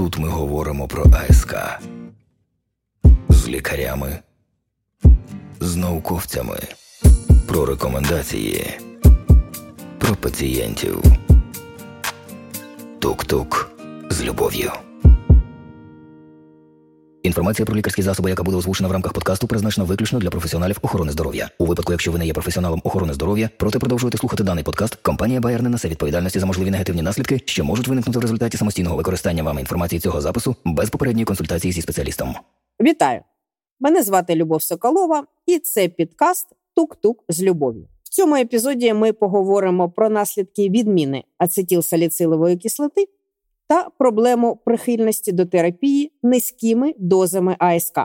Тут 0.00 0.18
ми 0.18 0.28
говоримо 0.28 0.88
про 0.88 1.04
АСК 1.04 1.54
з 3.28 3.48
лікарями, 3.48 4.18
з 5.60 5.76
науковцями, 5.76 6.58
про 7.46 7.66
рекомендації, 7.66 8.80
про 9.98 10.16
пацієнтів. 10.16 11.02
Тук-тук 12.98 13.70
з 14.10 14.22
любов'ю. 14.22 14.72
Інформація 17.22 17.66
про 17.66 17.76
лікарські 17.76 18.02
засоби, 18.02 18.30
яка 18.30 18.42
буде 18.42 18.56
озвучена 18.56 18.88
в 18.88 18.92
рамках 18.92 19.12
подкасту, 19.12 19.46
призначена 19.46 19.86
виключно 19.86 20.18
для 20.18 20.30
професіоналів 20.30 20.78
охорони 20.82 21.12
здоров'я. 21.12 21.50
У 21.58 21.66
випадку, 21.66 21.92
якщо 21.92 22.12
ви 22.12 22.18
не 22.18 22.26
є 22.26 22.32
професіоналом 22.32 22.80
охорони 22.84 23.12
здоров'я, 23.12 23.50
проте 23.56 23.78
продовжуєте 23.78 24.18
слухати 24.18 24.44
даний 24.44 24.64
подкаст, 24.64 24.94
компанія 24.94 25.40
Bayer 25.40 25.62
не 25.62 25.68
несе 25.68 25.88
відповідальності 25.88 26.38
за 26.38 26.46
можливі 26.46 26.70
негативні 26.70 27.02
наслідки, 27.02 27.40
що 27.44 27.64
можуть 27.64 27.88
виникнути 27.88 28.18
в 28.18 28.22
результаті 28.22 28.56
самостійного 28.56 28.96
використання 28.96 29.42
вами 29.42 29.60
інформації 29.60 30.00
цього 30.00 30.20
запису 30.20 30.56
без 30.64 30.90
попередньої 30.90 31.24
консультації 31.24 31.72
зі 31.72 31.82
спеціалістом. 31.82 32.34
Вітаю! 32.80 33.20
Мене 33.80 34.02
звати 34.02 34.34
Любов 34.34 34.62
Соколова, 34.62 35.24
і 35.46 35.58
це 35.58 35.88
підкаст 35.88 36.46
Тук-Тук 36.76 37.14
з 37.28 37.42
любов'ю. 37.42 37.88
В 38.02 38.08
цьому 38.08 38.36
епізоді 38.36 38.92
ми 38.92 39.12
поговоримо 39.12 39.90
про 39.90 40.10
наслідки 40.10 40.68
відміни 40.68 41.24
ацетилсаліцилової 41.38 42.56
кислоти 42.56 43.08
та 43.70 43.90
проблему 43.98 44.56
прихильності 44.64 45.32
до 45.32 45.46
терапії 45.46 46.12
низькими 46.22 46.94
дозами 46.98 47.56
АСК. 47.58 47.98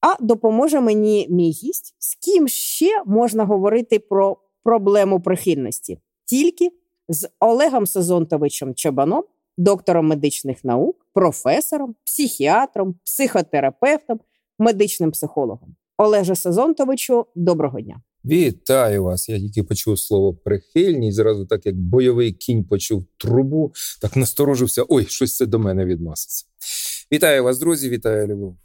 А 0.00 0.16
допоможе 0.20 0.80
мені 0.80 1.26
мій 1.30 1.50
гість, 1.50 1.94
з 1.98 2.14
ким 2.14 2.48
ще 2.48 3.02
можна 3.06 3.44
говорити 3.44 3.98
про 3.98 4.36
проблему 4.62 5.20
прихильності, 5.20 6.00
тільки 6.24 6.70
з 7.08 7.28
Олегом 7.38 7.86
Сезонтовичем 7.86 8.74
Чабаном, 8.74 9.24
доктором 9.58 10.06
медичних 10.06 10.64
наук, 10.64 11.06
професором, 11.14 11.94
психіатром, 12.04 12.94
психотерапевтом, 13.04 14.20
медичним 14.58 15.10
психологом. 15.10 15.76
Олеже 15.98 16.36
Сезонтовичу, 16.36 17.26
доброго 17.34 17.80
дня. 17.80 18.00
Вітаю 18.24 19.04
вас! 19.04 19.28
Я 19.28 19.38
тільки 19.38 19.62
почув 19.62 19.98
слово 19.98 20.34
прихильність. 20.34 21.16
Зразу, 21.16 21.46
так 21.46 21.66
як 21.66 21.76
бойовий 21.76 22.32
кінь 22.32 22.64
почув 22.64 23.04
трубу, 23.16 23.72
так 24.00 24.16
насторожився. 24.16 24.84
Ой, 24.88 25.06
щось 25.06 25.36
це 25.36 25.46
до 25.46 25.58
мене 25.58 25.84
відноситься. 25.84 26.46
Вітаю 27.12 27.44
вас, 27.44 27.58
друзі! 27.58 27.88
Вітаю 27.88 28.26
Любов. 28.26 28.56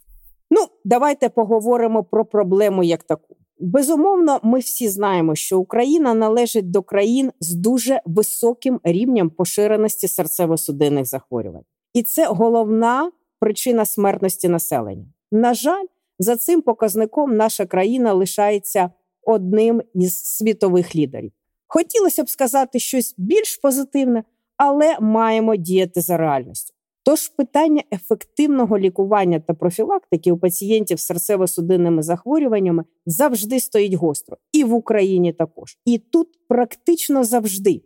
Ну, 0.51 0.65
давайте 0.85 1.29
поговоримо 1.29 2.03
про 2.03 2.25
проблему 2.25 2.83
як 2.83 3.03
таку. 3.03 3.35
Безумовно, 3.59 4.39
ми 4.43 4.59
всі 4.59 4.89
знаємо, 4.89 5.35
що 5.35 5.59
Україна 5.59 6.13
належить 6.13 6.71
до 6.71 6.83
країн 6.83 7.31
з 7.39 7.53
дуже 7.53 8.01
високим 8.05 8.79
рівнем 8.83 9.29
поширеності 9.29 10.07
серцево-судинних 10.07 11.05
захворювань, 11.05 11.63
і 11.93 12.03
це 12.03 12.27
головна 12.27 13.11
причина 13.39 13.85
смертності 13.85 14.47
населення. 14.47 15.05
На 15.31 15.53
жаль, 15.53 15.85
за 16.19 16.35
цим 16.35 16.61
показником 16.61 17.35
наша 17.35 17.65
країна 17.65 18.13
лишається 18.13 18.89
одним 19.25 19.81
із 19.93 20.23
світових 20.23 20.95
лідерів. 20.95 21.31
Хотілося 21.67 22.23
б 22.23 22.29
сказати 22.29 22.79
щось 22.79 23.15
більш 23.17 23.57
позитивне, 23.57 24.23
але 24.57 24.99
маємо 24.99 25.55
діяти 25.55 26.01
за 26.01 26.17
реальністю. 26.17 26.75
Тож 27.05 27.27
питання 27.27 27.83
ефективного 27.93 28.79
лікування 28.79 29.39
та 29.39 29.53
профілактики 29.53 30.31
у 30.31 30.37
пацієнтів 30.37 30.99
з 30.99 31.11
серцево-судинними 31.11 32.01
захворюваннями 32.01 32.83
завжди 33.05 33.59
стоїть 33.59 33.93
гостро, 33.93 34.37
і 34.51 34.63
в 34.63 34.73
Україні 34.73 35.33
також. 35.33 35.77
І 35.85 35.97
тут 35.97 36.27
практично 36.47 37.23
завжди 37.23 37.81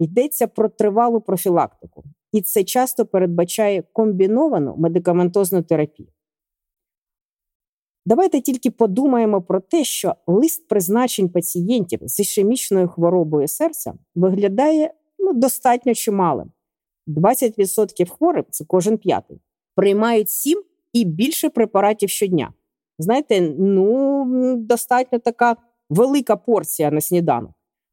йдеться 0.00 0.46
про 0.46 0.68
тривалу 0.68 1.20
профілактику, 1.20 2.04
і 2.32 2.40
це 2.42 2.64
часто 2.64 3.06
передбачає 3.06 3.82
комбіновану 3.92 4.74
медикаментозну 4.78 5.62
терапію. 5.62 6.08
Давайте 8.06 8.40
тільки 8.40 8.70
подумаємо 8.70 9.42
про 9.42 9.60
те, 9.60 9.84
що 9.84 10.14
лист 10.26 10.68
призначень 10.68 11.28
пацієнтів 11.28 12.00
з 12.02 12.20
ішемічною 12.20 12.88
хворобою 12.88 13.48
серця 13.48 13.94
виглядає 14.14 14.94
ну, 15.18 15.32
достатньо 15.32 15.94
чималим. 15.94 16.50
20% 17.08 18.08
хворих 18.08 18.44
це 18.50 18.64
кожен 18.64 18.98
п'ятий, 18.98 19.40
приймають 19.74 20.30
7 20.30 20.62
і 20.92 21.04
більше 21.04 21.48
препаратів 21.48 22.10
щодня. 22.10 22.52
Знаєте, 22.98 23.40
ну 23.58 24.56
достатньо 24.58 25.18
така 25.18 25.56
велика 25.90 26.36
порція 26.36 26.90
на 26.90 27.00
сніданок. 27.00 27.52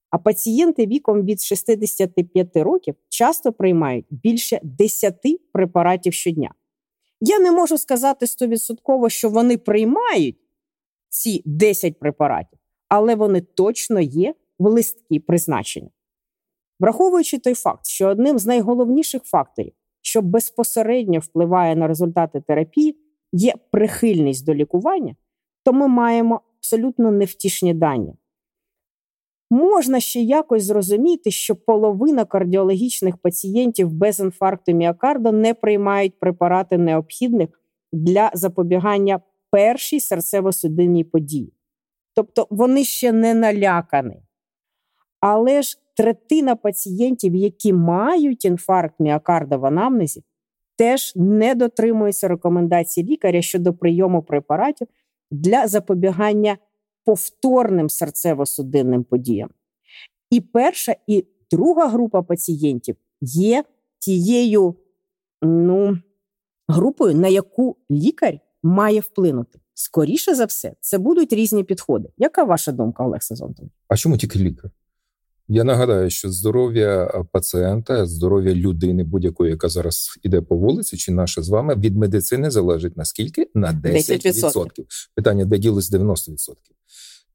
А 0.09 0.17
пацієнти 0.17 0.85
віком 0.85 1.21
від 1.21 1.41
65 1.41 2.57
років 2.57 2.95
часто 3.09 3.53
приймають 3.53 4.05
більше 4.09 4.59
10 4.63 5.15
препаратів 5.53 6.13
щодня. 6.13 6.53
Я 7.25 7.39
не 7.39 7.51
можу 7.51 7.77
сказати 7.77 8.27
стовідсотково, 8.27 9.09
що 9.09 9.29
вони 9.29 9.57
приймають 9.57 10.37
ці 11.09 11.41
10 11.45 11.99
препаратів, 11.99 12.59
але 12.89 13.15
вони 13.15 13.41
точно 13.41 13.99
є 13.99 14.35
в 14.59 14.67
листкі 14.67 15.19
призначення. 15.19 15.89
Враховуючи 16.79 17.39
той 17.39 17.53
факт, 17.53 17.85
що 17.85 18.07
одним 18.07 18.39
з 18.39 18.45
найголовніших 18.45 19.23
факторів, 19.23 19.73
що 20.01 20.21
безпосередньо 20.21 21.19
впливає 21.19 21.75
на 21.75 21.87
результати 21.87 22.41
терапії, 22.41 22.97
є 23.31 23.53
прихильність 23.71 24.45
до 24.45 24.53
лікування, 24.53 25.15
то 25.63 25.73
ми 25.73 25.87
маємо 25.87 26.41
абсолютно 26.57 27.11
невтішні 27.11 27.73
дані. 27.73 28.13
Можна 29.53 29.99
ще 29.99 30.21
якось 30.21 30.63
зрозуміти, 30.63 31.31
що 31.31 31.55
половина 31.55 32.25
кардіологічних 32.25 33.17
пацієнтів 33.17 33.91
без 33.91 34.19
інфаркту 34.19 34.73
міокарда 34.73 35.31
не 35.31 35.53
приймають 35.53 36.19
препарати 36.19 36.77
необхідних 36.77 37.49
для 37.91 38.31
запобігання 38.33 39.19
першій 39.51 39.99
серцево-судинній 39.99 41.03
події. 41.03 41.53
Тобто 42.13 42.47
вони 42.49 42.83
ще 42.83 43.11
не 43.11 43.33
налякані. 43.33 44.23
Але 45.19 45.61
ж 45.61 45.77
третина 45.95 46.55
пацієнтів, 46.55 47.35
які 47.35 47.73
мають 47.73 48.45
інфаркт 48.45 48.99
міокарда 48.99 49.57
в 49.57 49.65
анамнезі, 49.65 50.23
теж 50.77 51.13
не 51.15 51.55
дотримуються 51.55 52.27
рекомендацій 52.27 53.03
лікаря 53.03 53.41
щодо 53.41 53.73
прийому 53.73 54.23
препаратів 54.23 54.87
для 55.31 55.67
запобігання 55.67 56.57
повторним 57.05 57.87
серцево-судинним 57.87 59.03
подіям. 59.03 59.49
І 60.29 60.41
перша, 60.41 60.95
і 61.07 61.25
друга 61.51 61.87
група 61.87 62.21
пацієнтів 62.21 62.95
є 63.21 63.63
тією 63.99 64.75
ну, 65.41 65.97
групою, 66.67 67.15
на 67.15 67.27
яку 67.27 67.77
лікар 67.91 68.39
має 68.63 68.99
вплинути. 68.99 69.59
Скоріше 69.73 70.35
за 70.35 70.45
все, 70.45 70.73
це 70.79 70.97
будуть 70.97 71.33
різні 71.33 71.63
підходи. 71.63 72.09
Яка 72.17 72.43
ваша 72.43 72.71
думка, 72.71 73.05
Олег 73.05 73.23
Сезонтов? 73.23 73.65
А 73.87 73.97
чому 73.97 74.17
тільки 74.17 74.39
лікар? 74.39 74.71
Я 75.47 75.63
нагадаю, 75.63 76.09
що 76.09 76.29
здоров'я 76.29 77.23
пацієнта, 77.31 78.05
здоров'я 78.05 78.55
людини, 78.55 79.03
будь-якої, 79.03 79.51
яка 79.51 79.69
зараз 79.69 80.19
іде 80.23 80.41
по 80.41 80.57
вулиці, 80.57 80.97
чи 80.97 81.11
наше 81.11 81.41
з 81.41 81.49
вами 81.49 81.75
від 81.75 81.97
медицини 81.97 82.51
залежить 82.51 82.97
наскільки? 82.97 83.49
На 83.53 83.73
10%. 83.73 84.53
10%. 84.53 84.67
Питання, 85.15 85.45
де 85.45 85.57
ділись 85.57 85.91
90%. 85.91 86.55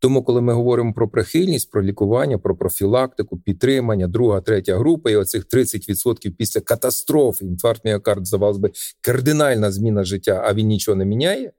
Тому, 0.01 0.23
коли 0.23 0.41
ми 0.41 0.53
говоримо 0.53 0.93
про 0.93 1.09
прихильність, 1.09 1.71
про 1.71 1.83
лікування, 1.83 2.39
про 2.39 2.57
профілактику, 2.57 3.39
підтримання, 3.39 4.09
друга, 4.09 4.41
третя 4.41 4.77
група, 4.79 5.11
і 5.11 5.17
оцих 5.17 5.47
30% 5.47 6.31
після 6.31 6.61
катастрофи, 6.61 7.45
інфаркт 7.45 7.85
міокард, 7.85 8.27
здавалось 8.27 8.59
би, 8.59 8.71
кардинальна 9.01 9.73
зміна 9.73 10.05
життя, 10.05 10.43
а 10.47 10.55
він 10.55 10.67
нічого 10.67 10.97
не 10.97 11.05
міняє. 11.05 11.53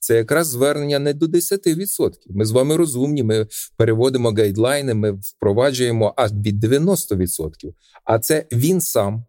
Це 0.00 0.16
якраз 0.16 0.48
звернення 0.48 0.98
не 0.98 1.14
до 1.14 1.26
10%. 1.26 2.10
Ми 2.30 2.44
з 2.44 2.50
вами 2.50 2.76
розумні. 2.76 3.22
Ми 3.22 3.46
переводимо 3.76 4.30
гайдлайни, 4.30 4.94
ми 4.94 5.12
впроваджуємо 5.12 6.14
аж 6.16 6.32
від 6.32 6.64
90%. 6.64 7.50
А 8.04 8.18
це 8.18 8.46
він 8.52 8.80
сам 8.80 9.24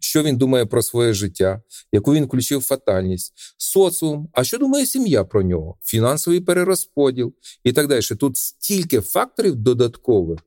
що 0.00 0.22
він 0.22 0.36
думає 0.36 0.66
про 0.66 0.82
своє 0.82 1.12
життя, 1.12 1.62
яку 1.92 2.14
він 2.14 2.24
включив 2.24 2.62
фатальність, 2.62 3.32
соціум. 3.58 4.28
А 4.32 4.44
що 4.44 4.58
думає 4.58 4.86
сім'я 4.86 5.24
про 5.24 5.42
нього? 5.42 5.76
Фінансовий 5.82 6.40
перерозподіл 6.40 7.34
і 7.64 7.72
так 7.72 7.88
далі. 7.88 8.00
Тут 8.20 8.36
стільки 8.36 9.00
факторів 9.00 9.56
додаткових. 9.56 10.38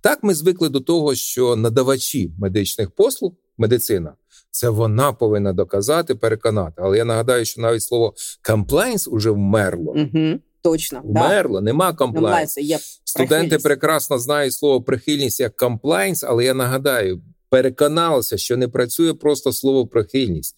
Так 0.00 0.22
ми 0.22 0.34
звикли 0.34 0.68
до 0.68 0.80
того, 0.80 1.14
що 1.14 1.56
надавачі 1.56 2.32
медичних 2.38 2.90
послуг, 2.90 3.32
медицина. 3.58 4.14
Це 4.50 4.68
вона 4.68 5.12
повинна 5.12 5.52
доказати, 5.52 6.14
переконати. 6.14 6.74
Але 6.76 6.98
я 6.98 7.04
нагадаю, 7.04 7.44
що 7.44 7.60
навіть 7.60 7.82
слово 7.82 8.14
комплайнс 8.46 9.08
уже 9.08 9.30
вмерло. 9.30 9.92
Угу, 9.92 10.38
Точно 10.62 11.00
вмерло, 11.04 11.60
да. 11.60 11.64
нема 11.64 11.92
комплайнс. 11.92 12.58
Студенти 13.04 13.58
прекрасно 13.58 14.18
знають 14.18 14.52
слово 14.52 14.82
прихильність 14.82 15.40
як 15.40 15.56
комплайнс, 15.56 16.24
але 16.24 16.44
я 16.44 16.54
нагадаю, 16.54 17.22
переконалися, 17.52 18.36
що 18.36 18.56
не 18.56 18.68
працює 18.68 19.14
просто 19.14 19.52
слово 19.52 19.86
прихильність. 19.86 20.54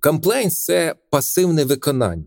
Комплейнс 0.00 0.64
це 0.64 0.94
пасивне 1.10 1.64
виконання. 1.64 2.24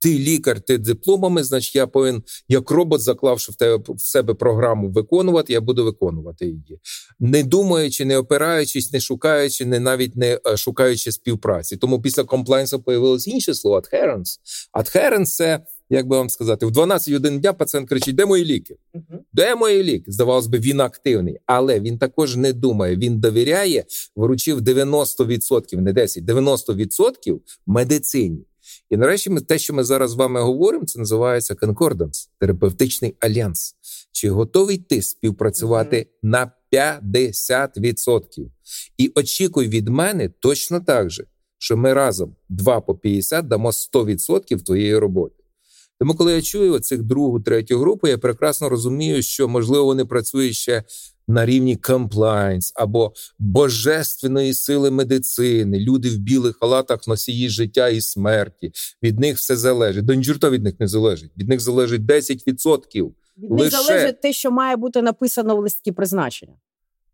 Ти 0.00 0.18
лікар, 0.18 0.60
ти 0.60 0.78
дипломами, 0.78 1.44
значить, 1.44 1.76
я 1.76 1.86
повинен, 1.86 2.22
як 2.48 2.70
робот, 2.70 3.00
заклавши 3.00 3.52
в 3.52 3.54
тебе 3.54 3.84
в 3.88 4.00
себе 4.00 4.34
програму 4.34 4.90
виконувати, 4.90 5.52
я 5.52 5.60
буду 5.60 5.84
виконувати 5.84 6.46
її, 6.46 6.80
не 7.20 7.42
думаючи, 7.42 8.04
не 8.04 8.18
опираючись, 8.18 8.92
не 8.92 9.00
шукаючи, 9.00 9.66
не 9.66 9.80
навіть 9.80 10.16
не 10.16 10.40
е, 10.46 10.56
шукаючи 10.56 11.12
співпраці. 11.12 11.76
Тому 11.76 12.02
після 12.02 12.24
комплайнсу 12.24 12.82
появилось 12.82 13.26
інше 13.26 13.54
слово 13.54 13.80
adherence. 13.80 14.38
Adherence– 14.74 15.24
це 15.26 15.60
як 15.90 16.06
би 16.06 16.16
вам 16.16 16.30
сказати, 16.30 16.66
в 16.66 16.70
12 16.70 17.12
годин 17.12 17.40
дня 17.40 17.52
пацієнт 17.52 17.88
кричить: 17.88 18.14
де 18.16 18.26
мої 18.26 18.44
ліки? 18.44 18.76
Де 19.32 19.54
мої 19.54 19.82
ліки? 19.82 20.12
Здавалось 20.12 20.46
би, 20.46 20.58
він 20.58 20.80
активний, 20.80 21.38
але 21.46 21.80
він 21.80 21.98
також 21.98 22.36
не 22.36 22.52
думає. 22.52 22.96
Він 22.96 23.20
довіряє, 23.20 23.84
вручив 24.16 24.60
90%, 24.60 25.76
не 25.76 25.92
10, 25.92 26.24
90% 26.24 27.40
медицині. 27.66 28.44
І 28.90 28.96
нарешті, 28.96 29.30
ми 29.30 29.40
те, 29.40 29.58
що 29.58 29.74
ми 29.74 29.84
зараз 29.84 30.10
з 30.10 30.14
вами 30.14 30.40
говоримо, 30.40 30.84
це 30.84 30.98
називається 30.98 31.54
конкорданс, 31.54 32.30
терапевтичний 32.40 33.16
альянс. 33.20 33.74
Чи 34.12 34.30
готовий 34.30 34.78
ти 34.78 35.02
співпрацювати 35.02 35.96
uh-huh. 35.96 36.28
на 36.28 36.52
50%? 36.72 38.50
І 38.98 39.12
очікуй 39.14 39.68
від 39.68 39.88
мене 39.88 40.28
точно 40.28 40.80
так 40.80 41.10
же, 41.10 41.24
що 41.58 41.76
ми 41.76 41.92
разом 41.92 42.36
2 42.48 42.80
по 42.80 42.94
50 42.94 43.48
дамо 43.48 43.70
100% 43.70 44.62
твоєї 44.62 44.98
роботи. 44.98 45.37
Тому, 46.00 46.14
коли 46.14 46.32
я 46.32 46.42
чую 46.42 46.78
цих 46.78 47.02
другу, 47.02 47.40
третю 47.40 47.78
групу, 47.78 48.08
я 48.08 48.18
прекрасно 48.18 48.68
розумію, 48.68 49.22
що 49.22 49.48
можливо 49.48 49.84
вони 49.84 50.04
працюють 50.04 50.54
ще 50.54 50.84
на 51.28 51.46
рівні 51.46 51.76
комплайнс 51.76 52.72
або 52.76 53.12
божественної 53.38 54.54
сили 54.54 54.90
медицини. 54.90 55.78
Люди 55.78 56.08
в 56.08 56.18
білих 56.18 56.56
халатах 56.60 57.08
носії 57.08 57.48
життя 57.48 57.88
і 57.88 58.00
смерті. 58.00 58.72
Від 59.02 59.20
них 59.20 59.36
все 59.36 59.56
залежить. 59.56 60.04
До 60.04 60.14
нічого 60.14 60.50
від 60.50 60.62
них 60.62 60.80
не 60.80 60.88
залежить. 60.88 61.30
Від 61.36 61.48
них 61.48 61.60
залежить 61.60 62.02
10%. 62.02 63.10
Від 63.38 63.50
них 63.50 63.70
залежить 63.70 64.20
те, 64.20 64.32
що 64.32 64.50
має 64.50 64.76
бути 64.76 65.02
написано 65.02 65.56
в 65.56 65.58
листці 65.58 65.92
призначення. 65.92 66.54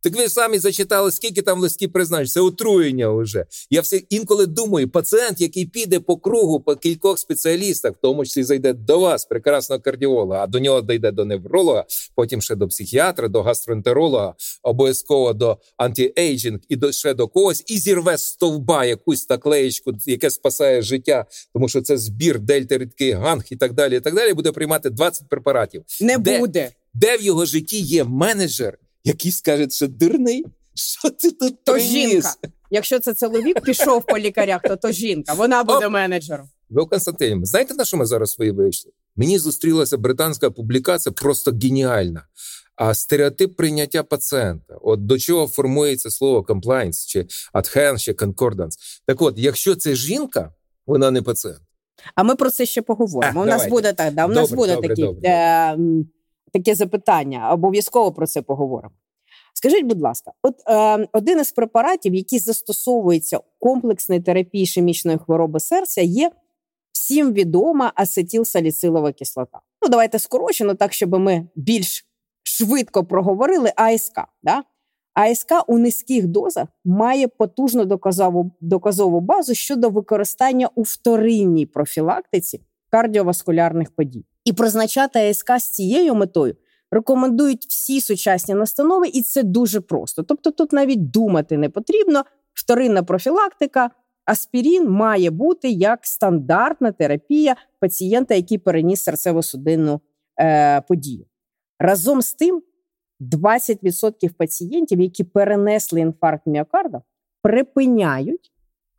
Так 0.05 0.17
ви 0.17 0.29
самі 0.29 0.59
зачитали, 0.59 1.12
скільки 1.12 1.43
там 1.43 1.61
листків 1.61 1.93
призначень. 1.93 2.29
Це 2.29 2.41
отруєння 2.41 3.09
вже. 3.09 3.47
Я 3.71 3.81
все 3.81 3.97
інколи 3.97 4.47
думаю, 4.47 4.89
пацієнт, 4.89 5.41
який 5.41 5.67
піде 5.67 6.01
по 6.01 6.17
кругу 6.17 6.61
по 6.61 6.77
кількох 6.77 7.19
спеціалістах, 7.19 7.93
в 7.93 7.97
тому 8.03 8.25
числі 8.25 8.43
зайде 8.43 8.73
до 8.73 8.99
вас, 8.99 9.25
прекрасного 9.25 9.81
кардіолога, 9.83 10.43
а 10.43 10.47
до 10.47 10.61
нього 10.61 10.83
дійде 10.83 11.11
до 11.11 11.25
невролога, 11.25 11.85
потім 12.15 12.43
ще 12.43 12.55
до 12.55 12.69
психіатра, 12.69 13.29
до 13.29 13.43
гастроентеролога, 13.43 14.35
обов'язково 14.62 15.33
до 15.33 15.59
антиейджинг 15.77 16.59
і 16.69 16.77
до 16.77 16.93
ще 16.93 17.15
до 17.15 17.29
когось, 17.29 17.65
і 17.67 17.79
зірве 17.79 18.19
стовба 18.19 18.85
якусь 18.85 19.31
наклеєчку, 19.31 19.93
яке 20.06 20.31
спасає 20.31 20.83
життя, 20.83 21.25
тому 21.55 21.69
що 21.69 21.83
це 21.83 21.99
збір 21.99 22.41
дельта 22.41 22.79
рідкий 22.79 23.12
ганг 23.12 23.45
і 23.51 23.56
так 23.56 23.73
далі. 23.73 23.97
І 23.97 24.01
так 24.01 24.15
далі 24.15 24.35
буде 24.35 24.53
приймати 24.53 24.91
20 24.91 25.29
препаратів. 25.29 25.83
Не 26.01 26.19
де, 26.19 26.39
буде. 26.39 26.71
Де 26.95 27.17
в 27.17 27.23
його 27.23 27.45
житті 27.45 27.81
є 27.81 28.05
менеджер, 28.05 28.79
який 29.05 29.33
скаже, 29.33 29.71
що 29.71 29.89
дурний, 29.89 30.45
що 30.75 31.11
ти 31.11 31.31
тут 31.31 31.65
то 31.65 31.73
приніс? 31.73 31.91
жінка. 31.91 32.31
Якщо 32.71 32.99
це 32.99 33.15
чоловік 33.15 33.61
пішов 33.61 34.06
по 34.06 34.19
лікарях, 34.19 34.61
то 34.62 34.77
то 34.77 34.93
жінка. 34.93 35.35
Вона 35.35 35.65
буде 35.65 35.87
Оп. 35.87 35.93
менеджером. 35.93 36.49
Ви 36.71 36.87
Константин, 36.87 37.47
знаєте 37.47 37.75
на 37.75 37.85
що 37.85 37.97
ми 37.97 38.06
зараз 38.06 38.31
свої 38.31 38.51
вийшли? 38.51 38.93
Мені 39.17 39.39
зустрілася 39.39 39.97
британська 39.99 40.51
публікація, 40.51 41.12
просто 41.12 41.51
геніальна. 41.62 42.27
А 42.77 42.95
стереотип 42.95 43.56
прийняття 43.56 44.03
пацієнта, 44.03 44.75
от 44.83 45.06
до 45.06 45.19
чого 45.19 45.47
формується 45.47 46.11
слово 46.11 46.41
compliance, 46.41 47.06
чи 47.06 47.27
adherence, 47.55 47.99
чи 47.99 48.12
concordance. 48.12 48.77
Так 49.06 49.23
от, 49.23 49.35
якщо 49.39 49.75
це 49.75 49.95
жінка, 49.95 50.53
вона 50.87 51.11
не 51.11 51.23
пацієнт. 51.23 51.61
А 52.15 52.23
ми 52.23 52.35
про 52.35 52.51
це 52.51 52.67
ще 52.67 52.83
поговоримо. 52.83 53.41
А, 53.41 53.43
у 53.43 53.47
нас 53.47 53.67
буде 53.69 53.93
так, 53.93 54.15
да, 54.15 54.25
у 54.25 54.29
добре, 54.29 54.43
нас 54.43 54.51
буде 54.51 54.75
добре, 54.75 54.89
такі 54.89 55.03
добре. 55.03 55.29
Е, 55.31 55.79
таке 56.55 56.75
запитання. 56.75 57.53
Обов'язково 57.53 58.12
про 58.12 58.27
це 58.27 58.43
поговоримо. 58.43 58.95
Скажіть, 59.55 59.85
будь 59.85 60.01
ласка, 60.01 60.33
от 60.43 60.55
е, 60.69 61.09
один 61.12 61.41
із 61.41 61.53
препаратів, 61.53 62.15
який 62.15 62.39
застосовується 62.39 63.39
у 63.39 63.43
комплексної 63.59 64.21
терапії 64.21 64.62
ішемічної 64.62 65.19
хвороби 65.19 65.61
серця, 65.61 66.01
є 66.01 66.31
всім 66.93 67.33
відома 67.33 67.93
ацетилсаліцилова 67.95 69.12
кислота. 69.12 69.61
Ну, 69.83 69.89
давайте 69.89 70.19
скорочено, 70.19 70.75
так 70.75 70.93
щоб 70.93 71.19
ми 71.19 71.49
більш 71.56 72.06
швидко 72.43 73.05
проговорили 73.05 73.73
АСК. 73.77 74.21
Да? 74.43 74.62
АСК 75.15 75.53
у 75.67 75.79
низьких 75.79 76.27
дозах 76.27 76.69
має 76.85 77.29
потужну 77.29 77.85
доказову, 77.85 78.51
доказову 78.61 79.21
базу 79.21 79.55
щодо 79.55 79.91
використання 79.91 80.71
у 80.75 80.83
вторинній 80.83 81.67
профілактиці 81.67 82.61
кардіоваскулярних 82.91 83.91
подій. 83.91 84.25
І 84.44 84.52
призначати 84.52 85.31
АСК 85.31 85.58
з 85.58 85.70
цією 85.70 86.14
метою 86.14 86.56
рекомендують 86.91 87.67
всі 87.69 88.00
сучасні 88.00 88.55
настанови, 88.55 89.08
і 89.08 89.23
це 89.23 89.43
дуже 89.43 89.81
просто. 89.81 90.23
Тобто, 90.23 90.50
тут 90.50 90.73
навіть 90.73 91.11
думати 91.11 91.56
не 91.56 91.69
потрібно. 91.69 92.25
Вторинна 92.52 93.02
профілактика, 93.02 93.91
аспірін 94.25 94.91
має 94.91 95.31
бути 95.31 95.70
як 95.70 95.99
стандартна 96.02 96.93
терапія 96.93 97.56
пацієнта, 97.81 98.35
який 98.35 98.58
переніс 98.58 99.08
серцево-судинну 99.08 100.00
е, 100.41 100.81
подію. 100.81 101.26
Разом 101.79 102.23
з 102.23 102.35
тим, 102.35 102.62
20% 103.20 104.32
пацієнтів, 104.32 105.00
які 105.00 105.25
перенесли 105.25 106.00
інфаркт 106.00 106.46
міокарда, 106.46 107.02
припиняють 107.43 108.52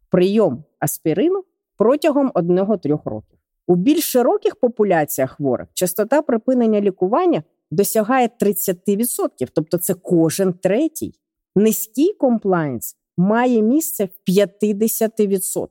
прийом 0.10 0.64
аспірину 0.80 1.44
протягом 1.78 2.32
1-3 2.32 3.00
років. 3.06 3.35
У 3.68 3.76
більш 3.76 4.04
широких 4.04 4.56
популяціях 4.56 5.32
хворих 5.32 5.68
частота 5.74 6.22
припинення 6.22 6.82
лікування 6.82 7.44
досягає 7.72 8.30
30%, 8.42 9.48
тобто 9.54 9.78
це 9.78 9.94
кожен 9.94 10.54
третій. 10.54 11.14
Низький 11.56 12.14
комплайнс 12.14 12.96
має 13.18 13.62
місце 13.62 14.06
в 14.06 14.32
50%. 14.32 15.68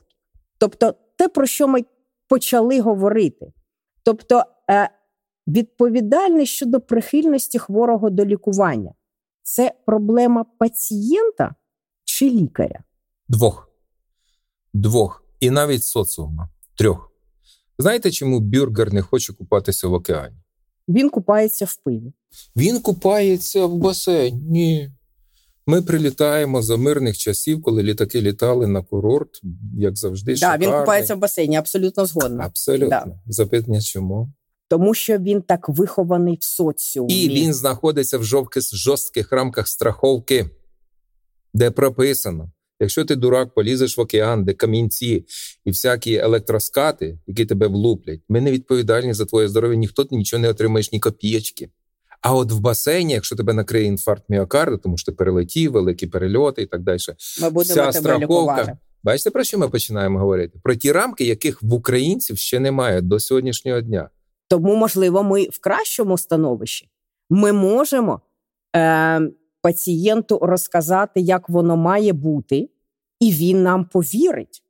Тобто, 0.58 0.94
те, 1.16 1.28
про 1.28 1.46
що 1.46 1.68
ми 1.68 1.84
почали 2.28 2.80
говорити. 2.80 3.52
Тобто, 4.02 4.42
е, 4.70 4.90
відповідальність 5.46 6.52
щодо 6.52 6.80
прихильності 6.80 7.58
хворого 7.58 8.10
до 8.10 8.24
лікування 8.24 8.94
це 9.42 9.72
проблема 9.86 10.44
пацієнта 10.58 11.54
чи 12.04 12.30
лікаря? 12.30 12.84
Двох. 13.28 13.70
Двох. 14.72 15.24
І 15.40 15.50
навіть 15.50 15.84
соціума. 15.84 16.48
Трьох. 16.74 17.13
Знаєте, 17.78 18.10
чому 18.10 18.40
бюргер 18.40 18.92
не 18.92 19.02
хоче 19.02 19.32
купатися 19.32 19.88
в 19.88 19.92
океані? 19.92 20.36
Він 20.88 21.10
купається 21.10 21.64
в 21.64 21.76
пиві. 21.76 22.12
Він 22.56 22.80
купається 22.80 23.66
в 23.66 23.76
басейні. 23.76 24.90
Ми 25.66 25.82
прилітаємо 25.82 26.62
за 26.62 26.76
мирних 26.76 27.18
часів, 27.18 27.62
коли 27.62 27.82
літаки 27.82 28.20
літали 28.20 28.66
на 28.66 28.82
курорт, 28.82 29.40
як 29.76 29.96
завжди. 29.96 30.34
Так, 30.34 30.60
да, 30.60 30.66
він 30.66 30.78
купається 30.80 31.14
в 31.14 31.18
басейні, 31.18 31.56
абсолютно 31.56 32.06
згодна. 32.06 32.44
Абсолютно. 32.44 32.88
Да. 32.88 33.06
Запитання 33.26 33.80
чому? 33.80 34.32
Тому 34.68 34.94
що 34.94 35.18
він 35.18 35.42
так 35.42 35.68
вихований 35.68 36.38
в 36.40 36.44
соціумі. 36.44 37.22
І 37.24 37.28
він 37.28 37.54
знаходиться 37.54 38.18
в 38.18 38.24
жорстких 38.72 39.32
рамках 39.32 39.68
страховки, 39.68 40.50
де 41.54 41.70
прописано, 41.70 42.50
Якщо 42.80 43.04
ти 43.04 43.16
дурак, 43.16 43.54
полізеш 43.54 43.98
в 43.98 44.00
океан, 44.00 44.44
де 44.44 44.52
камінці 44.52 45.24
і 45.64 45.70
всякі 45.70 46.14
електроскати, 46.14 47.18
які 47.26 47.46
тебе 47.46 47.66
влуплять, 47.66 48.20
ми 48.28 48.40
не 48.40 48.52
відповідальні 48.52 49.14
за 49.14 49.24
твоє 49.24 49.48
здоров'я, 49.48 49.76
ніхто 49.76 50.04
ти 50.04 50.16
нічого 50.16 50.42
не 50.42 50.48
отримаєш, 50.48 50.92
ні 50.92 51.00
копієчки. 51.00 51.70
А 52.20 52.34
от 52.34 52.52
в 52.52 52.58
басейні, 52.58 53.12
якщо 53.12 53.36
тебе 53.36 53.52
накриє 53.52 53.84
інфаркт 53.84 54.24
міокарда, 54.28 54.76
тому 54.76 54.98
що 54.98 55.12
ти 55.12 55.16
перелетів, 55.16 55.72
великі 55.72 56.06
перельоти 56.06 56.62
і 56.62 56.66
так 56.66 56.82
далі, 56.82 56.98
ми 57.40 57.50
будемо 57.50 57.88
вся 57.88 57.92
страховка. 57.92 58.78
Бачите, 59.02 59.30
про 59.30 59.44
що 59.44 59.58
ми 59.58 59.68
починаємо 59.68 60.18
говорити? 60.18 60.58
Про 60.62 60.74
ті 60.74 60.92
рамки, 60.92 61.24
яких 61.24 61.62
в 61.62 61.74
українців 61.74 62.38
ще 62.38 62.60
немає 62.60 63.00
до 63.00 63.20
сьогоднішнього 63.20 63.80
дня. 63.80 64.08
Тому, 64.48 64.76
можливо, 64.76 65.22
ми 65.22 65.44
в 65.44 65.58
кращому 65.60 66.18
становищі. 66.18 66.88
Ми 67.30 67.52
можемо 67.52 68.20
е, 68.76 69.20
пацієнту 69.64 70.38
розказати, 70.42 71.20
як 71.20 71.48
воно 71.48 71.76
має 71.76 72.12
бути, 72.12 72.68
і 73.20 73.32
він 73.32 73.62
нам 73.62 73.84
повірить. 73.84 74.62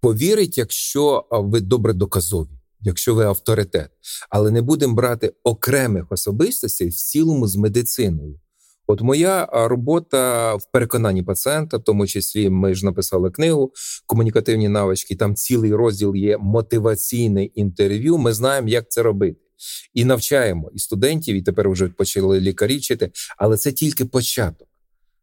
Повірить, 0.00 0.58
якщо 0.58 1.24
ви 1.30 1.60
добре 1.60 1.92
доказові, 1.92 2.48
якщо 2.80 3.14
ви 3.14 3.24
авторитет, 3.24 3.90
але 4.30 4.50
не 4.50 4.62
будемо 4.62 4.94
брати 4.94 5.32
окремих 5.44 6.12
особистостей 6.12 6.88
в 6.88 6.94
цілому 6.94 7.46
з 7.46 7.56
медициною. 7.56 8.40
От 8.86 9.00
моя 9.00 9.48
робота 9.52 10.54
в 10.54 10.72
переконанні 10.72 11.22
пацієнта, 11.22 11.76
в 11.76 11.84
тому 11.84 12.06
числі 12.06 12.50
ми 12.50 12.74
ж 12.74 12.84
написали 12.84 13.30
книгу 13.30 13.72
комунікативні 14.06 14.68
навички. 14.68 15.16
Там 15.16 15.34
цілий 15.34 15.74
розділ 15.74 16.16
є 16.16 16.38
мотиваційне 16.38 17.44
інтерв'ю. 17.44 18.18
Ми 18.18 18.32
знаємо, 18.32 18.68
як 18.68 18.90
це 18.90 19.02
робити, 19.02 19.40
і 19.94 20.04
навчаємо 20.04 20.70
і 20.74 20.78
студентів, 20.78 21.36
і 21.36 21.42
тепер 21.42 21.70
вже 21.70 21.88
почали 21.88 22.40
лікарі 22.40 22.76
вчити, 22.76 23.10
але 23.38 23.56
це 23.56 23.72
тільки 23.72 24.04
початок. 24.04 24.68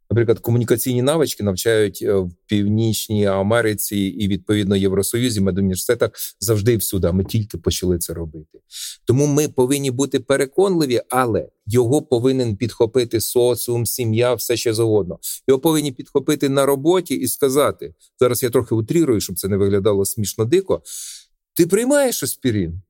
Наприклад, 0.10 0.40
комунікаційні 0.40 1.02
навички 1.02 1.44
навчають 1.44 2.00
е, 2.02 2.14
в 2.14 2.32
Північній 2.46 3.26
Америці 3.26 3.98
і 3.98 4.28
відповідно 4.28 4.76
Євросоюзі, 4.76 5.42
медуніверситетах 5.42 6.12
завжди 6.40 6.74
і 6.74 6.78
всюди. 6.78 7.12
Ми 7.12 7.24
тільки 7.24 7.58
почали 7.58 7.98
це 7.98 8.14
робити. 8.14 8.60
Тому 9.06 9.28
ми 9.28 9.48
повинні 9.48 9.92
бути 9.92 10.20
переконливі, 10.20 11.02
але 11.10 11.50
його 11.66 12.02
повинен 12.02 12.58
підхопити 12.58 13.22
соціум, 13.22 13.86
сім'я, 13.86 14.34
все 14.34 14.58
ще 14.58 14.74
завгодно. 14.74 15.20
Його 15.48 15.60
повинні 15.60 15.92
підхопити 15.92 16.50
на 16.50 16.66
роботі 16.66 17.16
і 17.16 17.28
сказати: 17.28 17.94
зараз 18.20 18.44
я 18.44 18.50
трохи 18.50 18.76
утрірую, 18.76 19.22
щоб 19.22 19.40
це 19.40 19.48
не 19.48 19.58
виглядало 19.58 20.06
смішно 20.06 20.46
дико. 20.46 20.82
Ти 21.54 21.68
приймаєш 21.68 22.24
аспірин? 22.24 22.82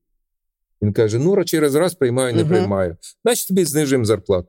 Він 0.82 0.92
каже: 0.92 1.18
ну 1.18 1.44
через 1.44 1.74
раз 1.74 1.94
приймаю, 1.94 2.34
не 2.34 2.42
uh 2.42 2.48
приймаю. 2.48 2.96
Значить, 3.24 3.48
тобі 3.48 3.64
знижуємо 3.64 4.04
зарплату. 4.04 4.48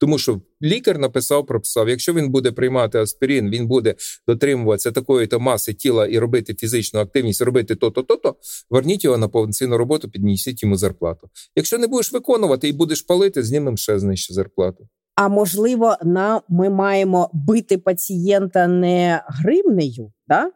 Тому 0.00 0.18
що 0.18 0.40
лікар 0.62 0.98
написав, 0.98 1.46
прописав, 1.46 1.88
якщо 1.88 2.14
він 2.14 2.30
буде 2.30 2.52
приймати 2.52 2.98
аспірин, 2.98 3.50
він 3.50 3.66
буде 3.66 3.94
дотримуватися 4.28 4.92
такої 4.92 5.26
то 5.26 5.40
маси 5.40 5.74
тіла 5.74 6.06
і 6.06 6.18
робити 6.18 6.54
фізичну 6.54 7.00
активність, 7.00 7.42
робити 7.42 7.74
то-то, 7.74 8.02
то-то, 8.02 8.36
верніть 8.70 9.04
його 9.04 9.18
на 9.18 9.28
повноцінну 9.28 9.78
роботу, 9.78 10.10
піднісіть 10.10 10.62
йому 10.62 10.76
зарплату. 10.76 11.28
Якщо 11.56 11.78
не 11.78 11.86
будеш 11.86 12.12
виконувати 12.12 12.68
і 12.68 12.72
будеш 12.72 13.02
палити, 13.02 13.42
знімемо 13.42 13.76
ще 13.76 13.98
знижче 13.98 14.34
зарплату. 14.34 14.88
А 15.14 15.28
можливо, 15.28 15.96
нам 16.02 16.40
ми 16.48 16.70
маємо 16.70 17.30
бити 17.32 17.78
пацієнта 17.78 18.66
не 18.66 19.22
гривнею, 19.26 20.12
да? 20.28 20.50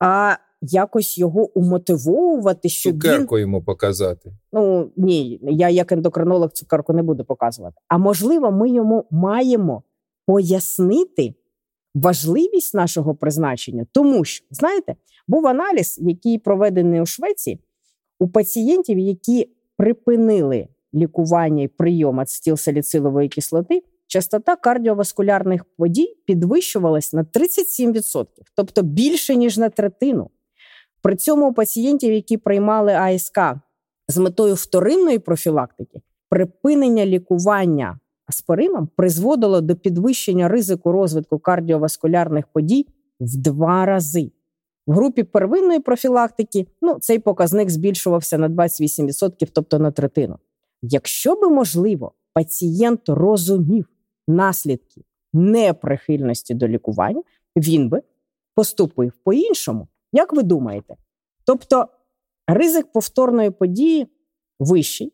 а 0.00 0.36
якось 0.62 1.18
його 1.18 1.58
умотивовувати, 1.58 2.68
щоб 2.68 2.92
Цукерку 2.92 3.34
він... 3.34 3.40
йому 3.40 3.62
показати. 3.62 4.32
Ну 4.52 4.90
ні, 4.96 5.40
я 5.42 5.68
як 5.68 5.92
ендокринолог 5.92 6.52
цукерку 6.52 6.92
не 6.92 7.02
буду 7.02 7.24
показувати. 7.24 7.76
А 7.88 7.98
можливо, 7.98 8.50
ми 8.50 8.70
йому 8.70 9.04
маємо 9.10 9.82
пояснити 10.26 11.34
важливість 11.94 12.74
нашого 12.74 13.14
призначення, 13.14 13.86
тому 13.92 14.24
що 14.24 14.46
знаєте, 14.50 14.94
був 15.28 15.46
аналіз, 15.46 15.98
який 16.02 16.38
проведений 16.38 17.00
у 17.00 17.06
Швеції 17.06 17.60
у 18.18 18.28
пацієнтів, 18.28 18.98
які 18.98 19.48
припинили 19.76 20.68
лікування 20.94 21.62
і 21.62 21.68
прийом 21.68 22.20
ацетилсаліцилової 22.20 23.28
кислоти 23.28 23.82
частота 24.06 24.56
кардіоваскулярних 24.56 25.64
подій 25.64 26.16
підвищувалась 26.26 27.12
на 27.12 27.24
37%, 27.24 28.26
тобто 28.56 28.82
більше 28.82 29.36
ніж 29.36 29.58
на 29.58 29.68
третину. 29.68 30.30
При 31.02 31.16
цьому 31.16 31.54
пацієнтів, 31.54 32.12
які 32.12 32.36
приймали 32.36 32.92
АСК 32.92 33.38
з 34.08 34.16
метою 34.16 34.54
вторинної 34.54 35.18
профілактики, 35.18 36.02
припинення 36.28 37.06
лікування 37.06 37.98
аспирином 38.26 38.88
призводило 38.96 39.60
до 39.60 39.76
підвищення 39.76 40.48
ризику 40.48 40.92
розвитку 40.92 41.38
кардіоваскулярних 41.38 42.46
подій 42.46 42.86
в 43.20 43.36
два 43.36 43.86
рази. 43.86 44.32
В 44.86 44.92
групі 44.92 45.22
первинної 45.22 45.80
профілактики 45.80 46.66
ну, 46.82 46.98
цей 47.00 47.18
показник 47.18 47.70
збільшувався 47.70 48.38
на 48.38 48.48
28%, 48.48 49.48
тобто 49.52 49.78
на 49.78 49.90
третину. 49.90 50.38
Якщо 50.82 51.34
би 51.34 51.50
можливо, 51.50 52.12
пацієнт 52.32 53.08
розумів, 53.08 53.88
наслідки 54.28 55.02
неприхильності 55.32 56.54
до 56.54 56.68
лікування, 56.68 57.22
він 57.56 57.88
би 57.88 58.02
поступив 58.54 59.12
по-іншому. 59.24 59.88
Як 60.12 60.32
ви 60.32 60.42
думаєте? 60.42 60.96
Тобто 61.46 61.88
ризик 62.46 62.92
повторної 62.92 63.50
події 63.50 64.06
вищий, 64.58 65.12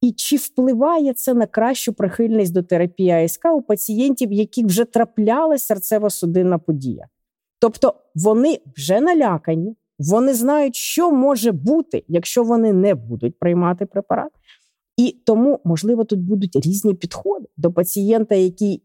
і 0.00 0.12
чи 0.12 0.36
впливає 0.36 1.12
це 1.12 1.34
на 1.34 1.46
кращу 1.46 1.92
прихильність 1.92 2.52
до 2.52 2.62
терапії 2.62 3.10
АСК 3.10 3.44
у 3.54 3.62
пацієнтів, 3.62 4.32
яких 4.32 4.66
вже 4.66 4.84
траплялася 4.84 5.74
серцево-судинна 5.74 6.58
подія? 6.58 7.08
Тобто 7.58 7.94
вони 8.14 8.58
вже 8.76 9.00
налякані, 9.00 9.76
вони 9.98 10.34
знають, 10.34 10.76
що 10.76 11.10
може 11.10 11.52
бути, 11.52 12.04
якщо 12.08 12.44
вони 12.44 12.72
не 12.72 12.94
будуть 12.94 13.38
приймати 13.38 13.86
препарат, 13.86 14.32
і 14.96 15.22
тому, 15.26 15.60
можливо, 15.64 16.04
тут 16.04 16.20
будуть 16.20 16.56
різні 16.56 16.94
підходи 16.94 17.46
до 17.56 17.72
пацієнта, 17.72 18.34
який 18.34 18.82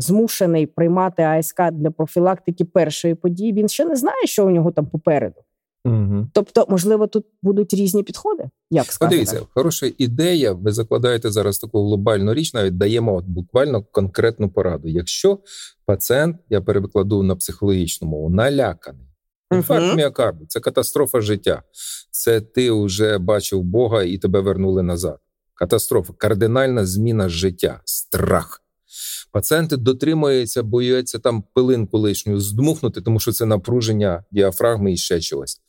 змушений 0.00 0.66
приймати 0.66 1.22
АСК 1.22 1.70
для 1.72 1.90
профілактики 1.90 2.64
першої 2.64 3.14
події. 3.14 3.52
Він 3.52 3.68
ще 3.68 3.84
не 3.84 3.96
знає, 3.96 4.26
що 4.26 4.46
у 4.46 4.50
нього 4.50 4.72
там 4.72 4.86
попереду. 4.86 5.40
Угу. 5.84 6.28
Тобто, 6.32 6.66
можливо, 6.68 7.06
тут 7.06 7.26
будуть 7.42 7.74
різні 7.74 8.02
підходи. 8.02 8.50
Як 8.70 8.92
сказати? 8.92 9.16
Подивіться, 9.16 9.46
хороша 9.54 9.90
ідея. 9.98 10.52
Ви 10.52 10.72
закладаєте 10.72 11.30
зараз 11.30 11.58
таку 11.58 11.84
глобальну 11.86 12.34
річ, 12.34 12.54
навіть 12.54 12.78
даємо 12.78 13.14
от 13.14 13.24
буквально 13.24 13.82
конкретну 13.82 14.50
пораду. 14.50 14.88
Якщо 14.88 15.38
пацієнт, 15.86 16.36
я 16.48 16.60
перекладу 16.60 17.22
на 17.22 17.36
психологічну 17.36 18.08
мову, 18.08 18.30
наляканий. 18.30 19.06
Інфаркт 19.52 19.86
uh 19.86 19.96
міокарду 19.96 20.44
це 20.48 20.60
катастрофа 20.60 21.20
життя. 21.20 21.62
Це 22.10 22.40
ти 22.40 22.70
вже 22.70 23.18
бачив 23.18 23.62
Бога 23.62 24.02
і 24.02 24.18
тебе 24.18 24.40
вернули 24.40 24.82
назад 24.82 25.18
катастрофа, 25.60 26.12
кардинальна 26.12 26.86
зміна 26.86 27.28
життя, 27.28 27.80
страх. 27.84 28.62
Пацієнти 29.32 29.76
дотримуються, 29.76 30.62
бояться 30.62 31.18
там 31.18 31.44
пилинку 31.54 31.98
лишню 31.98 32.40
здмухнути, 32.40 33.00
тому 33.00 33.20
що 33.20 33.32
це 33.32 33.46
напруження 33.46 34.24
діафрагми 34.30 34.92
і 34.92 34.96
ще 34.96 35.20
чогось. 35.20 35.60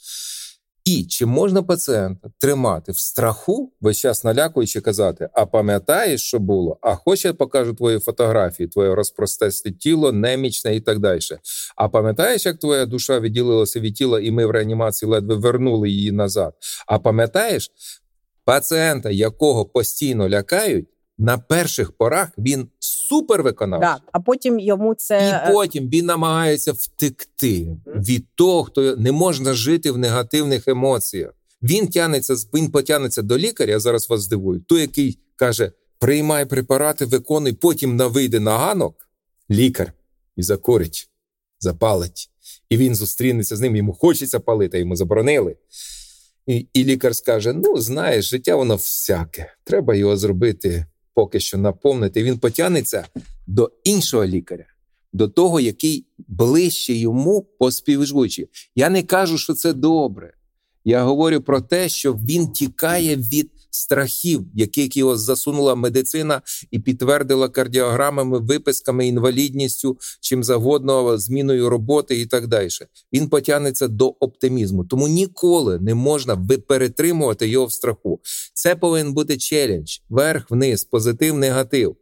І 0.86 1.06
чи 1.06 1.26
можна 1.26 1.64
пацієнта 1.64 2.30
тримати 2.38 2.92
в 2.92 3.00
страху, 3.00 3.74
весь 3.82 3.98
час 3.98 4.24
налякуючи 4.24 4.82
казати, 4.82 5.30
а 5.34 5.46
пам'ятаєш, 5.46 6.24
що 6.24 6.40
було? 6.40 6.78
А 6.82 6.96
хоче 6.96 7.28
я 7.28 7.34
покажу 7.34 7.74
твої 7.74 8.00
фотографії, 8.00 8.70
твоє 8.70 8.96
розпростесте 8.96 9.72
тіло, 9.72 10.12
немічне 10.12 10.76
і 10.76 10.82
так 10.82 11.00
далі. 11.00 11.20
А 11.76 11.90
пам'ятаєш, 11.90 12.46
як 12.46 12.60
твоя 12.60 12.86
душа 12.86 13.20
відділилася 13.20 13.80
від 13.80 13.96
тіла, 13.96 14.20
і 14.20 14.32
ми 14.32 14.46
в 14.46 14.52
реанімації 14.52 15.12
ледве 15.12 15.36
вернули 15.36 15.90
її 15.90 16.12
назад? 16.12 16.54
А 16.88 17.00
пам'ятаєш, 17.00 17.72
пацієнта, 18.46 19.10
якого 19.10 19.66
постійно 19.66 20.30
лякають, 20.30 20.88
на 21.22 21.38
перших 21.38 21.92
порах 21.92 22.30
він 22.38 22.68
супер 22.80 23.44
виконавчий. 23.44 23.90
Да, 23.90 24.00
а 24.12 24.20
потім 24.20 24.60
йому 24.60 24.94
це 24.94 25.16
і 25.16 25.50
е, 25.50 25.54
потім 25.54 25.90
він 25.90 26.06
намагається 26.06 26.72
втекти 26.72 27.78
від 27.86 28.26
того, 28.36 28.64
хто 28.64 28.96
не 28.96 29.12
можна 29.12 29.54
жити 29.54 29.92
в 29.92 29.98
негативних 29.98 30.68
емоціях. 30.68 31.32
Він 31.62 31.88
тянеться 31.88 32.36
він 32.54 32.72
потягнеться 32.72 33.22
до 33.22 33.38
лікаря. 33.38 33.72
Я 33.72 33.80
зараз 33.80 34.10
вас 34.10 34.22
здивую. 34.22 34.60
Той, 34.60 34.82
який 34.82 35.20
каже: 35.36 35.72
приймай 36.00 36.46
препарати, 36.46 37.06
виконуй, 37.06 37.54
потім 37.54 37.96
на 37.96 38.08
вийде 38.08 38.40
на 38.40 38.58
ганок, 38.58 39.10
лікар 39.52 39.94
і 40.36 40.44
закорить, 40.44 41.10
запалить. 41.60 42.30
І 42.70 42.78
він 42.78 42.96
зустрінеться 42.96 43.56
з 43.56 43.62
ним. 43.62 43.76
Йому 43.76 43.94
хочеться 43.94 44.40
палити, 44.40 44.80
йому 44.80 44.96
заборонили. 44.96 45.56
І 46.48 46.68
і 46.74 46.84
лікар 46.84 47.16
скаже: 47.16 47.54
ну, 47.54 47.78
знаєш, 47.78 48.30
життя 48.30 48.56
воно 48.56 48.76
всяке. 48.76 49.54
Треба 49.64 49.96
його 49.96 50.18
зробити 50.18 50.86
поки 51.14 51.40
що 51.40 51.58
наповнити. 51.58 52.24
Він 52.24 52.40
потягнеться 52.40 53.08
до 53.48 53.72
іншого 53.84 54.26
лікаря, 54.26 54.66
до 55.14 55.28
того, 55.28 55.60
який 55.60 56.06
ближче 56.18 56.94
йому 56.94 57.42
по. 57.42 58.50
Я 58.76 58.90
не 58.90 59.04
кажу, 59.04 59.38
що 59.38 59.54
це 59.54 59.74
добре. 59.74 60.34
Я 60.86 61.04
говорю 61.04 61.42
про 61.42 61.62
те, 61.62 61.90
що 61.90 62.14
він 62.14 62.52
тікає 62.52 63.16
від 63.16 63.52
страхів, 63.72 64.46
яких 64.56 64.98
його 64.98 65.18
засунула 65.18 65.76
медицина 65.76 66.42
і 66.72 66.80
підтвердила 66.80 67.50
кардіограмами, 67.50 68.40
виписками, 68.40 69.08
інвалідністю, 69.08 69.98
чим 70.22 70.44
завгодно, 70.44 71.18
зміною 71.18 71.70
роботи 71.70 72.20
і 72.22 72.26
так 72.26 72.48
далі. 72.48 72.70
Він 73.14 73.30
потягнеться 73.30 73.88
до 73.88 74.08
оптимізму. 74.08 74.86
Тому 74.86 75.08
ніколи 75.08 75.80
не 75.80 75.96
можна 75.96 76.48
перетримувати 76.68 77.48
його 77.48 77.66
в 77.66 77.74
страху. 77.74 78.20
Це 78.54 78.76
повинен 78.76 79.14
бути 79.14 79.38
челендж, 79.38 79.98
верх, 80.10 80.52
вниз, 80.52 80.84
позитив, 80.84 81.38
негатив. 81.38 81.96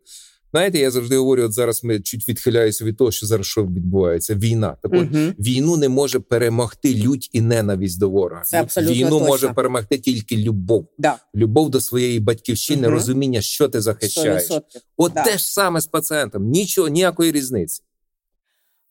Знаєте, 0.51 0.79
я 0.79 0.91
завжди 0.91 1.17
говорю: 1.17 1.43
от 1.43 1.53
зараз 1.53 1.83
ми 1.83 1.99
чуть 1.99 2.29
відхиляюся 2.29 2.85
від 2.85 2.97
того, 2.97 3.11
що 3.11 3.25
зараз 3.25 3.47
що 3.47 3.65
відбувається. 3.65 4.35
Війна 4.35 4.77
так 4.81 4.93
от 4.93 4.99
угу. 4.99 5.33
війну 5.39 5.77
не 5.77 5.89
може 5.89 6.19
перемогти 6.19 6.95
лють 6.95 7.29
і 7.33 7.41
ненависть 7.41 7.99
до 7.99 8.09
ворога. 8.09 8.41
Це 8.41 8.61
абсолютно 8.61 8.95
Війну 8.95 9.09
точно. 9.09 9.27
може 9.27 9.53
перемогти 9.53 9.97
тільки 9.97 10.37
любов, 10.37 10.87
да. 10.97 11.17
любов 11.35 11.69
до 11.69 11.81
своєї 11.81 12.19
батьківщини, 12.19 12.87
угу. 12.87 12.95
розуміння, 12.95 13.41
що 13.41 13.69
ти 13.69 13.81
захищаєш. 13.81 14.49
100%. 14.51 14.61
От 14.97 15.13
да. 15.13 15.23
те 15.23 15.37
ж 15.37 15.53
саме 15.53 15.81
з 15.81 15.87
пацієнтом. 15.87 16.49
Нічого, 16.49 16.87
ніякої 16.87 17.31
різниці. 17.31 17.83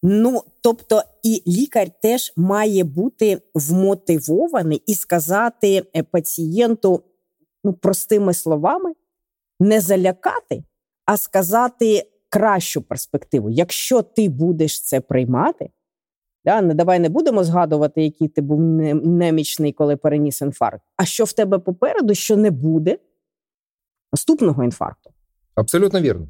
Ну 0.02 0.42
тобто, 0.60 1.02
і 1.22 1.42
лікар 1.46 1.90
теж 2.02 2.32
має 2.36 2.84
бути 2.84 3.40
вмотивований 3.54 4.82
і 4.86 4.94
сказати 4.94 5.82
е, 5.96 6.02
пацієнту 6.02 7.02
ну 7.64 7.72
простими 7.72 8.34
словами, 8.34 8.92
не 9.60 9.80
залякати 9.80 10.62
а 11.08 11.16
сказати 11.16 12.10
кращу 12.28 12.82
перспективу. 12.82 13.50
Якщо 13.50 14.02
ти 14.02 14.28
будеш 14.28 14.82
це 14.82 15.00
приймати, 15.00 15.70
да, 16.44 16.60
не 16.60 16.74
давай 16.74 16.98
не 16.98 17.08
будемо 17.08 17.44
згадувати, 17.44 18.02
який 18.02 18.28
ти 18.28 18.40
був 18.40 18.60
немічний, 18.60 19.72
коли 19.72 19.96
переніс 19.96 20.40
інфаркт. 20.40 20.82
А 20.96 21.04
що 21.04 21.24
в 21.24 21.32
тебе 21.32 21.58
попереду, 21.58 22.14
що 22.14 22.36
не 22.36 22.50
буде 22.50 22.98
наступного 24.12 24.64
інфаркту? 24.64 25.10
Абсолютно 25.54 26.00
вірно. 26.00 26.28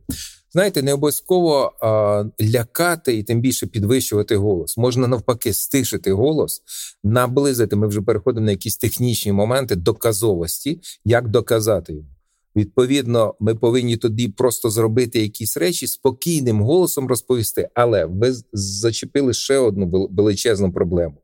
Знаєте, 0.53 0.83
не 0.83 0.93
обов'язково 0.93 1.73
а, 1.81 2.25
лякати 2.41 3.17
і 3.17 3.23
тим 3.23 3.41
більше 3.41 3.67
підвищувати 3.67 4.37
голос. 4.37 4.79
Можна 4.79 5.09
навпаки 5.09 5.53
стишити 5.53 6.13
голос, 6.13 6.63
наблизити. 7.05 7.77
Ми 7.77 7.87
вже 7.87 8.03
переходимо 8.03 8.47
на 8.47 8.51
якісь 8.51 8.77
технічні 8.77 9.33
моменти 9.33 9.77
доказовості, 9.77 10.81
як 11.05 11.29
доказати 11.29 11.93
йому. 11.93 12.09
Відповідно, 12.59 13.35
ми 13.41 13.55
повинні 13.55 13.97
тоді 13.97 14.29
просто 14.29 14.71
зробити 14.71 15.21
якісь 15.21 15.57
речі 15.57 15.87
спокійним 15.87 16.63
голосом 16.63 17.07
розповісти. 17.07 17.69
Але 17.75 18.05
ви 18.05 18.35
зачепили 18.53 19.35
ще 19.35 19.59
одну 19.59 20.09
величезну 20.11 20.73
проблему: 20.73 21.17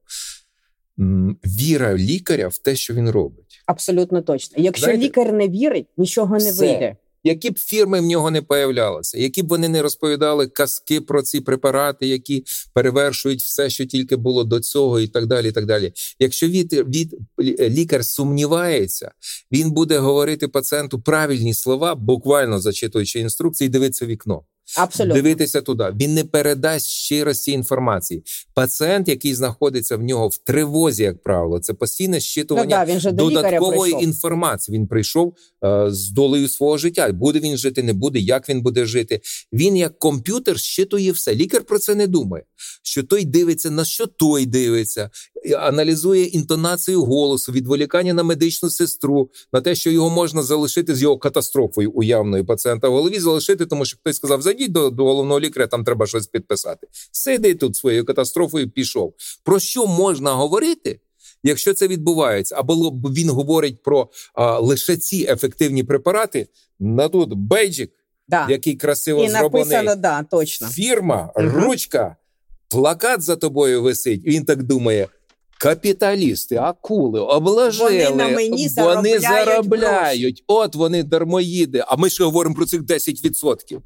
віра 1.47 1.95
лікаря 1.97 2.49
в 2.49 2.59
те, 2.59 2.76
що 2.76 2.95
він 2.95 3.11
робить. 3.11 3.62
Абсолютно 3.67 4.23
точно. 4.23 4.62
Якщо 4.62 4.85
Знаєте, 4.85 5.05
лікар 5.05 5.33
не 5.33 5.49
вірить, 5.49 5.87
нічого 5.97 6.33
не 6.38 6.50
все. 6.50 6.67
вийде. 6.67 6.97
Які 7.25 7.50
б 7.50 7.59
фірми 7.59 8.00
в 8.00 8.04
нього 8.04 8.31
не 8.31 8.43
появлялися, 8.43 9.19
які 9.19 9.43
б 9.43 9.49
вони 9.49 9.69
не 9.69 9.83
розповідали 9.83 10.47
казки 10.47 11.00
про 11.00 11.23
ці 11.23 11.40
препарати, 11.40 12.07
які 12.07 12.45
перевершують 12.75 13.40
все, 13.40 13.71
що 13.71 13.87
тільки 13.87 14.16
було 14.16 14.45
до 14.45 14.61
цього, 14.61 15.00
і 15.00 15.09
так 15.09 15.26
далі. 15.26 15.49
і 15.49 15.52
так 15.52 15.66
далі. 15.66 15.93
Якщо 16.19 16.49
від, 16.49 16.73
від 16.73 17.14
лікар 17.61 18.04
сумнівається, 18.04 19.12
він 19.52 19.71
буде 19.71 19.99
говорити 19.99 20.49
пацієнту 20.49 21.00
правильні 21.00 21.54
слова, 21.54 21.95
буквально 21.95 22.61
зачитуючи 22.61 23.21
інструкції, 23.21 23.69
дивиться 23.69 24.07
вікно. 24.07 24.45
Абсолютно. 24.76 25.14
дивитися 25.14 25.61
туди. 25.61 25.92
Він 26.00 26.14
не 26.14 26.25
передасть 26.25 26.87
щирості 26.87 27.52
інформації. 27.52 28.23
Пацієнт, 28.54 29.09
який 29.09 29.35
знаходиться 29.35 29.97
в 29.97 30.02
нього 30.02 30.28
в 30.28 30.37
тривозі, 30.37 31.02
як 31.02 31.23
правило, 31.23 31.59
це 31.59 31.75
постійне 31.75 32.21
щитування 32.21 32.78
ну, 32.78 32.87
да, 32.87 32.92
він 32.92 33.00
же 33.00 33.12
до 33.12 33.25
додаткової 33.25 33.92
інформації. 33.92 34.78
Він 34.78 34.87
прийшов 34.87 35.35
е, 35.64 35.87
з 35.88 36.11
долею 36.11 36.49
свого 36.49 36.78
життя. 36.78 37.12
Буде 37.12 37.40
він 37.40 37.56
жити, 37.56 37.83
не 37.83 37.92
буде, 37.92 38.18
як 38.18 38.49
він 38.49 38.62
буде 38.62 38.85
жити. 38.85 39.21
Він 39.52 39.76
як 39.76 39.99
комп'ютер 39.99 40.59
щитує 40.59 41.12
все. 41.12 41.35
Лікар 41.35 41.64
про 41.64 41.78
це 41.78 41.94
не 41.94 42.06
думає. 42.06 42.44
Що 42.83 43.02
той 43.02 43.25
дивиться, 43.25 43.71
на 43.71 43.85
що 43.85 44.06
той 44.06 44.47
дивиться, 44.47 45.11
аналізує 45.59 46.25
інтонацію 46.25 47.04
голосу, 47.04 47.52
відволікання 47.52 48.14
на 48.14 48.23
медичну 48.23 48.71
сестру, 48.71 49.30
на 49.52 49.61
те, 49.61 49.75
що 49.75 49.90
його 49.90 50.11
можна 50.11 50.42
залишити 50.42 50.94
з 50.94 51.02
його 51.02 51.18
катастрофою 51.18 51.90
уявною 51.90 52.47
пацієнта 52.47 52.88
в 52.88 52.92
голові, 52.92 53.18
залишити, 53.18 53.66
тому 53.66 53.85
що 53.85 53.97
хтось 53.97 54.16
сказав: 54.16 54.42
зайдіть 54.55 54.73
до, 54.73 54.91
до 54.91 55.05
головного 55.05 55.41
лікаря, 55.41 55.67
там 55.67 55.85
треба 55.85 56.07
щось 56.07 56.27
підписати. 56.27 56.87
Сиди 57.13 57.55
тут 57.55 57.77
своєю 57.77 58.05
катастрофою, 58.05 58.71
пішов. 58.71 59.15
Про 59.45 59.59
що 59.59 59.87
можна 59.87 60.33
говорити? 60.33 61.01
Якщо 61.43 61.75
це 61.75 61.89
відбувається, 61.89 62.55
або 62.59 62.75
він 62.91 63.31
говорить 63.31 63.83
про 63.83 64.09
а, 64.35 64.59
лише 64.59 64.97
ці 64.97 65.27
ефективні 65.31 65.85
препарати, 65.85 66.47
на 66.81 67.09
тут 67.09 67.35
бейджик, 67.35 67.91
да. 68.29 68.47
який 68.51 68.75
красиво 68.75 69.25
І 69.25 69.29
зроблений. 69.29 69.73
написано, 69.73 70.03
да, 70.03 70.23
точно. 70.23 70.69
Фірма, 70.69 71.33
угу. 71.37 71.49
ручка, 71.49 72.17
плакат 72.69 73.23
за 73.23 73.37
тобою 73.37 73.83
висить. 73.83 74.25
Він 74.25 74.45
так 74.45 74.63
думає: 74.63 75.09
Капіталісти, 75.59 76.57
акули, 76.57 77.21
обложили, 77.21 78.05
вони 78.05 78.17
на 78.17 78.29
мені 78.29 78.69
вони 78.77 79.19
заробляють. 79.19 79.23
заробляють. 79.23 80.45
От 80.47 80.75
вони 80.75 81.03
дармоїди. 81.03 81.85
А 81.87 81.97
ми 81.97 82.11
ще 82.11 82.25
говоримо 82.25 82.55
про 82.55 82.67
цих 82.67 82.83
10%. 82.83 83.79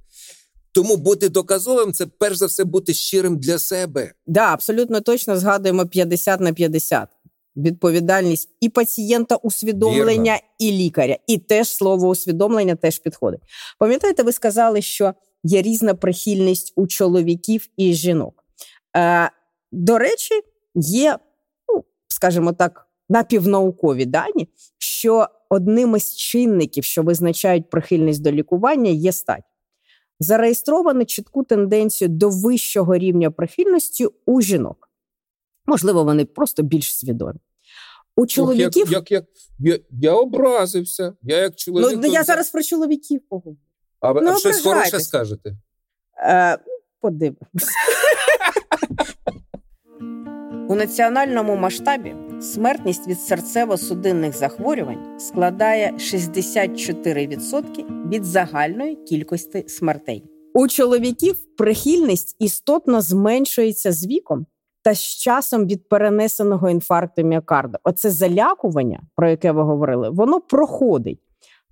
Тому 0.73 0.97
бути 0.97 1.29
доказовим 1.29 1.93
це 1.93 2.07
перш 2.07 2.37
за 2.37 2.47
все 2.47 2.65
бути 2.65 2.95
щирим 2.95 3.39
для 3.39 3.59
себе. 3.59 4.13
Да, 4.27 4.53
абсолютно 4.53 5.01
точно 5.01 5.37
згадуємо 5.37 5.87
50 5.87 6.41
на 6.41 6.53
50. 6.53 7.09
Відповідальність 7.57 8.49
і 8.61 8.69
пацієнта 8.69 9.37
усвідомлення, 9.37 10.33
Вірно. 10.33 10.49
і 10.59 10.73
лікаря. 10.73 11.17
І 11.27 11.39
теж 11.39 11.69
слово 11.69 12.09
усвідомлення 12.09 12.77
теж 12.77 12.99
підходить. 12.99 13.41
Пам'ятаєте, 13.79 14.23
ви 14.23 14.33
сказали, 14.33 14.83
що 14.83 15.15
є 15.45 15.63
різна 15.63 15.95
прихильність 15.95 16.73
у 16.77 16.87
чоловіків 16.87 17.69
і 17.77 17.93
жінок. 17.95 18.45
Е, 18.97 19.31
До 19.73 19.99
речі, 19.99 20.35
є 20.75 21.19
скажімо 22.09 22.53
так, 22.53 22.89
напівнаукові 23.09 24.05
дані, 24.05 24.49
що 24.79 25.27
одним 25.51 25.97
із 25.97 26.17
чинників, 26.17 26.85
що 26.85 27.03
визначають 27.03 27.71
прихильність 27.71 28.23
до 28.23 28.33
лікування, 28.33 28.91
є 28.91 29.13
стать. 29.13 29.45
Зареєстровано 30.21 31.05
чітку 31.05 31.45
тенденцію 31.45 32.09
до 32.09 32.31
вищого 32.31 32.97
рівня 32.97 33.31
прихильності 33.31 34.09
у 34.27 34.41
жінок. 34.41 34.91
Можливо, 35.67 36.05
вони 36.05 36.25
просто 36.25 36.63
більш 36.63 36.99
свідомі. 36.99 37.39
У 38.17 38.27
чоловіків 38.27 38.83
Ох, 38.87 38.93
як, 38.93 39.11
як, 39.11 39.11
як, 39.11 39.25
я, 39.59 39.79
я 39.91 40.13
образився. 40.13 41.13
Я 41.23 41.37
як 41.37 41.57
чоловік. 41.57 41.99
Ну, 42.03 42.13
я 42.13 42.25
зараз 42.25 42.51
про 42.51 42.63
чоловіків 42.63 43.21
поговорю. 43.29 43.59
А 44.01 44.13
ну, 44.13 44.39
щось 44.39 44.61
хороше 44.61 45.01
скажете? 45.01 45.57
Е, 46.19 46.59
Подивимось. 47.01 47.39
У 50.69 50.75
національному 50.75 51.57
масштабі 51.57 52.15
смертність 52.41 53.09
від 53.09 53.17
серцево-судинних 53.17 54.33
захворювань 54.33 55.21
складає 55.21 55.95
64% 55.99 58.09
від 58.09 58.25
загальної 58.25 58.97
кількості 58.97 59.65
смертей. 59.69 60.25
У 60.55 60.69
чоловіків 60.69 61.37
прихильність 61.57 62.37
істотно 62.39 63.01
зменшується 63.01 63.93
з 63.93 64.07
віком 64.07 64.47
та 64.83 64.95
з 64.95 65.01
часом 65.01 65.67
від 65.67 65.89
перенесеного 65.89 66.71
інфаркту 66.71 67.23
міокарда. 67.23 67.79
Оце 67.85 68.11
залякування, 68.11 69.03
про 69.17 69.31
яке 69.31 69.53
ви 69.53 69.63
говорили, 69.63 70.11
воно 70.11 70.41
проходить. 70.41 71.21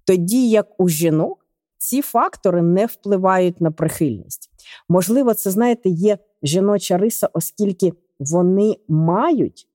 Тоді 0.05 0.49
як 0.49 0.81
у 0.81 0.89
жінок 0.89 1.47
ці 1.79 2.03
фактори 2.03 2.63
не 2.63 2.87
впливають 2.87 3.61
на 3.61 3.71
прихильність. 3.71 4.51
Можливо, 4.89 5.35
це 5.35 5.51
знаєте, 5.51 5.89
є 5.89 6.19
жіноча 6.43 6.99
риса, 6.99 7.29
оскільки 7.33 7.93
вони 8.19 8.77
мають 8.89 9.69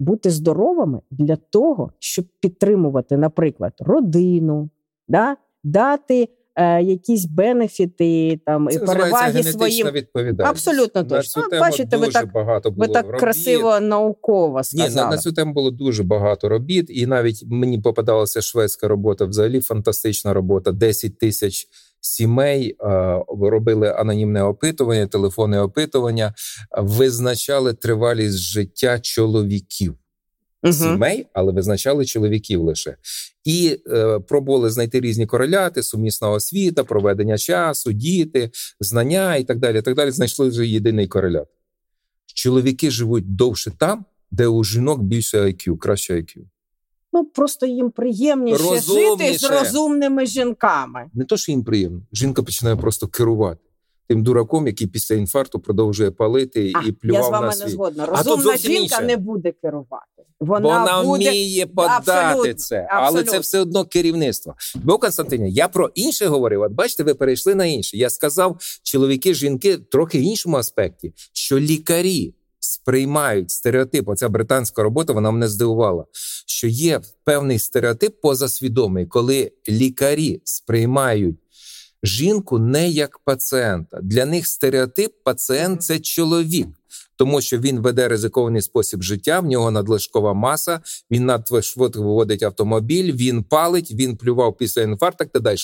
бути 0.00 0.30
здоровими 0.30 1.00
для 1.10 1.36
того, 1.36 1.92
щоб 1.98 2.24
підтримувати, 2.40 3.16
наприклад, 3.16 3.72
родину, 3.78 4.70
да? 5.08 5.36
дати 5.64 6.28
е, 6.54 6.82
якісь 6.82 7.24
бенефіти 7.24 8.40
там 8.46 8.68
Це 8.70 8.76
і 8.76 8.86
переваги 8.86 9.42
своїм 9.42 9.90
відповідальність. 9.90 10.50
Абсолютно 10.50 11.04
точно. 11.04 11.48
На 11.52 11.60
Бачите, 11.60 11.96
ви 11.96 12.08
так 12.08 12.32
багато 12.32 12.70
було 12.70 12.86
ви 12.86 12.92
так 12.92 13.06
робіт. 13.06 13.20
красиво 13.20 13.80
науково 13.80 14.64
сказали. 14.64 14.88
Ні, 14.88 14.96
на, 14.96 15.10
на 15.10 15.18
цю 15.18 15.32
тему 15.32 15.52
було 15.52 15.70
дуже 15.70 16.02
багато 16.02 16.48
робіт, 16.48 16.86
і 16.88 17.06
навіть 17.06 17.44
мені 17.46 17.78
попадалася 17.78 18.42
шведська 18.42 18.88
робота. 18.88 19.24
Взагалі 19.24 19.60
фантастична 19.60 20.32
робота. 20.32 20.72
10 20.72 21.18
тисяч 21.18 21.68
сімей 22.02 22.76
робили 23.40 23.88
анонімне 23.92 24.42
опитування, 24.42 25.06
телефонне 25.06 25.60
опитування, 25.60 26.34
визначали 26.78 27.74
тривалість 27.74 28.38
життя 28.38 29.00
чоловіків. 29.00 29.94
Угу. 30.62 30.72
Сімей, 30.72 31.26
але 31.32 31.52
визначали 31.52 32.04
чоловіків 32.04 32.62
лише 32.62 32.96
і 33.44 33.78
е, 33.88 34.18
пробували 34.18 34.70
знайти 34.70 35.00
різні 35.00 35.26
кореляти, 35.26 35.82
сумісна 35.82 36.30
освіта, 36.30 36.84
проведення 36.84 37.38
часу, 37.38 37.92
діти, 37.92 38.50
знання 38.80 39.36
і 39.36 39.44
так 39.44 39.58
далі. 39.58 39.82
так 39.82 39.94
далі. 39.94 40.10
Знайшли 40.10 40.48
вже 40.48 40.66
єдиний 40.66 41.08
корелят. 41.08 41.48
Чоловіки 42.34 42.90
живуть 42.90 43.36
довше 43.36 43.70
там, 43.70 44.04
де 44.30 44.46
у 44.46 44.64
жінок 44.64 45.02
більше 45.02 45.40
IQ, 45.40 45.78
краще 45.78 46.14
IQ. 46.14 46.38
Ну 47.12 47.24
просто 47.24 47.66
їм 47.66 47.90
приємніше 47.90 48.62
Розумніше. 48.62 49.28
жити 49.28 49.38
з 49.38 49.50
розумними 49.50 50.26
жінками. 50.26 51.10
Не 51.14 51.24
то, 51.24 51.36
що 51.36 51.52
їм 51.52 51.64
приємно, 51.64 52.02
жінка 52.12 52.42
починає 52.42 52.76
просто 52.76 53.08
керувати 53.08 53.60
тим 54.08 54.22
дураком, 54.22 54.66
який 54.66 54.86
після 54.86 55.14
інфаркту 55.14 55.60
продовжує 55.60 56.10
палити 56.10 56.72
а, 56.74 56.82
і 56.88 56.92
плював 56.92 57.22
Я 57.22 57.28
з 57.28 57.30
вами 57.30 57.46
на 57.58 57.64
не 57.64 57.70
згодна. 57.70 58.06
Розумна 58.06 58.56
жінка 58.56 58.80
інше. 58.82 59.02
не 59.02 59.16
буде 59.16 59.52
керувати. 59.62 60.22
Вона, 60.40 60.80
Вона 60.80 61.02
буде... 61.02 61.30
вміє 61.30 61.66
подати 61.66 62.10
Абсолютно. 62.10 62.54
це, 62.54 62.76
Абсолютно. 62.90 63.06
але 63.18 63.24
це 63.24 63.38
все 63.38 63.60
одно 63.60 63.84
керівництво. 63.84 64.54
Бо 64.84 64.98
Константине, 64.98 65.48
я 65.48 65.68
про 65.68 65.90
інше 65.94 66.26
говорив. 66.26 66.60
От 66.60 66.72
бачите, 66.72 67.02
ви 67.02 67.14
перейшли 67.14 67.54
на 67.54 67.64
інше. 67.66 67.96
Я 67.96 68.10
сказав, 68.10 68.56
чоловіки, 68.82 69.34
жінки 69.34 69.78
трохи 69.78 70.18
іншому 70.20 70.56
аспекті, 70.56 71.12
що 71.32 71.58
лікарі 71.58 72.34
сприймають 72.64 73.50
стереотип. 73.50 74.08
Оця 74.08 74.28
британська 74.28 74.82
робота 74.82 75.12
вона 75.12 75.30
мене 75.30 75.48
здивувала. 75.48 76.04
Що 76.46 76.66
є 76.66 77.00
певний 77.24 77.58
стереотип 77.58 78.20
позасвідомий, 78.20 79.06
коли 79.06 79.52
лікарі 79.68 80.40
сприймають 80.44 81.36
жінку 82.02 82.58
не 82.58 82.88
як 82.88 83.18
пацієнта. 83.18 84.00
Для 84.02 84.26
них 84.26 84.46
стереотип 84.46 85.12
пацієнт 85.24 85.82
це 85.82 85.98
чоловік. 85.98 86.68
Тому 87.16 87.40
що 87.40 87.58
він 87.58 87.80
веде 87.80 88.08
ризикований 88.08 88.62
спосіб 88.62 89.02
життя, 89.02 89.40
в 89.40 89.46
нього 89.46 89.70
надлишкова 89.70 90.34
маса, 90.34 90.80
він 91.10 91.24
надто 91.26 91.62
швидко 91.62 92.02
виводить 92.02 92.42
автомобіль, 92.42 93.12
він 93.12 93.42
палить, 93.42 93.90
він 93.90 94.16
плював 94.16 94.56
після 94.56 94.82
інфаркту 94.82 95.24
та 95.32 95.40
далі. 95.40 95.58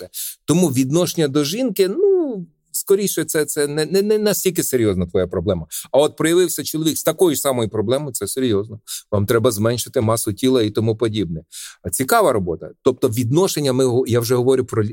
Тому 0.45 0.69
відношення 0.69 1.29
до 1.29 1.45
жінки, 1.45 1.89
ну 1.89 2.47
скоріше, 2.73 3.25
це 3.25 3.45
це 3.45 3.67
не, 3.67 3.87
не 3.87 4.03
не, 4.03 4.19
настільки 4.19 4.63
серйозна 4.63 5.07
твоя 5.07 5.27
проблема. 5.27 5.67
А 5.93 5.99
от 5.99 6.17
проявився 6.17 6.65
чоловік 6.65 6.99
з 6.99 7.03
такою 7.03 7.35
ж 7.35 7.41
самою 7.41 7.69
проблемою, 7.69 8.13
це 8.13 8.27
серйозно. 8.27 8.81
Вам 9.13 9.27
треба 9.27 9.51
зменшити 9.51 10.01
масу 10.01 10.33
тіла 10.33 10.63
і 10.63 10.71
тому 10.71 10.97
подібне. 10.97 11.41
А 11.83 11.91
цікава 11.91 12.33
робота. 12.33 12.71
Тобто, 12.83 13.09
відношення 13.09 13.73
ми 13.73 14.03
я 14.07 14.21
вже 14.21 14.35
говорю 14.35 14.65
про 14.65 14.85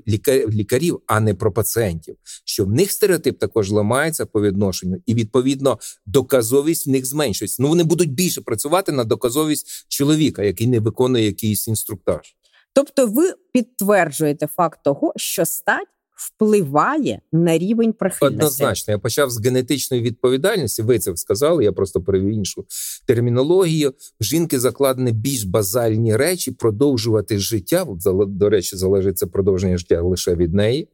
лікарів, 0.47 0.99
а 1.07 1.19
не 1.19 1.33
про 1.33 1.51
пацієнтів. 1.51 2.15
Що 2.45 2.65
в 2.65 2.71
них 2.71 2.91
стереотип 2.91 3.39
також 3.39 3.71
ламається 3.71 4.25
по 4.25 4.41
відношенню, 4.41 4.97
і 5.05 5.13
відповідно 5.13 5.79
доказовість 6.05 6.87
в 6.87 6.89
них 6.89 7.05
зменшується. 7.05 7.63
Ну 7.63 7.69
вони 7.69 7.83
будуть 7.83 8.13
більше 8.13 8.41
працювати 8.41 8.91
на 8.91 9.03
доказовість 9.03 9.85
чоловіка, 9.87 10.43
який 10.43 10.67
не 10.67 10.79
виконує 10.79 11.25
якийсь 11.25 11.67
інструктаж. 11.67 12.35
Тобто, 12.73 13.07
ви 13.07 13.33
підтверджуєте 13.53 14.47
факт 14.47 14.79
того, 14.83 15.13
що 15.15 15.45
стать 15.45 15.87
впливає 16.15 17.21
на 17.31 17.57
рівень 17.57 17.93
прихильності. 17.93 18.35
Однозначно, 18.35 18.91
я 18.91 18.99
почав 18.99 19.29
з 19.29 19.45
генетичної 19.45 20.03
відповідальності. 20.03 20.81
Ви 20.81 20.99
це 20.99 21.15
сказали. 21.15 21.63
Я 21.63 21.71
просто 21.71 22.01
перевів 22.01 22.33
іншу 22.33 22.65
термінологію. 23.05 23.93
Жінки 24.21 24.59
закладені 24.59 25.11
більш 25.11 25.43
базальні 25.43 26.15
речі, 26.15 26.51
продовжувати 26.51 27.39
життя. 27.39 27.87
До 28.27 28.49
речі, 28.49 28.77
залежить 28.77 29.17
це 29.17 29.25
продовження 29.25 29.77
життя 29.77 30.01
лише 30.01 30.35
від 30.35 30.53
неї. 30.53 30.89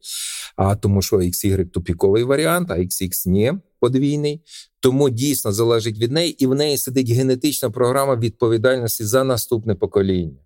А 0.56 0.76
тому, 0.76 1.02
що 1.02 1.16
XY– 1.16 1.66
тупіковий 1.70 2.24
варіант, 2.24 2.70
а 2.70 2.78
XX– 2.78 3.10
ні, 3.28 3.52
подвійний. 3.80 4.42
Тому 4.80 5.10
дійсно 5.10 5.52
залежить 5.52 5.98
від 5.98 6.12
неї, 6.12 6.30
і 6.44 6.46
в 6.46 6.54
неї 6.54 6.78
сидить 6.78 7.10
генетична 7.10 7.70
програма 7.70 8.16
відповідальності 8.16 9.04
за 9.04 9.24
наступне 9.24 9.74
покоління. 9.74 10.38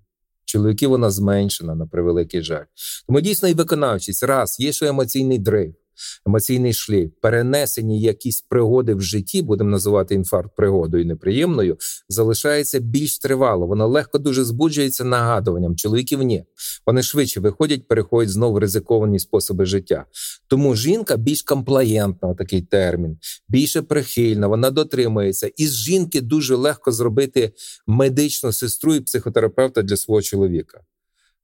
Чоловіків 0.57 0.91
вона 0.91 1.11
зменшена 1.11 1.75
на 1.75 1.87
превеликий 1.87 2.43
жаль. 2.43 2.65
Тому 3.07 3.21
дійсно 3.21 3.49
і 3.49 3.55
виконавчість 3.55 4.23
раз 4.23 4.61
є 4.61 4.73
ще 4.73 4.89
емоційний 4.89 5.39
дрейф 5.39 5.75
емоційний 6.27 6.73
шлейф, 6.73 7.11
перенесені 7.21 8.01
якісь 8.01 8.41
пригоди 8.41 8.95
в 8.95 9.01
житті, 9.01 9.43
будемо 9.43 9.71
називати 9.71 10.15
інфаркт 10.15 10.57
пригодою 10.57 11.07
неприємною, 11.07 11.77
залишається 12.09 12.81
більш 12.81 13.19
тривало. 13.19 13.67
Вона 13.67 13.87
легко 13.87 14.19
дуже 14.19 14.45
збуджується 14.45 15.05
нагадуванням. 15.05 15.77
Чоловіків 15.77 16.23
ні. 16.23 16.45
Вони 16.87 17.03
швидше 17.03 17.41
виходять, 17.41 17.89
переходять 17.89 18.33
знову 18.33 18.55
в 18.55 18.59
ризиковані 18.59 19.19
способи 19.19 19.67
життя. 19.67 20.05
Тому 20.49 20.77
жінка 20.77 21.17
більш 21.17 21.43
комплаєнтна, 21.43 22.35
такий 22.35 22.63
термін, 22.63 23.19
більше 23.49 23.83
прихильна, 23.83 24.47
вона 24.47 24.71
дотримується. 24.71 25.51
І 25.57 25.67
з 25.67 25.75
жінки 25.75 26.21
дуже 26.21 26.55
легко 26.55 26.93
зробити 26.93 27.53
медичну 27.87 28.53
сестру 28.53 28.95
і 28.95 29.01
психотерапевта 29.01 29.83
для 29.83 29.97
свого 29.97 30.23
чоловіка. 30.23 30.81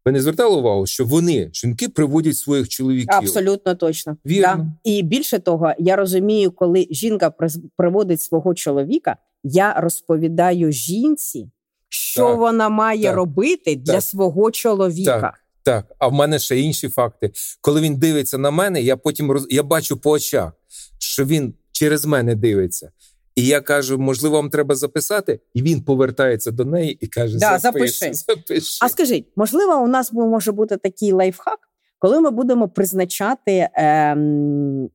Ви 0.07 0.13
не 0.13 0.23
звертали 0.23 0.57
увагу, 0.57 0.87
що 0.87 1.05
вони 1.05 1.51
жінки 1.55 1.89
приводять 1.89 2.37
своїх 2.37 2.69
чоловіків? 2.69 3.15
Абсолютно 3.15 3.75
точно. 3.75 4.17
Вірно. 4.27 4.57
Да. 4.57 4.91
І 4.91 5.03
більше 5.03 5.39
того, 5.39 5.73
я 5.79 5.97
розумію, 5.97 6.51
коли 6.51 6.87
жінка 6.91 7.33
приводить 7.77 8.23
свого 8.23 8.55
чоловіка, 8.55 9.17
я 9.45 9.75
розповідаю 9.75 10.73
жінці, 10.73 11.51
що 11.89 12.29
так, 12.29 12.39
вона 12.39 12.69
має 12.69 13.03
так, 13.03 13.17
робити 13.17 13.77
для 13.77 13.93
так, 13.93 14.03
свого 14.03 14.51
чоловіка. 14.51 15.21
Так. 15.21 15.39
Так, 15.65 15.93
а 15.99 16.09
в 16.09 16.13
мене 16.13 16.39
ще 16.39 16.61
інші 16.61 16.89
факти. 16.89 17.33
Коли 17.61 17.81
він 17.81 17.97
дивиться 17.97 18.39
на 18.39 18.51
мене, 18.51 18.83
я 18.83 18.97
потім 18.97 19.31
роз... 19.31 19.47
я 19.51 19.63
бачу 19.63 19.97
по 19.97 20.11
очах, 20.11 20.53
що 20.99 21.25
він 21.25 21.55
через 21.73 22.05
мене 22.05 22.35
дивиться. 22.35 22.91
І 23.35 23.47
я 23.47 23.61
кажу, 23.61 23.99
можливо, 23.99 24.37
вам 24.37 24.51
треба 24.51 24.75
записати, 24.75 25.41
і 25.55 25.63
він 25.63 25.85
повертається 25.85 26.51
до 26.51 26.65
неї 26.65 26.99
і 27.01 27.07
каже: 27.07 27.39
да, 27.39 27.59
запиши. 27.59 28.15
запиши. 28.15 28.79
А 28.83 28.89
скажіть, 28.89 29.27
можливо, 29.37 29.73
у 29.73 29.87
нас 29.87 30.13
може 30.13 30.53
бути 30.53 30.77
такий 30.77 31.13
лайфхак, 31.13 31.59
коли 31.99 32.21
ми 32.21 32.31
будемо 32.31 32.69
призначати 32.69 33.53
е, 33.53 34.17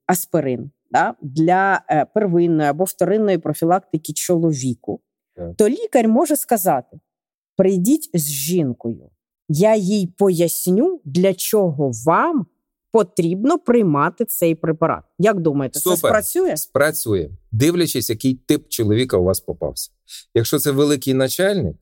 аспирин 0.05 0.71
да, 0.91 1.15
для 1.21 1.81
е, 1.89 2.05
первинної 2.13 2.69
або 2.69 2.83
вторинної 2.83 3.37
профілактики 3.37 4.13
чоловіку, 4.13 5.01
так. 5.35 5.55
то 5.57 5.69
лікар 5.69 6.07
може 6.07 6.35
сказати: 6.35 6.99
прийдіть 7.57 8.09
з 8.13 8.29
жінкою, 8.29 9.09
я 9.49 9.75
їй 9.75 10.07
поясню, 10.17 11.01
для 11.05 11.33
чого 11.33 11.91
вам 12.05 12.45
потрібно 12.91 13.59
приймати 13.59 14.25
цей 14.25 14.55
препарат. 14.55 15.03
Як 15.19 15.39
думаєте, 15.39 15.79
Супер. 15.79 15.97
це 15.97 16.07
спрацює? 16.07 16.57
Спрацює, 16.57 17.29
дивлячись, 17.51 18.09
який 18.09 18.33
тип 18.33 18.69
чоловіка 18.69 19.17
у 19.17 19.23
вас 19.23 19.39
попався. 19.39 19.91
Якщо 20.33 20.59
це 20.59 20.71
великий 20.71 21.13
начальник, 21.13 21.75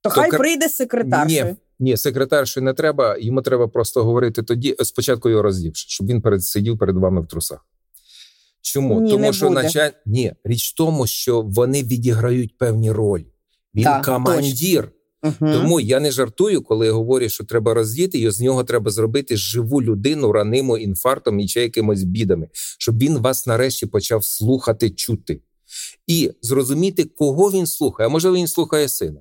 то, 0.00 0.10
то 0.10 0.10
хай 0.10 0.30
кар... 0.30 0.40
прийде 0.40 0.68
секретаршою. 0.68 1.44
Ні, 1.44 1.56
ні, 1.78 1.96
секретаршою 1.96 2.64
не 2.64 2.74
треба. 2.74 3.16
Йому 3.18 3.42
треба 3.42 3.68
просто 3.68 4.04
говорити 4.04 4.42
тоді, 4.42 4.76
спочатку 4.82 5.28
його 5.28 5.42
роздівши, 5.42 5.88
щоб 5.88 6.06
він 6.06 6.22
перед 6.22 6.44
сидів 6.44 6.78
перед 6.78 6.96
вами 6.96 7.20
в 7.20 7.26
трусах. 7.26 7.66
Чому? 8.60 9.00
Ні, 9.00 9.10
Тому 9.10 9.26
не 9.26 9.32
що 9.32 9.50
началь... 9.50 9.90
Ні, 10.06 10.34
річ 10.44 10.72
в 10.72 10.76
тому, 10.76 11.06
що 11.06 11.42
вони 11.42 11.82
відіграють 11.82 12.58
певні 12.58 12.92
ролі. 12.92 13.26
Він 13.74 13.84
так, 13.84 14.04
командир. 14.04 14.82
Точно. 14.82 14.93
Угу. 15.24 15.34
Тому 15.40 15.80
я 15.80 16.00
не 16.00 16.10
жартую, 16.10 16.62
коли 16.62 16.90
говорю, 16.90 17.28
що 17.28 17.44
треба 17.44 17.74
роздіти, 17.74 18.18
і 18.18 18.30
з 18.30 18.40
нього 18.40 18.64
треба 18.64 18.90
зробити 18.90 19.36
живу 19.36 19.82
людину, 19.82 20.32
раниму 20.32 20.78
інфарктом 20.78 21.40
і 21.40 21.48
чи 21.48 21.60
якимось 21.60 22.02
бідами, 22.02 22.48
щоб 22.78 22.98
він 22.98 23.18
вас 23.18 23.46
нарешті 23.46 23.86
почав 23.86 24.24
слухати, 24.24 24.90
чути 24.90 25.40
і 26.06 26.30
зрозуміти, 26.42 27.04
кого 27.04 27.50
він 27.50 27.66
слухає. 27.66 28.06
А 28.08 28.10
можливо, 28.10 28.36
він 28.36 28.48
слухає 28.48 28.88
сина, 28.88 29.20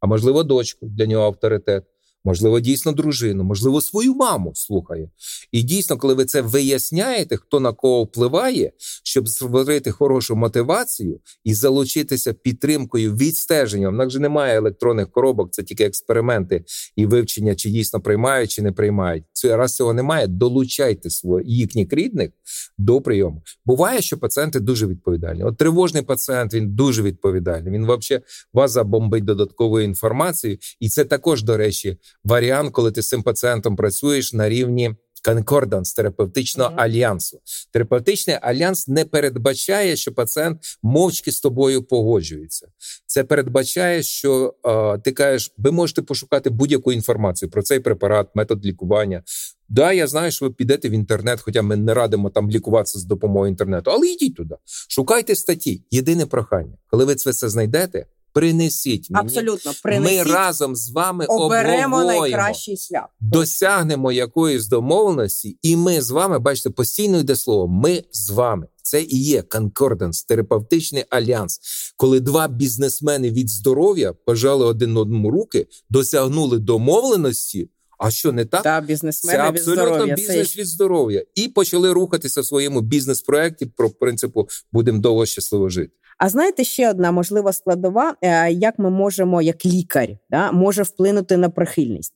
а 0.00 0.06
можливо, 0.06 0.42
дочку 0.42 0.86
для 0.86 1.06
нього 1.06 1.24
авторитет 1.26 1.84
можливо, 2.24 2.60
дійсно 2.60 2.92
дружину, 2.92 3.44
можливо, 3.44 3.80
свою 3.80 4.14
маму 4.14 4.52
слухає. 4.54 5.10
І 5.52 5.62
дійсно, 5.62 5.96
коли 5.96 6.14
ви 6.14 6.24
це 6.24 6.40
виясняєте, 6.40 7.36
хто 7.36 7.60
на 7.60 7.72
кого 7.72 8.02
впливає, 8.02 8.72
щоб 9.04 9.28
створити 9.28 9.90
хорошу 9.90 10.36
мотивацію 10.36 11.20
і 11.44 11.54
залучитися 11.54 12.32
підтримкою 12.32 13.14
відстеженням. 13.14 13.94
У 13.94 13.96
нас 13.96 14.12
же 14.12 14.18
немає 14.18 14.56
електронних 14.56 15.10
коробок, 15.10 15.50
це 15.50 15.62
тільки 15.62 15.84
експерименти 15.84 16.64
і 16.96 17.06
вивчення, 17.06 17.54
чи 17.54 17.70
дійсно 17.70 18.00
приймають, 18.00 18.50
чи 18.50 18.62
не 18.62 18.72
приймають. 18.72 19.24
Раз 19.44 19.76
цього 19.76 19.92
немає. 19.92 20.26
Долучайте 20.26 21.10
своїх 21.10 21.48
їхніх 21.48 21.92
рідних 21.92 22.30
до 22.78 23.00
прийому. 23.00 23.42
Буває, 23.64 24.00
що 24.00 24.18
пацієнти 24.18 24.60
дуже 24.60 24.86
відповідальні. 24.86 25.44
От 25.44 25.56
тривожний 25.56 26.02
пацієнт 26.02 26.54
він 26.54 26.74
дуже 26.74 27.02
відповідальний. 27.02 27.72
Він 27.72 27.82
взагалі 27.84 28.24
вас 28.52 28.70
забомбить 28.70 29.24
додатковою 29.24 29.84
інформацією, 29.84 30.58
і 30.80 30.88
це 30.88 31.04
також, 31.04 31.42
до 31.42 31.56
речі, 31.56 31.96
варіант, 32.24 32.72
коли 32.72 32.92
ти 32.92 33.02
з 33.02 33.08
цим 33.08 33.22
пацієнтом 33.22 33.76
працюєш 33.76 34.32
на 34.32 34.48
рівні. 34.48 34.94
Конкорданс 35.24 35.94
терапевтичного 35.94 36.70
mm-hmm. 36.70 36.80
альянсу. 36.80 37.40
Терапевтичний 37.72 38.38
альянс 38.42 38.88
не 38.88 39.04
передбачає, 39.04 39.96
що 39.96 40.12
пацієнт 40.12 40.58
мовчки 40.82 41.32
з 41.32 41.40
тобою 41.40 41.82
погоджується. 41.82 42.68
Це 43.06 43.24
передбачає, 43.24 44.02
що 44.02 44.54
е, 44.66 44.98
ти 44.98 45.12
кажеш, 45.12 45.54
ви 45.58 45.70
можете 45.72 46.02
пошукати 46.02 46.50
будь-яку 46.50 46.92
інформацію 46.92 47.50
про 47.50 47.62
цей 47.62 47.80
препарат, 47.80 48.28
метод 48.34 48.66
лікування. 48.66 49.22
Да, 49.68 49.92
я 49.92 50.06
знаю, 50.06 50.30
що 50.32 50.44
ви 50.44 50.52
підете 50.52 50.88
в 50.88 50.92
інтернет, 50.92 51.40
хоча 51.40 51.62
ми 51.62 51.76
не 51.76 51.94
радимо 51.94 52.30
там 52.30 52.50
лікуватися 52.50 52.98
з 52.98 53.04
допомогою 53.04 53.50
інтернету, 53.50 53.90
але 53.90 54.06
йдіть 54.06 54.36
туди, 54.36 54.54
шукайте 54.88 55.34
статті. 55.34 55.84
Єдине 55.90 56.26
прохання, 56.26 56.76
коли 56.86 57.04
ви 57.04 57.14
це 57.14 57.30
все 57.30 57.48
знайдете. 57.48 58.06
Принесіть 58.32 59.10
мені. 59.10 59.26
абсолютно 59.26 59.72
принесіть. 59.82 60.26
Ми 60.26 60.32
разом 60.32 60.76
з 60.76 60.90
вами 60.90 61.26
оберемо 61.26 62.04
найкращий 62.04 62.76
шлях. 62.76 63.08
Досягнемо 63.20 64.12
якоїсь 64.12 64.66
домовленості, 64.66 65.58
і 65.62 65.76
ми 65.76 66.00
з 66.00 66.10
вами 66.10 66.38
бачите 66.38 66.70
постійно 66.70 67.18
йде 67.18 67.36
слово. 67.36 67.68
Ми 67.68 68.02
з 68.12 68.30
вами. 68.30 68.66
Це 68.82 69.02
і 69.02 69.22
є 69.24 69.42
конкорданс, 69.42 70.24
терапевтичний 70.24 71.04
альянс, 71.10 71.60
коли 71.96 72.20
два 72.20 72.48
бізнесмени 72.48 73.30
від 73.30 73.50
здоров'я 73.50 74.12
пожали 74.12 74.64
один 74.64 74.96
одному 74.96 75.30
руки, 75.30 75.66
досягнули 75.90 76.58
домовленості. 76.58 77.68
А 77.98 78.10
що 78.10 78.32
не 78.32 78.44
так? 78.44 78.62
Та 78.62 78.80
бізнесмени 78.80 79.38
Це 79.38 79.44
абсолютно 79.44 80.06
від 80.06 80.14
бізнес 80.14 80.58
від 80.58 80.66
здоров'я, 80.66 81.24
і 81.34 81.48
почали 81.48 81.92
рухатися 81.92 82.40
в 82.40 82.46
своєму 82.46 82.80
бізнес-проекті 82.80 83.66
про 83.66 83.90
принципу 83.90 84.48
будемо 84.72 84.98
довго 84.98 85.26
щасливо 85.26 85.68
жити. 85.68 85.92
А 86.20 86.28
знаєте, 86.28 86.64
ще 86.64 86.90
одна 86.90 87.12
можлива 87.12 87.52
складова, 87.52 88.16
е, 88.22 88.52
як 88.52 88.78
ми 88.78 88.90
можемо, 88.90 89.42
як 89.42 89.66
лікар, 89.66 90.08
да, 90.30 90.52
може 90.52 90.82
вплинути 90.82 91.36
на 91.36 91.50
прихильність. 91.50 92.14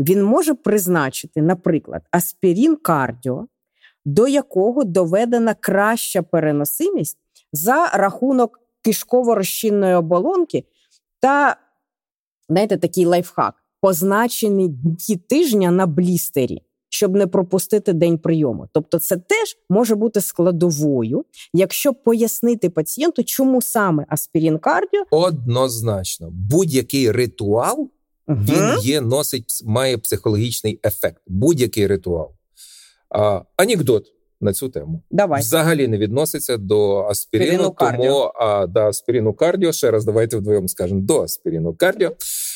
Він 0.00 0.24
може 0.24 0.54
призначити, 0.54 1.42
наприклад, 1.42 2.02
аспірін 2.10 2.76
кардіо, 2.76 3.46
до 4.04 4.28
якого 4.28 4.84
доведена 4.84 5.54
краща 5.54 6.22
переносимість 6.22 7.18
за 7.52 7.86
рахунок 7.86 8.60
кишково-розчинної 8.86 9.98
оболонки 9.98 10.64
та, 11.20 11.56
знаєте, 12.48 12.76
такий 12.76 13.06
лайфхак, 13.06 13.54
позначені 13.80 14.68
дні 14.68 15.16
тижня 15.16 15.70
на 15.70 15.86
блістері 15.86 16.62
щоб 16.90 17.14
не 17.14 17.26
пропустити 17.26 17.92
день 17.92 18.18
прийому. 18.18 18.68
Тобто, 18.72 18.98
це 18.98 19.16
теж 19.16 19.56
може 19.68 19.94
бути 19.94 20.20
складовою, 20.20 21.24
якщо 21.52 21.94
пояснити 21.94 22.70
пацієнту, 22.70 23.24
чому 23.24 23.62
саме 23.62 24.06
аспірін 24.08 24.58
кардіо 24.58 25.04
однозначно 25.10 26.28
будь-який 26.32 27.12
ритуал 27.12 27.90
угу. 28.28 28.38
він 28.48 28.78
є, 28.82 29.00
носить, 29.00 29.62
має 29.64 29.98
психологічний 29.98 30.80
ефект. 30.84 31.22
Будь-який 31.26 31.86
ритуал. 31.86 32.32
А, 33.08 33.42
Анекдот 33.56 34.06
на 34.40 34.52
цю 34.52 34.68
тему. 34.68 35.02
Давай. 35.10 35.40
Взагалі 35.40 35.88
не 35.88 35.98
відноситься 35.98 36.56
до 36.56 37.04
аспірину, 37.04 37.50
Аспірину 37.52 37.76
тому 37.78 38.32
а, 38.34 38.66
до 38.66 38.80
аспірину 38.80 39.34
кардіо. 39.34 39.72
Ще 39.72 39.90
раз 39.90 40.04
давайте 40.04 40.36
вдвоєм 40.36 40.68
скажемо 40.68 41.00
до 41.00 41.22
аспірину 41.22 41.74
кардіо. 41.74 42.12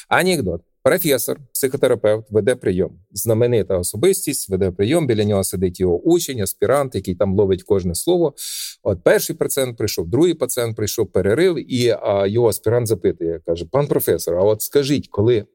Анекдот. 0.09 0.61
Професор, 0.85 1.41
психотерапевт, 1.53 2.31
веде 2.31 2.57
прийом. 2.57 3.01
Знаменита 3.13 3.79
особистість, 3.79 4.49
веде 4.49 4.71
прийом. 4.71 5.07
Біля 5.07 5.25
нього 5.25 5.45
сидить 5.45 5.81
його 5.81 6.01
учень, 6.01 6.41
аспірант, 6.41 6.95
який 6.95 7.15
там 7.15 7.35
ловить 7.35 7.63
кожне 7.63 7.95
слово. 7.95 8.35
От 8.83 9.05
перший 9.05 9.37
пацієнт 9.37 9.79
прийшов, 9.79 10.09
другий 10.09 10.35
пацієнт 10.35 10.77
прийшов, 10.77 11.13
перерив, 11.13 11.73
і 11.73 11.97
а, 12.03 12.27
його 12.27 12.49
аспірант 12.49 12.87
запитує, 12.87 13.41
каже: 13.47 13.65
пан 13.65 13.87
професор, 13.87 14.35
а 14.35 14.43
от 14.43 14.63
скажіть, 14.63 15.09
коли 15.09 15.47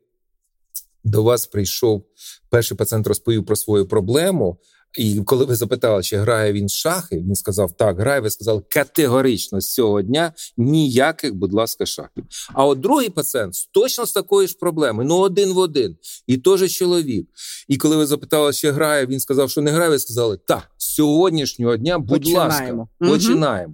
до 1.03 1.23
вас 1.23 1.47
прийшов 1.47 2.05
перший 2.49 2.77
пацієнт, 2.77 3.07
розповів 3.07 3.45
про 3.45 3.55
свою 3.55 3.87
проблему. 3.87 4.57
І 4.97 5.21
коли 5.25 5.45
ви 5.45 5.55
запитали, 5.55 6.03
чи 6.03 6.17
грає 6.17 6.53
він 6.53 6.69
шахи, 6.69 7.15
він 7.17 7.35
сказав, 7.35 7.77
так, 7.77 7.99
грає. 7.99 8.19
Ви 8.19 8.29
сказали 8.29 8.61
категорично 8.69 9.61
з 9.61 9.73
цього 9.73 10.01
дня 10.01 10.33
ніяких, 10.57 11.35
будь 11.35 11.53
ласка, 11.53 11.85
шахів. 11.85 12.23
А 12.53 12.65
от 12.65 12.79
другий 12.79 13.09
пацієнт 13.09 13.53
точно 13.71 14.05
з 14.05 14.11
такою 14.11 14.47
ж 14.47 14.57
проблемою, 14.59 15.07
ну 15.07 15.17
один 15.17 15.53
в 15.53 15.57
один, 15.57 15.97
і 16.27 16.37
теж 16.37 16.71
чоловік. 16.71 17.29
І 17.67 17.77
коли 17.77 17.95
ви 17.95 18.05
запитали, 18.05 18.53
чи 18.53 18.71
грає, 18.71 19.05
він 19.05 19.19
сказав, 19.19 19.49
що 19.49 19.61
не 19.61 19.71
грає. 19.71 19.89
Ви 19.89 19.99
сказали, 19.99 20.37
так, 20.47 20.69
з 20.77 20.93
сьогоднішнього 20.93 21.77
дня, 21.77 21.99
будь 21.99 22.09
Починаємо. 22.09 22.87
ласка, 22.99 23.13
починаємо. 23.13 23.73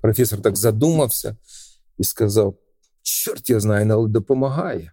Професор 0.00 0.42
так 0.42 0.56
задумався 0.56 1.36
і 1.98 2.04
сказав: 2.04 2.54
чорт 3.02 3.50
я 3.50 3.60
знаю, 3.60 3.88
але 3.92 4.08
допомагає. 4.08 4.92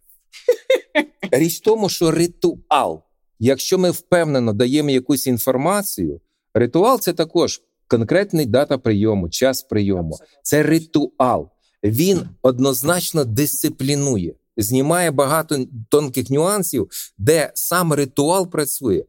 Річ 1.32 1.58
в 1.58 1.64
тому, 1.64 1.90
що 1.90 2.12
ритуал. 2.12 3.04
Якщо 3.40 3.78
ми 3.78 3.92
впевнено 3.92 4.54
даємо 4.54 4.90
якусь 4.90 5.28
інформацію, 5.28 6.22
ритуал 6.54 7.00
це 7.00 7.14
також 7.14 7.62
конкретний 7.88 8.46
дата 8.46 8.78
прийому, 8.78 9.30
час 9.30 9.62
прийому. 9.62 10.18
Це 10.44 10.64
ритуал. 10.64 11.50
Він 11.84 12.22
однозначно 12.42 13.26
дисциплінує, 13.26 14.34
знімає 14.58 15.12
багато 15.12 15.66
тонких 15.90 16.30
нюансів, 16.30 16.88
де 17.18 17.52
сам 17.56 17.94
ритуал 17.94 18.50
працює. 18.50 19.04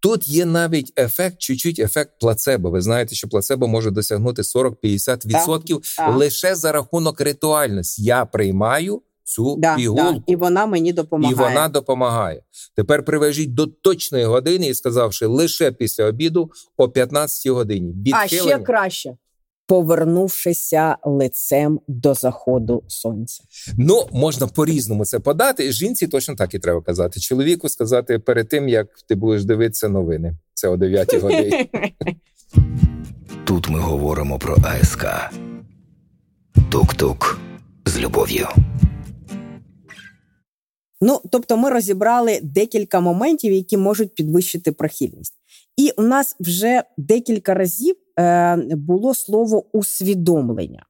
Тут 0.00 0.28
є 0.28 0.44
навіть 0.44 0.92
ефект, 0.98 1.38
чуть-чуть 1.38 1.78
ефект 1.78 2.20
плацебо. 2.20 2.70
Ви 2.70 2.80
знаєте, 2.80 3.14
що 3.14 3.28
плацебо 3.28 3.68
може 3.68 3.90
досягнути 3.90 4.42
40-50% 4.42 5.96
так. 5.96 6.16
лише 6.16 6.54
за 6.54 6.72
рахунок 6.72 7.20
ритуальності. 7.20 8.02
Я 8.02 8.24
приймаю 8.24 9.02
цю 9.30 9.56
Да, 9.58 9.76
пігулку. 9.76 10.12
да. 10.12 10.22
І 10.26 10.36
вона 10.36 10.66
мені 10.66 10.92
допомагає. 10.92 11.32
І 11.32 11.38
вона 11.38 11.68
допомагає. 11.68 12.42
Тепер 12.76 13.04
привежіть 13.04 13.54
до 13.54 13.66
точної 13.66 14.24
години 14.24 14.66
і 14.66 14.74
сказавши 14.74 15.26
лише 15.26 15.72
після 15.72 16.04
обіду 16.04 16.50
о 16.76 16.88
15 16.88 17.52
годині. 17.52 18.12
А 18.12 18.26
ще 18.28 18.58
краще. 18.58 19.16
Повернувшися 19.66 20.96
лицем 21.04 21.80
до 21.88 22.14
заходу 22.14 22.82
сонця. 22.88 23.44
Ну 23.78 24.06
можна 24.12 24.46
по-різному 24.46 25.04
це 25.04 25.20
подати. 25.20 25.72
Жінці 25.72 26.06
точно 26.08 26.34
так 26.34 26.54
і 26.54 26.58
треба 26.58 26.82
казати. 26.82 27.20
Чоловіку 27.20 27.68
сказати 27.68 28.18
перед 28.18 28.48
тим, 28.48 28.68
як 28.68 28.88
ти 29.08 29.14
будеш 29.14 29.44
дивитися 29.44 29.88
новини. 29.88 30.34
Це 30.54 30.68
о 30.68 30.76
9 30.76 31.14
годині. 31.14 31.70
Тут 33.44 33.68
ми 33.68 33.78
говоримо 33.80 34.38
про 34.38 34.56
АСК. 34.64 35.06
Тук-тук 36.70 37.38
з 37.86 37.98
любов'ю. 37.98 38.48
Ну, 41.00 41.20
тобто, 41.30 41.56
ми 41.56 41.70
розібрали 41.70 42.40
декілька 42.42 43.00
моментів, 43.00 43.52
які 43.52 43.76
можуть 43.76 44.14
підвищити 44.14 44.72
прихильність. 44.72 45.34
І 45.76 45.90
у 45.96 46.02
нас 46.02 46.36
вже 46.40 46.82
декілька 46.96 47.54
разів 47.54 47.96
е, 48.18 48.56
було 48.56 49.14
слово 49.14 49.64
усвідомлення. 49.72 50.86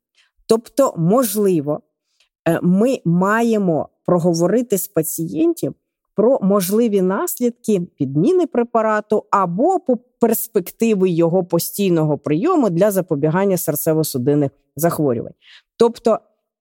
Тобто, 0.46 0.94
можливо, 0.96 1.81
е, 2.49 2.61
ми 2.62 2.99
маємо 3.05 3.88
проговорити 4.07 4.79
з 4.79 4.88
пацієнтів 4.88 5.75
про 6.14 6.38
можливі 6.42 7.03
наслідки 7.03 7.81
підміни 7.81 8.46
препарату 8.46 9.25
або 9.31 9.81
по 9.81 9.96
перспективи 9.96 11.11
його 11.11 11.44
постійного 11.44 12.18
прийому 12.18 12.70
для 12.70 12.90
запобігання 12.90 13.57
серцево-судинних 13.57 14.51
захворювань. 14.77 15.35
Тобто, 15.77 16.18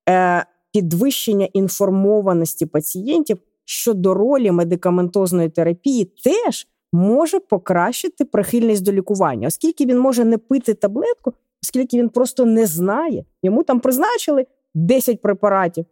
е, 0.09 0.45
підвищення 0.71 1.47
інформованості 1.53 2.65
пацієнтів 2.65 3.37
щодо 3.65 4.13
ролі 4.13 4.51
медикаментозної 4.51 5.49
терапії 5.49 6.05
теж 6.23 6.67
може 6.93 7.39
покращити 7.39 8.25
прихильність 8.25 8.83
до 8.83 8.91
лікування, 8.91 9.47
оскільки 9.47 9.85
він 9.85 9.99
може 9.99 10.25
не 10.25 10.37
пити 10.37 10.73
таблетку, 10.73 11.33
оскільки 11.63 11.97
він 11.97 12.09
просто 12.09 12.45
не 12.45 12.65
знає. 12.65 13.25
Йому 13.43 13.63
там 13.63 13.79
призначили 13.79 14.45
10 14.73 15.21
препаратів. 15.21 15.85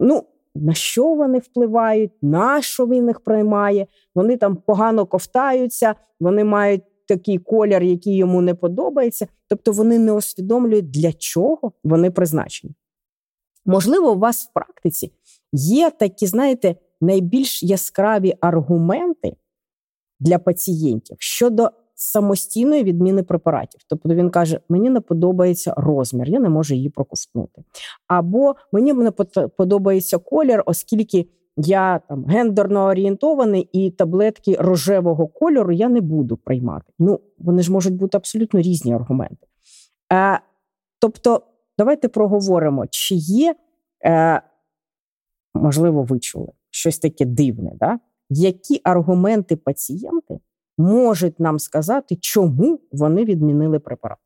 Ну, 0.00 0.24
на 0.54 0.74
що 0.74 1.14
вони 1.14 1.38
впливають, 1.38 2.12
на 2.22 2.62
що 2.62 2.86
він 2.86 3.08
їх 3.08 3.20
приймає, 3.20 3.86
вони 4.14 4.36
там 4.36 4.56
погано 4.56 5.06
ковтаються, 5.06 5.94
вони 6.20 6.44
мають 6.44 6.82
такий 7.08 7.38
колір, 7.38 7.82
який 7.82 8.16
йому 8.16 8.40
не 8.40 8.54
подобається. 8.54 9.26
Тобто 9.48 9.72
вони 9.72 9.98
не 9.98 10.12
усвідомлюють, 10.12 10.90
для 10.90 11.12
чого 11.12 11.72
вони 11.84 12.10
призначені. 12.10 12.74
Можливо, 13.66 14.12
у 14.12 14.18
вас 14.18 14.46
в 14.46 14.52
практиці 14.52 15.12
є 15.52 15.90
такі, 15.90 16.26
знаєте, 16.26 16.76
найбільш 17.00 17.62
яскраві 17.62 18.34
аргументи 18.40 19.36
для 20.20 20.38
пацієнтів 20.38 21.16
щодо 21.20 21.70
самостійної 21.94 22.84
відміни 22.84 23.22
препаратів. 23.22 23.80
Тобто 23.88 24.14
він 24.14 24.30
каже: 24.30 24.60
мені 24.68 24.90
не 24.90 25.00
подобається 25.00 25.74
розмір, 25.76 26.28
я 26.28 26.40
не 26.40 26.48
можу 26.48 26.74
її 26.74 26.88
проковтнути. 26.88 27.62
Або 28.06 28.54
мені 28.72 28.92
не 28.92 29.10
подобається 29.56 30.18
колір, 30.18 30.62
оскільки 30.66 31.28
я 31.56 32.00
там 32.08 32.24
гендерно 32.24 32.84
орієнтований 32.84 33.68
і 33.72 33.90
таблетки 33.90 34.56
рожевого 34.58 35.26
кольору 35.26 35.72
я 35.72 35.88
не 35.88 36.00
буду 36.00 36.36
приймати. 36.36 36.92
Ну, 36.98 37.20
вони 37.38 37.62
ж 37.62 37.72
можуть 37.72 37.94
бути 37.94 38.16
абсолютно 38.16 38.60
різні 38.60 38.94
аргументи. 38.94 39.46
Е, 40.12 40.40
тобто, 40.98 41.42
давайте 41.78 42.08
проговоримо, 42.08 42.84
чи 42.90 43.14
є, 43.14 43.54
е, 44.04 44.42
можливо, 45.54 46.02
ви 46.02 46.18
чули 46.18 46.52
щось 46.70 46.98
таке 46.98 47.24
дивне, 47.24 47.72
да? 47.80 47.98
які 48.30 48.80
аргументи 48.84 49.56
пацієнти 49.56 50.38
можуть 50.78 51.40
нам 51.40 51.58
сказати, 51.58 52.16
чому 52.20 52.80
вони 52.92 53.24
відмінили 53.24 53.78
препарат. 53.78 54.18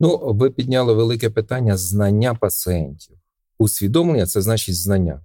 Ну, 0.00 0.20
ви 0.24 0.50
підняли 0.50 0.94
велике 0.94 1.30
питання 1.30 1.76
знання 1.76 2.34
пацієнтів. 2.34 3.16
Усвідомлення 3.58 4.26
це 4.26 4.42
значить 4.42 4.76
знання. 4.76 5.24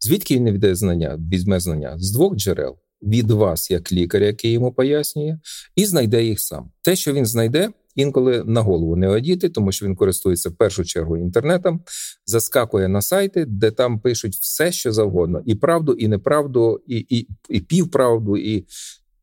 Звідки 0.00 0.36
він 0.36 0.50
віддає 0.50 0.74
знання? 0.74 1.18
Візьме 1.32 1.60
знання 1.60 1.98
з 1.98 2.12
двох 2.12 2.36
джерел: 2.36 2.76
від 3.02 3.30
вас, 3.30 3.70
як 3.70 3.92
лікаря, 3.92 4.26
який 4.26 4.52
йому 4.52 4.72
пояснює, 4.72 5.38
і 5.76 5.84
знайде 5.84 6.24
їх 6.24 6.40
сам. 6.40 6.70
Те, 6.82 6.96
що 6.96 7.12
він 7.12 7.26
знайде, 7.26 7.70
інколи 7.98 8.44
на 8.46 8.60
голову 8.60 8.96
не 8.96 9.08
одіти, 9.08 9.48
тому 9.48 9.72
що 9.72 9.86
він 9.86 9.96
користується 9.96 10.48
в 10.48 10.52
першу 10.52 10.84
чергу 10.84 11.16
інтернетом, 11.16 11.80
заскакує 12.26 12.88
на 12.88 13.02
сайти, 13.02 13.44
де 13.44 13.70
там 13.70 14.00
пишуть 14.00 14.34
все, 14.34 14.72
що 14.72 14.92
завгодно, 14.92 15.42
і 15.46 15.54
правду, 15.54 15.92
і 15.92 16.08
неправду, 16.08 16.80
і, 16.86 17.06
і, 17.08 17.28
і 17.48 17.60
півправду, 17.60 18.36
і 18.36 18.66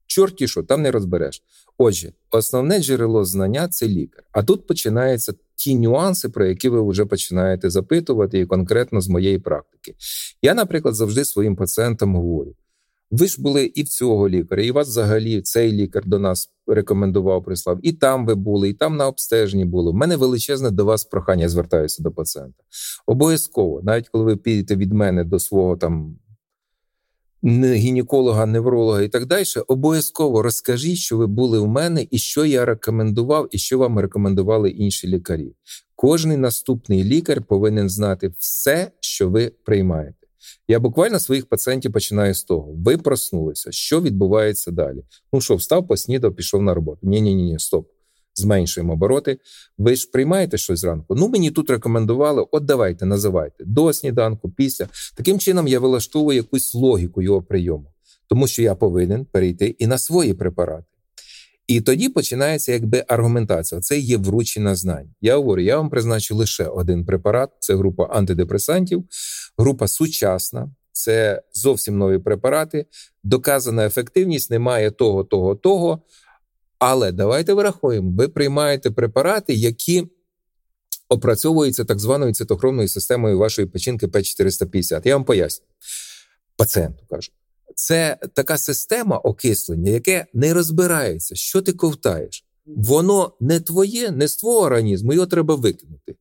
чорті, 0.07 0.47
що 0.47 0.63
там 0.63 0.81
не 0.81 0.91
розбереш. 0.91 1.43
Отже, 1.77 2.11
основне 2.31 2.79
джерело 2.79 3.25
знання 3.25 3.67
це 3.67 3.87
лікар. 3.87 4.23
А 4.31 4.43
тут 4.43 4.67
починаються 4.67 5.33
ті 5.55 5.75
нюанси, 5.75 6.29
про 6.29 6.45
які 6.45 6.69
ви 6.69 6.89
вже 6.89 7.05
починаєте 7.05 7.69
запитувати, 7.69 8.39
і 8.39 8.45
конкретно 8.45 9.01
з 9.01 9.07
моєї 9.07 9.39
практики. 9.39 9.95
Я, 10.41 10.53
наприклад, 10.53 10.95
завжди 10.95 11.25
своїм 11.25 11.55
пацієнтам 11.55 12.15
говорю: 12.15 12.55
ви 13.15 13.27
ж 13.27 13.41
були 13.41 13.65
і 13.65 13.83
в 13.83 13.87
цього 13.87 14.29
лікаря, 14.29 14.63
і 14.63 14.71
вас 14.71 14.87
взагалі 14.87 15.41
цей 15.41 15.71
лікар 15.71 16.03
до 16.05 16.19
нас 16.19 16.49
рекомендував, 16.67 17.43
прислав, 17.43 17.79
і 17.81 17.93
там 17.93 18.25
ви 18.25 18.35
були, 18.35 18.69
і 18.69 18.73
там 18.73 18.97
на 18.97 19.07
обстеженні 19.07 19.65
були. 19.65 19.91
У 19.91 19.93
мене 19.93 20.15
величезне 20.15 20.71
до 20.71 20.85
вас 20.85 21.05
прохання, 21.05 21.49
звертаюся 21.49 22.03
до 22.03 22.11
пацієнта. 22.11 22.63
Обов'язково, 23.07 23.81
навіть 23.83 24.09
коли 24.09 24.23
ви 24.25 24.37
підете 24.37 24.75
від 24.75 24.93
мене 24.93 25.23
до 25.23 25.39
свого 25.39 25.77
там 25.77 26.17
гінеколога, 27.53 28.45
невролога 28.45 29.01
і 29.01 29.09
так 29.09 29.25
далі, 29.25 29.43
обов'язково 29.67 30.41
розкажіть, 30.41 30.97
що 30.97 31.17
ви 31.17 31.27
були 31.27 31.59
у 31.59 31.67
мене, 31.67 32.07
і 32.11 32.17
що 32.17 32.45
я 32.45 32.65
рекомендував, 32.65 33.47
і 33.51 33.57
що 33.57 33.77
вам 33.77 33.99
рекомендували 33.99 34.69
інші 34.69 35.07
лікарі. 35.07 35.55
Кожний 35.95 36.37
наступний 36.37 37.03
лікар 37.03 37.41
повинен 37.41 37.89
знати 37.89 38.33
все, 38.39 38.91
що 38.99 39.29
ви 39.29 39.51
приймаєте. 39.65 40.24
Я 40.67 40.79
буквально 40.79 41.19
своїх 41.19 41.45
пацієнтів 41.45 41.93
починаю 41.93 42.33
з 42.33 42.43
того: 42.43 42.73
ви 42.77 42.97
проснулися, 42.97 43.71
що 43.71 44.01
відбувається 44.01 44.71
далі? 44.71 45.03
Ну 45.33 45.41
що, 45.41 45.55
встав, 45.55 45.87
поснідав, 45.87 46.35
пішов 46.35 46.61
на 46.61 46.73
роботу. 46.73 46.99
Ні, 47.03 47.21
ні, 47.21 47.35
ні, 47.35 47.43
ні, 47.43 47.59
стоп. 47.59 47.87
Зменшуємо 48.35 48.93
обороти. 48.93 49.37
Ви 49.77 49.95
ж 49.95 50.09
приймаєте 50.11 50.57
щось 50.57 50.79
зранку? 50.79 51.15
Ну 51.15 51.27
мені 51.27 51.51
тут 51.51 51.69
рекомендували. 51.69 52.45
От 52.51 52.65
давайте, 52.65 53.05
називайте 53.05 53.63
до 53.65 53.93
сніданку, 53.93 54.49
після. 54.49 54.87
Таким 55.15 55.39
чином 55.39 55.67
я 55.67 55.79
вилаштовую 55.79 56.37
якусь 56.37 56.73
логіку 56.73 57.21
його 57.21 57.41
прийому, 57.41 57.93
тому 58.29 58.47
що 58.47 58.61
я 58.61 58.75
повинен 58.75 59.25
перейти 59.25 59.75
і 59.79 59.87
на 59.87 59.97
свої 59.97 60.33
препарати. 60.33 60.94
І 61.67 61.81
тоді 61.81 62.09
починається 62.09 62.71
якби 62.71 63.05
аргументація. 63.07 63.81
Це 63.81 63.99
є 63.99 64.17
вручення 64.17 64.75
знань. 64.75 65.13
Я 65.21 65.35
говорю, 65.35 65.61
я 65.61 65.77
вам 65.77 65.89
призначу 65.89 66.35
лише 66.35 66.65
один 66.65 67.05
препарат. 67.05 67.49
Це 67.59 67.75
група 67.75 68.03
антидепресантів, 68.03 69.03
група 69.57 69.87
сучасна. 69.87 70.69
Це 70.91 71.41
зовсім 71.53 71.97
нові 71.97 72.19
препарати. 72.19 72.85
Доказана 73.23 73.85
ефективність, 73.85 74.51
немає 74.51 74.91
того, 74.91 75.23
того, 75.23 75.55
того. 75.55 76.01
Але 76.79 77.11
давайте 77.11 77.53
врахуємо, 77.53 78.11
ви 78.17 78.27
приймаєте 78.27 78.91
препарати, 78.91 79.53
які 79.53 80.07
опрацьовуються 81.09 81.85
так 81.85 81.99
званою 81.99 82.33
цитохромною 82.33 82.87
системою 82.87 83.37
вашої 83.37 83.67
печінки 83.67 84.07
П450. 84.07 85.01
Я 85.07 85.15
вам 85.15 85.25
поясню. 85.25 85.65
Пацієнту 86.57 87.05
кажу. 87.09 87.31
Це 87.75 88.17
така 88.33 88.57
система 88.57 89.17
окислення, 89.17 89.91
яке 89.91 90.25
не 90.33 90.53
розбирається, 90.53 91.35
що 91.35 91.61
ти 91.61 91.73
ковтаєш. 91.73 92.45
Воно 92.65 93.37
не 93.39 93.59
твоє, 93.59 94.11
не 94.11 94.27
з 94.27 94.35
твого 94.35 94.59
організму, 94.59 95.13
його 95.13 95.25
треба 95.25 95.55
викинути. 95.55 96.15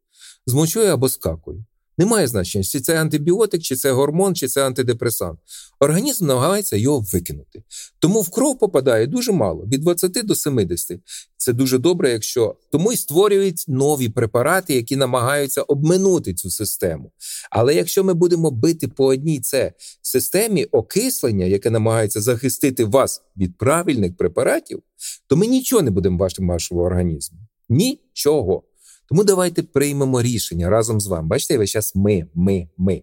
З 0.47 0.55
або 0.93 1.09
з 1.09 1.17
какою. 1.17 1.65
Немає 1.99 2.27
значення, 2.27 2.65
чи 2.65 2.81
це 2.81 3.01
антибіотик, 3.01 3.63
чи 3.63 3.77
це 3.77 3.93
гормон, 3.93 4.35
чи 4.35 4.49
це 4.49 4.67
антидепресант. 4.67 5.39
Організм 5.81 6.27
намагається 6.27 6.77
його 6.77 7.05
викинути. 7.13 7.63
Тому 7.99 8.21
в 8.21 8.31
кров 8.31 8.59
попадає 8.59 9.07
дуже 9.07 9.33
мало, 9.33 9.67
від 9.67 9.81
20 9.81 10.27
до 10.27 10.35
70. 10.35 11.01
Це 11.37 11.53
дуже 11.53 11.79
добре, 11.79 12.11
якщо 12.11 12.57
тому 12.73 12.93
й 12.93 12.97
створюють 12.97 13.65
нові 13.69 14.09
препарати, 14.09 14.75
які 14.75 14.97
намагаються 14.97 15.63
обминути 15.63 16.35
цю 16.35 16.51
систему. 16.51 17.13
Але 17.51 17.75
якщо 17.75 18.05
ми 18.05 18.15
будемо 18.15 18.51
бити 18.51 18.89
по 18.89 19.07
одній 19.07 19.41
це 19.41 19.73
системі 20.03 20.65
окислення, 20.65 21.45
яке 21.45 21.71
намагається 21.71 22.21
захистити 22.21 22.85
вас 22.85 23.23
від 23.37 23.59
правильних 23.59 24.17
препаратів, 24.17 24.83
то 25.27 25.37
ми 25.37 25.47
нічого 25.47 25.83
не 25.83 25.91
будемо 25.91 26.19
вашим 26.19 26.49
вашому 26.49 26.81
організму. 26.81 27.39
Нічого. 27.69 28.63
Тому 29.09 29.25
давайте 29.25 29.63
приймемо 29.63 30.23
рішення 30.23 30.71
разом 30.71 31.01
з 31.01 31.07
вами. 31.07 31.29
Бачите, 31.29 31.59
весь 31.59 31.71
час 31.71 31.95
ми, 31.95 32.27
ми, 32.35 32.69
ми. 32.79 33.03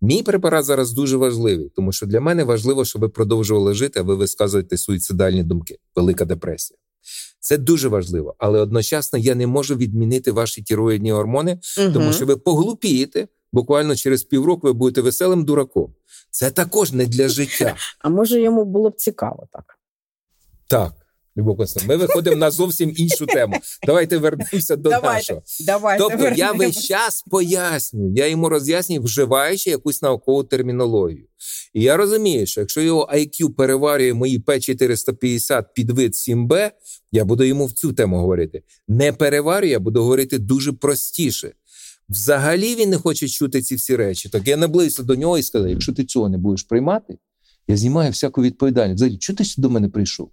Мій 0.00 0.22
препарат 0.22 0.64
зараз 0.64 0.92
дуже 0.92 1.16
важливий, 1.16 1.72
тому 1.76 1.92
що 1.92 2.06
для 2.06 2.20
мене 2.20 2.44
важливо, 2.44 2.84
щоб 2.84 3.02
ви 3.02 3.08
продовжували 3.08 3.74
жити, 3.74 4.00
а 4.00 4.02
ви 4.02 4.14
висказуєте 4.14 4.76
суїцидальні 4.76 5.42
думки. 5.42 5.78
Велика 5.96 6.24
депресія. 6.24 6.78
Це 7.40 7.58
дуже 7.58 7.88
важливо, 7.88 8.34
але 8.38 8.60
одночасно 8.60 9.18
я 9.18 9.34
не 9.34 9.46
можу 9.46 9.76
відмінити 9.76 10.32
ваші 10.32 10.62
тіроїдні 10.62 11.12
гормони, 11.12 11.60
угу. 11.78 11.92
тому 11.92 12.12
що 12.12 12.26
ви 12.26 12.36
поглупієте. 12.36 13.28
Буквально 13.52 13.96
через 13.96 14.22
півроку 14.22 14.66
ви 14.66 14.72
будете 14.72 15.00
веселим 15.00 15.44
дураком. 15.44 15.94
Це 16.30 16.50
також 16.50 16.92
не 16.92 17.06
для 17.06 17.28
життя. 17.28 17.76
А 17.98 18.08
може 18.08 18.40
йому 18.40 18.64
було 18.64 18.90
б 18.90 18.96
цікаво 18.96 19.46
так? 19.52 19.78
Так. 20.66 20.99
Любов 21.36 21.56
Константин, 21.56 21.88
ми 21.88 21.96
виходимо 21.96 22.36
на 22.36 22.50
зовсім 22.50 22.92
іншу 22.96 23.26
тему. 23.26 23.54
Давайте 23.86 24.18
вернемося 24.18 24.76
до 24.76 24.90
давайте, 24.90 25.16
нашого. 25.16 25.42
Давайте 25.66 26.04
тобто 26.04 26.28
я 26.28 26.52
весь 26.52 26.84
час 26.84 27.24
пояснюю, 27.30 28.12
я 28.14 28.26
йому 28.26 28.48
роз'яснюю, 28.48 29.02
вживаючи 29.02 29.70
якусь 29.70 30.02
наукову 30.02 30.44
термінологію. 30.44 31.26
І 31.74 31.82
я 31.82 31.96
розумію, 31.96 32.46
що 32.46 32.60
якщо 32.60 32.80
його 32.80 33.10
IQ 33.14 33.54
переварює 33.54 34.14
мої 34.14 34.40
П450 34.40 35.64
під 35.74 35.90
вид 35.90 36.12
7Б, 36.12 36.70
я 37.12 37.24
буду 37.24 37.44
йому 37.44 37.66
в 37.66 37.72
цю 37.72 37.92
тему 37.92 38.18
говорити. 38.18 38.62
Не 38.88 39.12
переварює, 39.12 39.70
я 39.70 39.78
буду 39.78 40.02
говорити 40.02 40.38
дуже 40.38 40.72
простіше. 40.72 41.52
Взагалі 42.08 42.74
він 42.74 42.90
не 42.90 42.96
хоче 42.96 43.28
чути 43.28 43.62
ці 43.62 43.74
всі 43.74 43.96
речі. 43.96 44.28
Так 44.28 44.48
я 44.48 44.56
наблизився 44.56 45.02
до 45.02 45.16
нього 45.16 45.38
і 45.38 45.42
сказав: 45.42 45.68
якщо 45.68 45.92
ти 45.92 46.04
цього 46.04 46.28
не 46.28 46.38
будеш 46.38 46.62
приймати, 46.62 47.18
я 47.68 47.76
знімаю 47.76 48.10
всяку 48.10 48.42
відповідальність. 48.42 48.96
Взагалі, 48.96 49.18
чого 49.18 49.36
ти 49.36 49.44
до 49.58 49.70
мене 49.70 49.88
прийшов? 49.88 50.30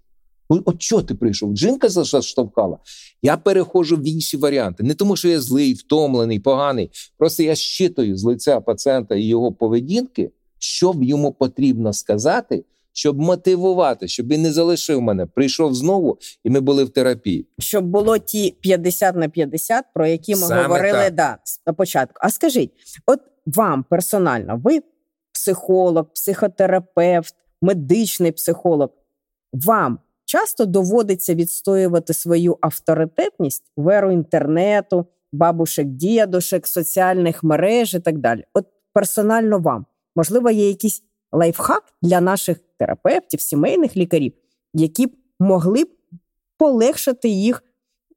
От 0.50 0.82
чого 0.82 1.02
ти 1.02 1.16
прийшов? 1.16 1.56
Жінка 1.56 1.90
заштовхала. 1.90 2.78
Я 3.22 3.38
переходжу 3.38 3.96
в 3.96 4.08
інші 4.08 4.38
варіанти. 4.38 4.84
Не 4.84 4.94
тому, 4.94 5.16
що 5.16 5.30
я 5.30 5.42
злий, 5.42 5.74
втомлений, 5.74 6.40
поганий. 6.40 6.92
Просто 7.18 7.44
я 7.44 7.56
щитую 7.56 8.18
з 8.18 8.24
лиця 8.24 8.62
пацієнта 8.62 9.16
і 9.16 9.24
його 9.24 9.52
поведінки, 9.52 10.32
що 10.60 10.94
йому 11.02 11.32
потрібно 11.34 11.94
сказати, 11.94 12.66
щоб 12.94 13.20
мотивувати, 13.20 14.08
щоб 14.08 14.28
він 14.28 14.42
не 14.42 14.52
залишив 14.52 15.02
мене. 15.02 15.26
Прийшов 15.26 15.76
знову, 15.76 16.18
і 16.44 16.50
ми 16.50 16.60
були 16.60 16.84
в 16.84 16.90
терапії. 16.90 17.48
Щоб 17.60 17.86
було 17.86 18.18
ті 18.18 18.52
50 18.52 19.16
на 19.16 19.30
50, 19.30 19.86
про 19.94 20.08
які 20.08 20.36
ми 20.36 20.42
Саме 20.42 20.64
говорили 20.64 21.10
да, 21.10 21.38
на 21.68 21.74
початку. 21.74 22.14
А 22.22 22.30
скажіть, 22.30 22.72
от 23.06 23.20
вам 23.46 23.86
персонально, 23.90 24.62
ви 24.64 24.82
психолог, 25.32 26.06
психотерапевт, 26.14 27.36
медичний 27.62 28.32
психолог. 28.32 28.90
Вам 29.54 30.00
часто 30.28 30.66
доводиться 30.66 31.36
відстоювати 31.36 32.14
свою 32.14 32.58
авторитетність 32.62 33.64
в 33.78 33.90
еру 33.90 34.12
інтернету, 34.12 35.06
бабушек, 35.32 35.88
дідушек, 35.88 36.68
соціальних 36.68 37.44
мереж 37.44 37.94
і 37.94 38.00
так 38.00 38.18
далі. 38.18 38.44
От 38.54 38.66
персонально 38.94 39.60
вам 39.60 39.86
можливо 40.16 40.50
є 40.50 40.68
якийсь 40.68 41.04
лайфхак 41.32 41.84
для 42.02 42.22
наших 42.22 42.58
терапевтів, 42.80 43.42
сімейних 43.42 43.98
лікарів, 43.98 44.34
які 44.74 45.08
б 45.08 45.12
могли 45.40 45.84
б 45.84 45.90
полегшити 46.58 47.30
їх 47.30 47.64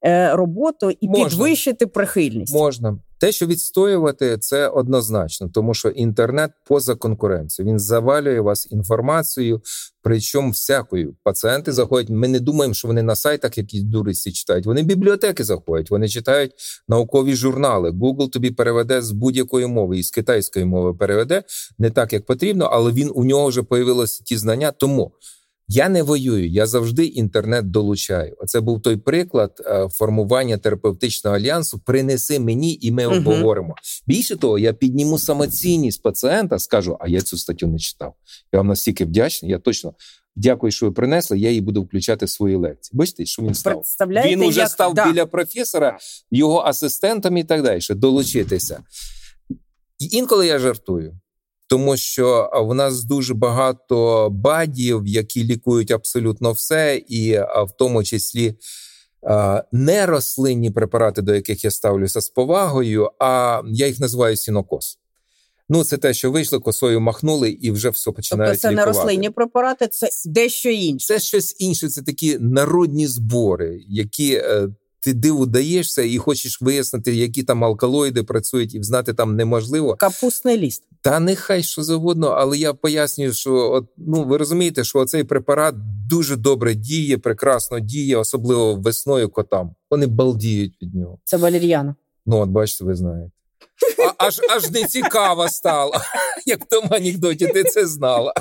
е, 0.06 0.36
роботу 0.36 0.90
і 0.90 1.08
Можна. 1.08 1.24
підвищити 1.24 1.86
прихильність. 1.86 2.54
Можна. 2.54 2.98
Те, 3.20 3.32
що 3.32 3.46
відстоювати, 3.46 4.38
це 4.38 4.68
однозначно, 4.68 5.48
тому 5.48 5.74
що 5.74 5.88
інтернет 5.88 6.50
поза 6.66 6.94
конкуренцією. 6.94 7.72
Він 7.72 7.78
завалює 7.78 8.40
вас 8.40 8.68
інформацією, 8.70 9.62
причому 10.02 10.50
всякою. 10.50 11.14
Пацієнти 11.22 11.72
заходять. 11.72 12.10
Ми 12.10 12.28
не 12.28 12.40
думаємо, 12.40 12.74
що 12.74 12.88
вони 12.88 13.02
на 13.02 13.16
сайтах 13.16 13.58
якісь 13.58 13.82
дуристі 13.82 14.32
читають. 14.32 14.66
Вони 14.66 14.82
бібліотеки 14.82 15.44
заходять, 15.44 15.90
вони 15.90 16.08
читають 16.08 16.52
наукові 16.88 17.34
журнали. 17.34 17.90
Google 17.90 18.30
тобі 18.30 18.50
переведе 18.50 19.02
з 19.02 19.10
будь-якої 19.10 19.66
мови 19.66 19.98
і 19.98 20.02
з 20.02 20.10
китайської 20.10 20.64
мови 20.64 20.94
переведе 20.94 21.42
не 21.78 21.90
так, 21.90 22.12
як 22.12 22.26
потрібно, 22.26 22.64
але 22.64 22.92
він 22.92 23.10
у 23.14 23.24
нього 23.24 23.46
вже 23.46 23.62
появилися 23.62 24.24
ті 24.24 24.36
знання. 24.36 24.72
Тому. 24.72 25.12
Я 25.72 25.88
не 25.88 26.02
воюю, 26.02 26.48
я 26.48 26.66
завжди 26.66 27.06
інтернет 27.06 27.70
долучаю. 27.70 28.36
Оце 28.38 28.60
був 28.60 28.82
той 28.82 28.96
приклад 28.96 29.62
е, 29.66 29.88
формування 29.88 30.58
терапевтичного 30.58 31.36
альянсу. 31.36 31.78
Принеси 31.78 32.40
мені, 32.40 32.78
і 32.80 32.90
ми 32.90 33.06
обговоримо. 33.06 33.74
Більше 34.06 34.36
того, 34.36 34.58
я 34.58 34.72
підніму 34.72 35.18
самоцінність 35.18 36.02
пацієнта, 36.02 36.58
скажу, 36.58 36.96
а 37.00 37.08
я 37.08 37.20
цю 37.20 37.36
статтю 37.36 37.66
не 37.66 37.78
читав. 37.78 38.14
Я 38.52 38.58
вам 38.58 38.66
настільки 38.66 39.04
вдячний. 39.04 39.50
Я 39.50 39.58
точно 39.58 39.94
дякую, 40.36 40.72
що 40.72 40.86
ви 40.86 40.92
принесли. 40.92 41.38
Я 41.38 41.48
її 41.48 41.60
буду 41.60 41.82
включати 41.82 42.26
в 42.26 42.30
свої 42.30 42.56
лекції. 42.56 42.98
Бачите, 42.98 43.26
що 43.26 43.42
він 43.42 43.54
став? 43.54 43.82
Він 44.00 44.42
уже 44.42 44.60
як... 44.60 44.70
став 44.70 44.94
да. 44.94 45.12
біля 45.12 45.26
професора, 45.26 45.98
його 46.30 46.58
асистентом 46.60 47.36
і 47.36 47.44
так 47.44 47.62
далі. 47.62 47.80
Долучитися. 47.90 48.82
І 49.98 50.16
інколи 50.16 50.46
я 50.46 50.58
жартую 50.58 51.20
тому 51.70 51.96
що 51.96 52.50
в 52.54 52.74
нас 52.74 53.04
дуже 53.04 53.34
багато 53.34 54.28
бадів, 54.30 55.02
які 55.06 55.44
лікують 55.44 55.90
абсолютно 55.90 56.52
все, 56.52 57.02
і 57.08 57.38
в 57.38 57.70
тому 57.78 58.04
числі 58.04 58.54
не 59.72 60.06
рослинні 60.06 60.70
препарати, 60.70 61.22
до 61.22 61.34
яких 61.34 61.64
я 61.64 61.70
ставлюся 61.70 62.20
з 62.20 62.28
повагою, 62.28 63.10
а 63.18 63.62
я 63.66 63.86
їх 63.86 64.00
називаю 64.00 64.36
сінокос. 64.36 64.98
Ну, 65.68 65.84
це 65.84 65.96
те, 65.96 66.14
що 66.14 66.30
вийшло, 66.30 66.60
косою 66.60 67.00
махнули, 67.00 67.50
і 67.50 67.70
вже 67.70 67.90
все 67.90 68.10
починають 68.10 68.52
Тобто 68.52 68.60
це 68.62 68.70
лікувати. 68.70 68.90
не 68.90 68.98
рослинні 68.98 69.30
препарати, 69.30 69.88
це 69.88 70.08
дещо 70.24 70.70
інше. 70.70 71.06
Це 71.06 71.20
щось 71.20 71.56
інше. 71.58 71.88
Це 71.88 72.02
такі 72.02 72.38
народні 72.38 73.06
збори, 73.06 73.80
які 73.88 74.34
е, 74.34 74.68
ти 75.00 75.12
диву 75.12 75.46
даєшся 75.46 76.02
і 76.02 76.18
хочеш 76.18 76.62
вияснити, 76.62 77.14
які 77.14 77.42
там 77.42 77.64
алкалоїди 77.64 78.22
працюють, 78.22 78.74
і 78.74 78.82
знати 78.82 79.14
там 79.14 79.36
неможливо. 79.36 79.96
Капустний 79.96 80.58
ліст. 80.58 80.82
Та 81.02 81.20
нехай 81.20 81.62
що 81.62 81.82
завгодно, 81.82 82.26
але 82.28 82.58
я 82.58 82.74
пояснюю, 82.74 83.32
що 83.32 83.54
от, 83.54 83.86
ну 83.96 84.24
ви 84.24 84.36
розумієте, 84.36 84.84
що 84.84 85.04
цей 85.04 85.24
препарат 85.24 85.74
дуже 86.08 86.36
добре 86.36 86.74
діє, 86.74 87.18
прекрасно 87.18 87.80
діє, 87.80 88.16
особливо 88.16 88.74
весною 88.74 89.28
котам. 89.28 89.74
Вони 89.90 90.06
балдіють 90.06 90.82
від 90.82 90.94
нього. 90.94 91.18
Це 91.24 91.36
валер'яна. 91.36 91.94
Ну, 92.26 92.36
от 92.36 92.48
бачите, 92.48 92.84
ви 92.84 92.94
знаєте. 92.94 93.30
А, 93.98 94.26
аж 94.26 94.40
аж 94.56 94.70
не 94.70 94.84
цікаво 94.84 95.48
стало, 95.48 95.92
як 96.46 96.64
в 96.64 96.68
тому 96.68 96.88
анекдоті, 96.90 97.46
ти 97.46 97.64
це 97.64 97.86
знала. 97.86 98.32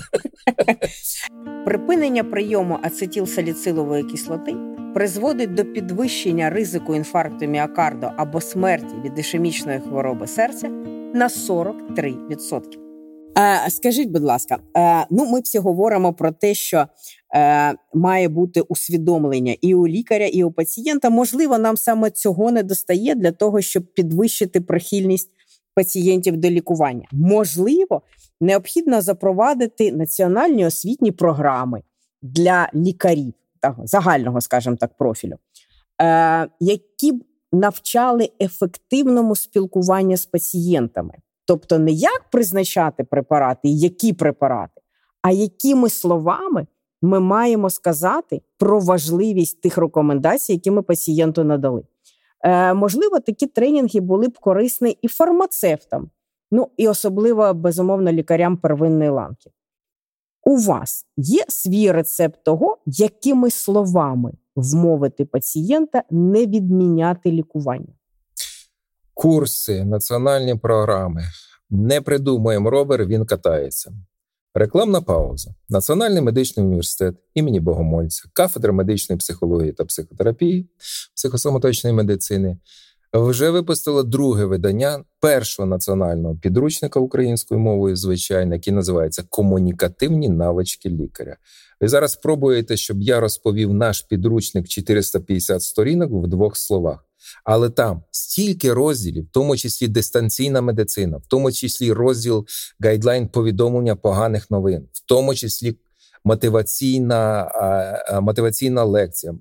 Припинення 1.66 2.24
прийому 2.24 2.80
ацетилсаліцилової 2.84 4.04
кислоти 4.04 4.79
призводить 4.94 5.54
до 5.54 5.66
підвищення 5.66 6.50
ризику 6.50 6.96
інфаркту 6.96 7.46
міокарду 7.46 8.08
або 8.18 8.42
смерті 8.42 8.96
від 9.06 9.20
ішемічної 9.20 9.80
хвороби 9.80 10.28
серця 10.28 10.70
на 11.14 11.28
43%. 11.28 12.62
Е, 13.38 13.70
Скажіть, 13.70 14.10
будь 14.10 14.24
ласка, 14.24 14.60
е, 14.78 15.06
ну 15.10 15.26
ми 15.26 15.40
всі 15.40 15.60
говоримо 15.60 16.14
про 16.14 16.32
те, 16.32 16.54
що 16.54 16.86
е, 17.36 17.76
має 17.94 18.30
бути 18.30 18.62
усвідомлення 18.62 19.56
і 19.62 19.76
у 19.76 19.88
лікаря, 19.88 20.26
і 20.26 20.44
у 20.44 20.52
пацієнта. 20.52 21.10
Можливо, 21.10 21.58
нам 21.58 21.78
саме 21.78 22.12
цього 22.12 22.52
не 22.52 22.64
достає 22.64 23.16
для 23.16 23.32
того, 23.32 23.62
щоб 23.62 23.94
підвищити 23.94 24.62
прихильність 24.62 25.30
пацієнтів 25.76 26.38
до 26.38 26.50
лікування. 26.50 27.08
Можливо, 27.12 28.02
необхідно 28.42 29.02
запровадити 29.02 29.92
національні 29.92 30.66
освітні 30.66 31.12
програми 31.12 31.82
для 32.22 32.70
лікарів 32.76 33.34
загального, 33.84 34.42
скажімо 34.42 34.76
так, 34.76 34.98
профілю, 34.98 35.36
е, 36.02 36.48
які 36.60 37.12
б 37.12 37.24
навчали 37.52 38.30
ефективному 38.42 39.36
спілкуванню 39.36 40.18
з 40.18 40.26
пацієнтами. 40.26 41.14
Тобто, 41.46 41.80
не 41.80 41.92
як 41.92 42.30
призначати 42.32 43.04
препарати, 43.04 43.70
які 43.70 44.14
препарати, 44.14 44.82
а 45.22 45.32
якими 45.32 45.90
словами 45.90 46.68
ми 47.02 47.20
маємо 47.20 47.70
сказати 47.70 48.42
про 48.58 48.80
важливість 48.80 49.62
тих 49.62 49.78
рекомендацій, 49.78 50.54
які 50.54 50.72
ми 50.72 50.82
пацієнту 50.82 51.44
надали. 51.44 51.84
Е, 52.42 52.74
Можливо, 52.74 53.20
такі 53.20 53.48
тренінги 53.48 54.00
були 54.00 54.28
б 54.28 54.40
корисні 54.40 54.98
і 55.02 55.08
фармацевтам, 55.08 56.10
ну 56.52 56.70
і 56.78 56.88
особливо 56.88 57.54
безумовно 57.54 58.12
лікарям 58.12 58.58
первинної 58.58 59.10
ланки. 59.10 59.50
У 60.44 60.58
вас 60.58 61.06
є 61.18 61.46
свій 61.48 61.92
рецепт 61.92 62.44
того, 62.44 62.78
якими 62.86 63.52
словами 63.52 64.32
вмовити 64.56 65.26
пацієнта 65.26 66.04
не 66.12 66.46
відміняти 66.46 67.32
лікування? 67.32 67.94
Курси, 69.14 69.86
національні 69.86 70.56
програми. 70.56 71.24
Не 71.70 72.02
придумуємо 72.02 72.70
ровер, 72.70 73.06
він 73.06 73.26
катається. 73.26 73.92
Рекламна 74.54 75.02
пауза. 75.02 75.56
Національний 75.70 76.22
медичний 76.22 76.66
університет 76.66 77.16
імені 77.34 77.60
Богомольця, 77.60 78.30
кафедра 78.34 78.74
медичної 78.74 79.18
психології 79.18 79.72
та 79.72 79.86
психотерапії, 79.86 80.70
психосоматичної 81.16 81.96
медицини 81.96 82.58
вже 83.14 83.50
випустила 83.50 84.04
друге 84.04 84.46
видання 84.46 85.04
першого 85.20 85.68
національного 85.68 86.36
підручника 86.36 87.00
українською 87.00 87.60
мовою, 87.60 87.96
звичайно, 87.96 88.54
який 88.54 88.74
називається 88.74 89.24
Комунікативні 89.30 90.30
навички 90.30 90.90
лікаря. 90.90 91.38
Ви 91.82 91.88
зараз 91.88 92.12
спробуєте, 92.12 92.78
щоб 92.78 93.02
я 93.02 93.20
розповів 93.20 93.74
наш 93.74 94.02
підручник 94.02 94.68
450 94.68 95.62
сторінок 95.62 96.12
в 96.12 96.28
двох 96.28 96.58
словах. 96.58 97.06
Але 97.44 97.70
там 97.70 98.04
стільки 98.12 98.74
розділів, 98.74 99.24
в 99.24 99.32
тому 99.32 99.58
числі 99.58 99.88
дистанційна 99.88 100.62
медицина, 100.62 101.18
в 101.18 101.28
тому 101.28 101.52
числі 101.52 101.94
розділ 101.94 102.46
гайдлайн 102.80 103.28
повідомлення 103.28 103.96
поганих 103.96 104.52
новин, 104.52 104.88
в 104.94 105.06
тому 105.06 105.36
числі 105.36 105.76
мотиваційна 106.24 107.52
мотиваційна 108.22 108.84
лекція, 108.84 109.34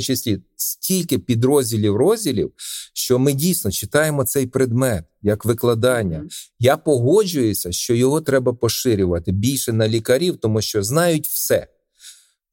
числі 0.00 0.38
стільки 0.56 1.18
підрозділів 1.18 1.96
розділів, 1.96 2.52
що 2.94 3.18
ми 3.18 3.32
дійсно 3.32 3.70
читаємо 3.70 4.24
цей 4.24 4.46
предмет 4.46 5.04
як 5.22 5.44
викладання. 5.44 6.18
Mm-hmm. 6.18 6.50
Я 6.58 6.76
погоджуюся, 6.76 7.72
що 7.72 7.94
його 7.94 8.20
треба 8.20 8.52
поширювати 8.52 9.32
більше 9.32 9.72
на 9.72 9.88
лікарів, 9.88 10.36
тому 10.36 10.60
що 10.60 10.82
знають 10.82 11.26
все. 11.26 11.68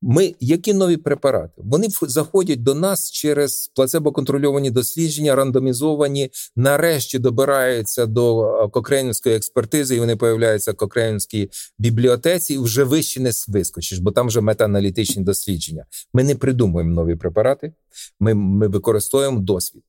Ми 0.06 0.36
які 0.40 0.74
нові 0.74 0.98
препарати? 0.98 1.62
Вони 1.66 1.88
заходять 2.02 2.64
до 2.64 2.76
нас 2.76 3.12
через 3.12 3.72
плацебо-контрольовані 3.76 4.72
дослідження, 4.72 5.36
рандомізовані, 5.36 6.30
нарешті 6.56 7.20
добираються 7.20 8.06
до 8.06 8.46
кокренівської 8.74 9.36
експертизи, 9.36 9.96
і 9.96 10.00
вони 10.00 10.16
появляються 10.16 10.72
в 10.72 10.76
кокренівській 10.76 11.50
бібліотеці. 11.80 12.54
і 12.54 12.58
Вже 12.58 12.84
вище 12.84 13.20
не 13.20 13.32
вискочиш, 13.48 14.00
бо 14.00 14.12
там 14.12 14.28
вже 14.28 14.42
метааналітичні 14.42 15.24
дослідження. 15.24 15.86
Ми 16.14 16.24
не 16.24 16.36
придумуємо 16.36 16.96
нові 16.96 17.16
препарати, 17.16 17.74
ми, 18.20 18.34
ми 18.34 18.68
використовуємо 18.68 19.40
досвід. 19.40 19.84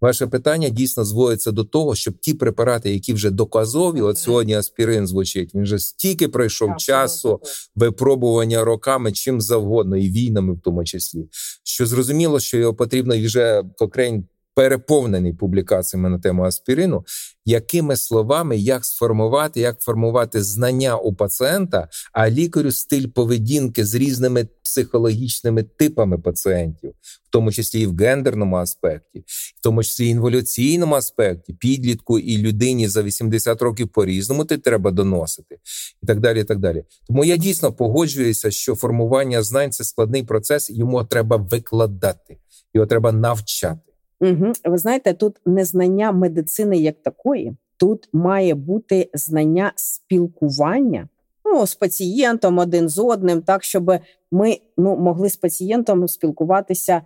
Ваше 0.00 0.26
питання 0.26 0.68
дійсно 0.68 1.04
зводиться 1.04 1.52
до 1.52 1.64
того, 1.64 1.94
щоб 1.94 2.18
ті 2.18 2.34
препарати, 2.34 2.92
які 2.92 3.12
вже 3.12 3.30
доказові, 3.30 4.00
от 4.00 4.18
сьогодні 4.18 4.54
аспірин 4.54 5.06
звучить, 5.06 5.54
він 5.54 5.62
вже 5.62 5.78
стільки 5.78 6.28
пройшов 6.28 6.76
часу 6.76 7.40
випробування 7.76 8.64
роками, 8.64 9.12
чим 9.12 9.40
завгодно, 9.40 9.96
і 9.96 10.10
війнами, 10.10 10.54
в 10.54 10.60
тому 10.60 10.84
числі, 10.84 11.28
що 11.64 11.86
зрозуміло, 11.86 12.40
що 12.40 12.58
його 12.58 12.74
потрібно 12.74 13.18
вже 13.24 13.62
Кокрейн 13.78 14.24
переповнений 14.54 15.32
публікаціями 15.32 16.08
на 16.08 16.18
тему 16.18 16.42
аспірину, 16.42 17.04
якими 17.44 17.96
словами 17.96 18.56
як 18.56 18.84
сформувати, 18.84 19.60
як 19.60 19.80
формувати 19.80 20.42
знання 20.42 20.96
у 20.96 21.14
пацієнта, 21.14 21.88
а 22.12 22.30
лікарю 22.30 22.72
стиль 22.72 23.06
поведінки 23.06 23.84
з 23.84 23.94
різними 23.94 24.48
психологічними 24.70 25.62
типами 25.62 26.18
пацієнтів, 26.18 26.90
в 27.00 27.30
тому 27.30 27.52
числі 27.52 27.80
і 27.80 27.86
в 27.86 27.96
гендерному 27.96 28.56
аспекті, 28.56 29.24
в 29.58 29.62
тому 29.62 29.84
числі 29.84 30.06
і 30.06 30.08
інволюційному 30.08 30.94
аспекті, 30.94 31.52
підлітку 31.52 32.18
і 32.18 32.38
людині 32.38 32.88
за 32.88 33.02
80 33.02 33.62
років 33.62 33.88
по 33.88 34.04
різному 34.04 34.44
ти 34.44 34.58
треба 34.58 34.90
доносити, 34.90 35.58
і 36.02 36.06
так 36.06 36.20
далі. 36.20 36.40
і 36.40 36.44
так 36.44 36.58
далі. 36.58 36.84
Тому 37.06 37.24
я 37.24 37.36
дійсно 37.36 37.72
погоджуюся, 37.72 38.50
що 38.50 38.74
формування 38.74 39.42
знань 39.42 39.72
це 39.72 39.84
складний 39.84 40.22
процес, 40.22 40.70
йому 40.70 41.04
треба 41.04 41.36
викладати, 41.36 42.38
його 42.74 42.86
треба 42.86 43.12
навчати. 43.12 43.89
Угу. 44.20 44.52
Ви 44.64 44.78
знаєте, 44.78 45.14
тут 45.14 45.40
незнання 45.46 46.12
медицини 46.12 46.76
як 46.76 47.02
такої, 47.02 47.52
тут 47.76 48.08
має 48.12 48.54
бути 48.54 49.10
знання 49.14 49.72
спілкування 49.76 51.08
ну, 51.44 51.66
з 51.66 51.74
пацієнтом 51.74 52.58
один 52.58 52.88
з 52.88 52.98
одним, 52.98 53.42
так 53.42 53.64
щоб 53.64 53.92
ми 54.30 54.58
ну, 54.76 54.96
могли 54.96 55.30
з 55.30 55.36
пацієнтом 55.36 56.08
спілкуватися 56.08 57.02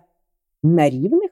на 0.63 0.89
рівних. 0.89 1.31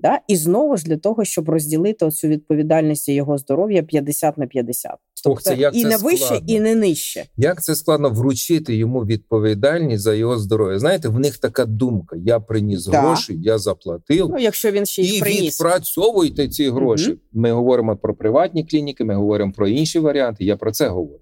Да? 0.00 0.20
І 0.28 0.36
знову 0.36 0.76
ж 0.76 0.84
для 0.84 0.96
того, 0.96 1.24
щоб 1.24 1.48
розділити 1.48 2.10
цю 2.10 2.28
відповідальність 2.28 3.08
його 3.08 3.38
здоров'я 3.38 3.82
50 3.82 4.38
на 4.38 4.46
50. 4.46 4.94
Тобто 5.26 5.42
це, 5.42 5.56
як 5.56 5.76
і 5.76 5.82
це 5.82 5.88
не 5.88 5.96
вище, 5.96 6.24
складно. 6.24 6.54
і 6.54 6.60
не 6.60 6.74
нижче. 6.74 7.24
Як 7.36 7.62
це 7.62 7.74
складно 7.74 8.10
вручити 8.10 8.76
йому 8.76 9.04
відповідальність 9.04 10.02
за 10.02 10.14
його 10.14 10.38
здоров'я? 10.38 10.78
Знаєте, 10.78 11.08
в 11.08 11.18
них 11.18 11.38
така 11.38 11.64
думка: 11.64 12.16
я 12.24 12.40
приніс 12.40 12.86
да. 12.86 13.00
гроші, 13.00 13.38
я 13.42 13.58
заплатив. 13.58 14.28
Ну, 14.30 14.38
якщо 14.38 14.70
він 14.70 14.86
ще 14.86 15.02
і 15.02 15.20
приніс. 15.20 15.60
відпрацьовуйте 15.60 16.48
ці 16.48 16.70
гроші. 16.70 17.10
Угу. 17.10 17.20
Ми 17.32 17.52
говоримо 17.52 17.96
про 17.96 18.14
приватні 18.14 18.64
клініки, 18.64 19.04
ми 19.04 19.14
говоримо 19.14 19.52
про 19.52 19.68
інші 19.68 19.98
варіанти. 19.98 20.44
Я 20.44 20.56
про 20.56 20.72
це 20.72 20.88
говорю. 20.88 21.20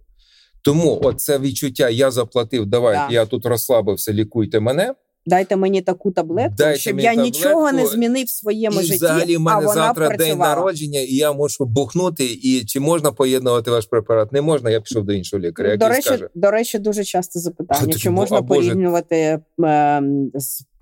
Тому 0.62 1.00
оце 1.02 1.38
відчуття 1.38 1.88
я 1.88 2.10
заплатив, 2.10 2.66
давайте 2.66 3.06
да. 3.08 3.14
я 3.14 3.26
тут 3.26 3.46
розслабився, 3.46 4.12
лікуйте 4.12 4.60
мене. 4.60 4.94
Дайте 5.26 5.56
мені 5.56 5.82
таку 5.82 6.10
таблетку, 6.10 6.54
Дайте 6.58 6.80
щоб 6.80 7.00
я 7.00 7.14
таблетку, 7.14 7.38
нічого 7.38 7.72
не 7.72 7.86
змінив 7.86 8.26
в 8.26 8.30
своєму 8.30 8.80
і 8.80 8.82
житті. 8.82 8.96
Взагалі 8.96 9.36
в 9.36 9.40
мене 9.40 9.66
а 9.66 9.74
завтра 9.74 10.06
працювала. 10.06 10.16
день 10.16 10.38
народження, 10.38 11.00
і 11.00 11.14
я 11.14 11.32
мушу 11.32 11.64
бухнути. 11.64 12.24
І 12.24 12.64
чи 12.64 12.80
можна 12.80 13.12
поєднувати 13.12 13.70
ваш 13.70 13.86
препарат? 13.86 14.32
Не 14.32 14.42
можна. 14.42 14.70
Я 14.70 14.80
пішов 14.80 15.04
до 15.04 15.12
іншого 15.12 15.42
лікаря. 15.42 15.76
До 15.76 15.88
речі, 15.88 16.02
скаже. 16.02 16.28
до 16.34 16.50
речі, 16.50 16.78
дуже 16.78 17.04
часто 17.04 17.40
запитання: 17.40 17.94
чи 17.94 18.10
можна 18.10 18.42
порівнювати 18.42 19.16
е, 19.16 20.02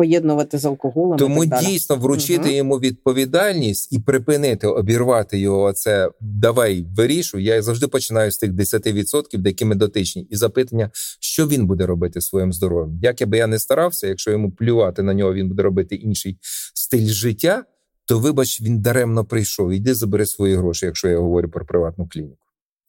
поєднувати 0.02 0.58
з 0.58 0.64
алкоголем? 0.64 1.18
Тому 1.18 1.44
і 1.44 1.48
так 1.48 1.64
дійсно 1.64 1.96
вручити 1.96 2.42
угу. 2.42 2.50
йому 2.50 2.78
відповідальність 2.78 3.92
і 3.92 3.98
припинити 3.98 4.66
обірвати 4.66 5.38
його. 5.38 5.62
Оце 5.62 6.10
давай 6.20 6.86
вирішуй. 6.96 7.44
Я 7.44 7.62
завжди 7.62 7.88
починаю 7.88 8.30
з 8.30 8.38
тих 8.38 8.52
10%, 8.52 9.38
де 9.38 9.50
які 9.50 9.64
ми 9.64 9.74
дотичні, 9.74 10.26
і 10.30 10.36
запитання, 10.36 10.90
що 11.20 11.46
він 11.46 11.66
буде 11.66 11.86
робити 11.86 12.20
своїм 12.20 12.52
здоров'ям. 12.52 12.98
Як 13.02 13.20
я 13.20 13.26
би 13.26 13.36
я 13.36 13.46
не 13.46 13.58
старався, 13.58 14.08
якщо 14.08 14.30
йому 14.30 14.50
плювати 14.50 15.02
на 15.02 15.14
нього, 15.14 15.34
він 15.34 15.48
буде 15.48 15.62
робити 15.62 15.94
інший 15.94 16.38
стиль 16.74 17.06
життя. 17.06 17.64
То, 18.06 18.18
вибач, 18.18 18.60
він 18.60 18.80
даремно 18.80 19.24
прийшов. 19.24 19.72
Іди 19.72 19.94
забери 19.94 20.26
свої 20.26 20.56
гроші, 20.56 20.86
якщо 20.86 21.08
я 21.08 21.18
говорю 21.18 21.48
про 21.48 21.66
приватну 21.66 22.08
клініку. 22.08 22.41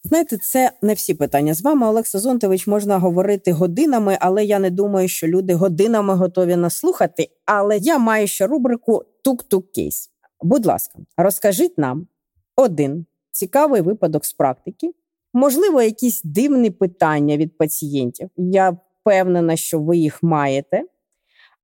Знаєте, 0.06 0.38
це 0.38 0.72
не 0.82 0.93
всі 0.93 1.14
питання 1.14 1.54
з 1.54 1.62
вами, 1.62 1.88
Олекса 1.88 2.20
Зонтович, 2.20 2.68
можна 2.68 2.97
говорити 2.97 3.51
годинами, 3.51 4.18
але 4.20 4.45
я 4.45 4.60
не 4.60 4.70
думаю, 4.70 5.08
що 5.08 5.28
люди 5.28 5.54
годинами 5.54 6.16
готові 6.16 6.56
нас 6.56 6.78
слухати. 6.78 7.30
Але 7.45 7.78
я 7.78 7.97
маю 7.97 8.28
ще 8.28 8.47
рубрику 8.47 9.04
тук-тук 9.22 9.72
кейс. 9.72 10.10
Будь 10.41 10.66
ласка, 10.66 10.99
розкажіть 11.18 11.78
нам 11.78 12.08
один 12.56 13.06
цікавий 13.32 13.82
випадок 13.82 14.26
з 14.26 14.34
практики, 14.34 14.93
можливо, 15.34 15.82
якісь 15.82 16.22
дивні 16.24 16.72
питання 16.72 17.38
від 17.38 17.58
пацієнтів. 17.58 18.30
Я 18.38 18.78
впевнена, 19.01 19.56
що 19.56 19.80
ви 19.80 19.97
їх 19.97 20.24
маєте, 20.24 20.84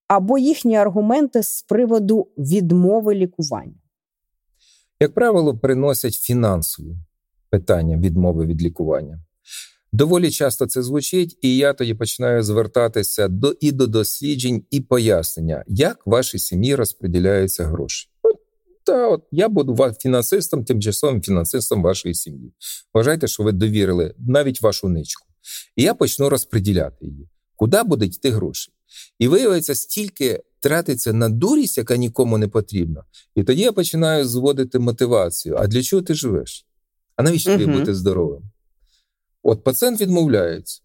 або 0.07 0.37
їхні 0.37 0.75
аргументи 0.75 1.43
з 1.43 1.61
приводу 1.61 2.27
відмови 2.37 3.15
лікування. 3.15 3.75
Як 4.99 5.13
правило, 5.13 5.57
приносять 5.57 6.13
фінансові 6.13 6.95
питання 7.49 7.97
відмови 7.97 8.45
від 8.45 8.61
лікування. 8.61 9.19
Доволі 9.91 10.31
часто 10.31 10.65
це 10.65 10.83
звучить, 10.83 11.37
і 11.41 11.57
я 11.57 11.73
тоді 11.73 11.93
починаю 11.93 12.43
звертатися 12.43 13.27
до 13.27 13.55
і 13.59 13.71
до 13.71 13.87
досліджень, 13.87 14.63
і 14.71 14.81
пояснення, 14.81 15.63
як 15.67 16.07
вашій 16.07 16.39
сім'ї 16.39 16.75
розподіляються 16.75 17.65
гроші. 17.65 18.09
Та 18.83 19.07
от 19.07 19.23
я 19.31 19.49
буду 19.49 19.93
фінансистом, 19.99 20.65
тимчасовим 20.65 21.21
фінансистом 21.21 21.83
вашої 21.83 22.15
сім'ї. 22.15 22.53
Вважайте, 22.93 23.27
що 23.27 23.43
ви 23.43 23.51
довірили 23.51 24.13
навіть 24.17 24.61
вашу 24.61 24.89
ничку. 24.89 25.27
І 25.75 25.83
я 25.83 25.93
почну 25.93 26.29
розподіляти 26.29 27.05
її. 27.05 27.29
Куди 27.55 27.83
будуть 27.83 28.15
йти 28.15 28.29
гроші? 28.29 28.71
І 29.19 29.27
виявиться, 29.27 29.75
стільки 29.75 30.43
тратиться 30.59 31.13
на 31.13 31.29
дурість, 31.29 31.77
яка 31.77 31.97
нікому 31.97 32.37
не 32.37 32.47
потрібна. 32.47 33.03
І 33.35 33.43
тоді 33.43 33.61
я 33.61 33.71
починаю 33.71 34.25
зводити 34.25 34.79
мотивацію. 34.79 35.55
А 35.59 35.67
для 35.67 35.81
чого 35.81 36.01
ти 36.01 36.13
живеш? 36.13 36.65
А 37.19 37.23
навіщо 37.23 37.51
тобі 37.51 37.65
uh-huh. 37.65 37.79
бути 37.79 37.93
здоровим? 37.93 38.41
От 39.43 39.63
пацієнт 39.63 40.01
відмовляється. 40.01 40.81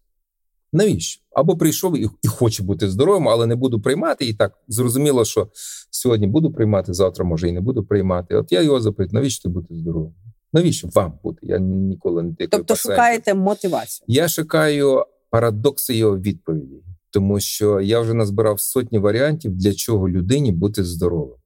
Навіщо? 0.73 1.21
Або 1.31 1.57
прийшов 1.57 1.97
і, 1.97 2.09
і 2.23 2.27
хоче 2.27 2.63
бути 2.63 2.89
здоровим, 2.89 3.29
але 3.29 3.45
не 3.45 3.55
буду 3.55 3.81
приймати. 3.81 4.25
І 4.25 4.33
так 4.33 4.53
зрозуміло, 4.67 5.25
що 5.25 5.47
сьогодні 5.91 6.27
буду 6.27 6.51
приймати, 6.51 6.93
завтра 6.93 7.25
може 7.25 7.49
і 7.49 7.51
не 7.51 7.61
буду 7.61 7.83
приймати. 7.83 8.35
От 8.35 8.51
я 8.51 8.61
його 8.61 8.81
запитую, 8.81 9.09
навіщо 9.13 9.43
ти 9.43 9.49
бути 9.49 9.75
здоровим? 9.75 10.13
Навіщо 10.53 10.89
вам 10.93 11.19
бути? 11.23 11.39
Я 11.41 11.59
ніколи 11.59 12.23
не 12.23 12.29
тикаю 12.29 12.49
Тобто 12.49 12.73
пацієнтів. 12.73 12.91
шукаєте 12.91 13.33
мотивацію. 13.33 14.05
Я 14.07 14.27
шукаю 14.27 15.05
парадокси 15.29 15.95
його 15.95 16.17
відповіді, 16.19 16.83
тому 17.09 17.39
що 17.39 17.81
я 17.81 17.99
вже 17.99 18.13
назбирав 18.13 18.59
сотні 18.59 18.99
варіантів, 18.99 19.51
для 19.51 19.73
чого 19.73 20.09
людині 20.09 20.51
бути 20.51 20.83
здоровим. 20.83 21.37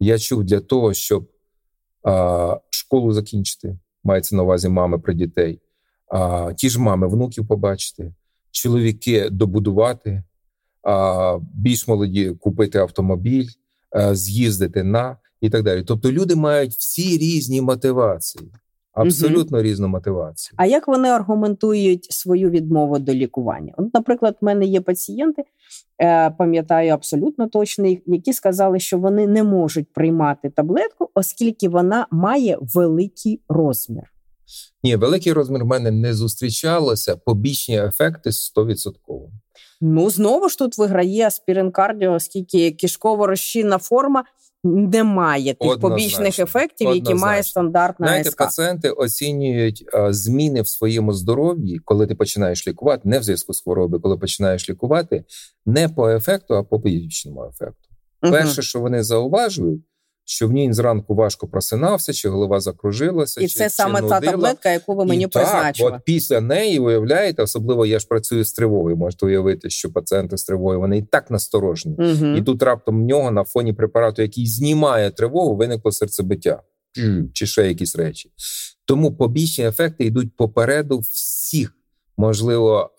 Я 0.00 0.18
чув 0.18 0.44
для 0.44 0.60
того, 0.60 0.94
щоб 0.94 1.28
а, 2.02 2.56
школу 2.70 3.12
закінчити, 3.12 3.78
мається 4.06 4.36
на 4.36 4.42
увазі 4.42 4.68
мами 4.68 4.98
про 4.98 5.12
дітей, 5.12 5.60
а, 6.08 6.52
ті 6.56 6.68
ж 6.68 6.80
мами, 6.80 7.08
внуків 7.08 7.46
побачити, 7.46 8.12
чоловіки 8.50 9.30
добудувати, 9.30 10.22
а, 10.82 11.38
більш 11.54 11.88
молоді 11.88 12.30
купити 12.30 12.78
автомобіль, 12.78 13.48
а, 13.90 14.14
з'їздити 14.14 14.82
на 14.82 15.16
і 15.40 15.50
так 15.50 15.62
далі. 15.62 15.82
Тобто 15.82 16.12
люди 16.12 16.34
мають 16.34 16.72
всі 16.72 17.18
різні 17.18 17.60
мотивації, 17.60 18.52
абсолютно 18.96 19.62
різну 19.62 19.88
мотивацію. 19.88 20.54
А 20.56 20.66
як 20.66 20.88
вони 20.88 21.08
аргументують 21.08 22.12
свою 22.12 22.50
відмову 22.50 22.98
до 22.98 23.14
лікування? 23.14 23.74
От, 23.76 23.94
наприклад, 23.94 24.36
в 24.40 24.44
мене 24.44 24.66
є 24.66 24.80
пацієнти, 24.80 25.42
е, 26.02 26.30
пам'ятаю 26.30 26.92
абсолютно 26.92 27.48
точно, 27.48 27.96
які 28.06 28.32
сказали, 28.32 28.80
що 28.80 28.98
вони 28.98 29.26
не 29.26 29.42
можуть 29.42 29.92
приймати 29.92 30.50
таблетку, 30.50 31.10
оскільки 31.14 31.68
вона 31.68 32.06
має 32.10 32.58
великий 32.60 33.40
розмір. 33.48 34.12
Ні, 34.82 34.96
великий 34.96 35.32
розмір 35.32 35.64
в 35.64 35.66
мене 35.66 35.90
не 35.90 36.14
зустрічалося. 36.14 37.16
Побічні 37.16 37.78
ефекти 37.78 38.30
100%. 38.30 38.92
Ну 39.80 40.10
знову 40.10 40.48
ж 40.48 40.58
тут 40.58 40.78
виграє 40.78 41.26
аспірин 41.26 41.70
кардіо, 41.70 42.12
оскільки 42.12 42.70
кишково 42.70 43.26
розчинна 43.26 43.78
форма 43.78 44.24
не 44.66 45.04
має 45.04 45.54
тих 45.54 45.70
Однозначно. 45.70 45.88
побічних 45.88 46.38
ефектів, 46.38 46.86
які 46.86 46.98
Однозначно. 46.98 47.26
має 47.26 47.42
стандартна 47.42 48.06
Знаєте, 48.06 48.30
СК. 48.30 48.38
пацієнти 48.38 48.90
оцінюють 48.90 49.84
зміни 50.10 50.62
в 50.62 50.68
своєму 50.68 51.12
здоров'ї, 51.12 51.78
коли 51.84 52.06
ти 52.06 52.14
починаєш 52.14 52.68
лікувати, 52.68 53.08
не 53.08 53.18
в 53.18 53.22
зв'язку 53.22 53.52
з 53.52 53.62
хворобою, 53.62 54.02
коли 54.02 54.18
починаєш 54.18 54.70
лікувати, 54.70 55.24
не 55.66 55.88
по 55.88 56.10
ефекту, 56.10 56.54
а 56.54 56.62
по 56.62 56.80
побічному 56.80 57.44
ефекту. 57.44 57.88
Угу. 58.22 58.32
Перше, 58.32 58.62
що 58.62 58.80
вони 58.80 59.02
зауважують, 59.02 59.82
що 60.28 60.48
в 60.48 60.52
ній 60.52 60.72
зранку 60.72 61.14
важко 61.14 61.48
просинався, 61.48 62.12
чи 62.12 62.28
голова 62.28 62.60
закружилася, 62.60 63.40
І 63.40 63.48
чи, 63.48 63.58
це 63.58 63.64
чи 63.64 63.70
саме 63.70 64.02
та 64.02 64.20
таблетка, 64.20 64.70
яку 64.70 64.94
ви 64.94 65.04
мені 65.04 65.24
І 65.24 65.26
так, 65.26 65.42
призначили. 65.42 65.90
От 65.90 66.00
після 66.04 66.40
неї 66.40 66.78
уявляєте, 66.78 67.42
особливо 67.42 67.86
я 67.86 67.98
ж 67.98 68.06
працюю 68.06 68.44
з 68.44 68.52
тривогою. 68.52 68.96
Можете 68.96 69.26
уявити, 69.26 69.70
що 69.70 69.92
пацієнти 69.92 70.36
з 70.36 70.44
тривогою 70.44 70.80
вони 70.80 70.98
і 70.98 71.02
так 71.02 71.30
насторожені. 71.30 71.96
Угу. 71.98 72.26
І 72.26 72.42
тут 72.42 72.62
раптом 72.62 73.02
в 73.02 73.06
нього 73.06 73.30
на 73.30 73.44
фоні 73.44 73.72
препарату, 73.72 74.22
який 74.22 74.46
знімає 74.46 75.10
тривогу, 75.10 75.56
виникло 75.56 75.92
серцебиття 75.92 76.62
чи 77.32 77.46
ще 77.46 77.68
якісь 77.68 77.96
речі. 77.96 78.30
Тому 78.84 79.16
побічні 79.16 79.66
ефекти 79.66 80.04
йдуть 80.04 80.36
попереду 80.36 80.98
всіх, 80.98 81.76
можливо, 82.16 82.90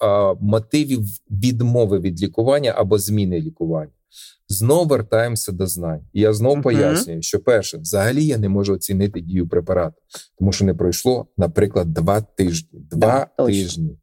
мотивів 0.42 1.02
відмови 1.32 2.00
від 2.00 2.24
лікування 2.24 2.74
або 2.78 2.98
зміни 2.98 3.42
лікування. 3.42 3.92
Знов 4.48 4.88
вертаємося 4.88 5.52
до 5.52 5.68
знань. 5.68 6.02
І 6.14 6.22
я 6.22 6.34
знов 6.34 6.54
Мгм. 6.54 6.64
пояснюю, 6.64 7.22
що 7.22 7.40
перше, 7.40 7.78
взагалі 7.78 8.26
я 8.26 8.38
не 8.38 8.50
можу 8.50 8.74
оцінити 8.74 9.22
дію 9.22 9.48
препарату, 9.48 10.02
тому 10.40 10.52
що 10.52 10.66
не 10.66 10.74
пройшло, 10.74 11.28
наприклад, 11.38 11.94
два 11.94 12.22
тижні. 12.22 12.70
Два 12.74 13.28
точно. 13.38 13.46
тижні, 13.54 13.98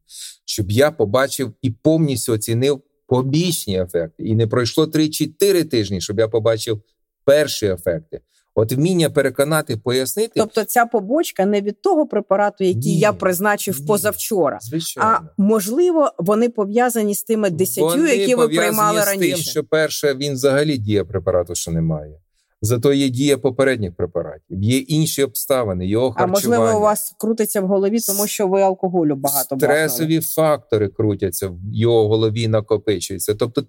щоб 0.45 0.71
я 0.71 0.91
побачив 0.91 1.53
і 1.61 1.71
повністю 1.71 2.33
оцінив 2.33 2.81
побічні 3.07 3.81
ефекти. 3.81 4.23
І 4.23 4.35
не 4.35 4.47
пройшло 4.47 4.85
3-4 4.85 5.65
тижні, 5.65 6.01
щоб 6.01 6.19
я 6.19 6.27
побачив 6.27 6.81
перші 7.25 7.65
ефекти. 7.65 8.19
От 8.57 8.73
вміння 8.73 9.09
переконати, 9.09 9.77
пояснити, 9.77 10.31
Тобто 10.35 10.63
ця 10.63 10.85
побочка 10.85 11.45
не 11.45 11.61
від 11.61 11.81
того 11.81 12.07
препарату, 12.07 12.63
який 12.63 12.93
Ні, 12.93 12.99
я 12.99 13.13
призначив 13.13 13.79
ні. 13.81 13.87
позавчора. 13.87 14.59
звичайно. 14.61 15.09
А 15.09 15.19
можливо, 15.37 16.11
вони 16.17 16.49
пов'язані 16.49 17.15
з 17.15 17.23
тими 17.23 17.49
десятью, 17.49 17.85
Вони 18.01 18.15
які 18.15 18.35
ви 18.35 18.47
приймали 18.47 19.01
з 19.01 19.05
тим, 19.05 19.21
раніше. 19.21 19.43
що 19.51 19.63
перше 19.63 20.13
він 20.13 20.33
взагалі 20.33 20.77
дія 20.77 21.05
препарату, 21.05 21.55
що 21.55 21.71
немає. 21.71 22.19
Зато 22.61 22.93
є 22.93 23.09
дія 23.09 23.37
попередніх 23.37 23.95
препаратів, 23.95 24.63
є 24.63 24.77
інші 24.77 25.23
обставини, 25.23 25.87
його 25.87 26.15
А 26.17 26.25
можливо, 26.25 26.77
у 26.77 26.79
вас 26.81 27.15
крутиться 27.19 27.61
в 27.61 27.67
голові, 27.67 27.99
тому 27.99 28.27
що 28.27 28.47
ви 28.47 28.61
алкоголю 28.61 29.15
багато 29.15 29.55
бахнули. 29.55 29.73
Стресові 29.89 30.21
фактори 30.21 30.87
крутяться 30.87 31.47
в 31.47 31.57
його 31.73 32.07
голові, 32.07 32.47
накопичуються. 32.47 33.35
Тобто 33.35 33.63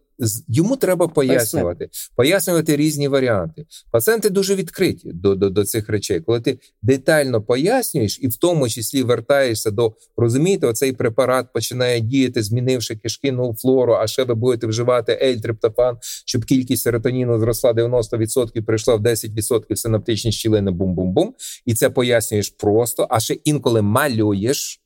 йому 0.49 0.77
треба 0.77 1.09
пояснювати, 1.09 1.89
пояснювати 2.17 2.77
різні 2.77 3.09
варіанти. 3.09 3.67
Пацієнти 3.91 4.31
дуже 4.31 4.55
відкриті 4.55 5.01
до, 5.05 5.35
до, 5.35 5.51
до 5.51 5.65
цих 5.65 5.89
речей. 5.89 6.21
Коли 6.21 6.41
ти 6.41 6.59
детально 6.83 7.43
пояснюєш, 7.43 8.19
і 8.23 8.29
в 8.29 8.37
тому 8.37 8.69
числі 8.69 9.03
вертаєшся 9.03 9.71
до 9.71 9.97
розумієте, 10.17 10.67
оцей 10.67 10.93
препарат 10.93 11.53
починає 11.53 12.01
діяти, 12.01 12.43
змінивши 12.43 12.97
кишківну 12.97 13.55
флору, 13.55 13.95
а 13.95 14.07
ще 14.07 14.25
ви 14.25 14.35
будете 14.35 14.67
вживати 14.67 15.19
ельтриптофан, 15.23 15.99
щоб 16.27 16.45
кількість 16.45 16.83
серотоніну 16.83 17.39
зросла 17.39 17.73
90%, 17.73 18.63
прийшла 18.63 18.95
в 18.95 19.01
10% 19.01 19.77
синаптичні 19.77 20.33
щілини, 20.33 20.71
бум-бум-бум. 20.71 21.35
І 21.67 21.75
це 21.75 21.91
пояснюєш 21.91 22.51
просто, 22.51 23.07
а 23.11 23.21
ще 23.21 23.35
інколи 23.35 23.83
малюєш. 23.83 24.81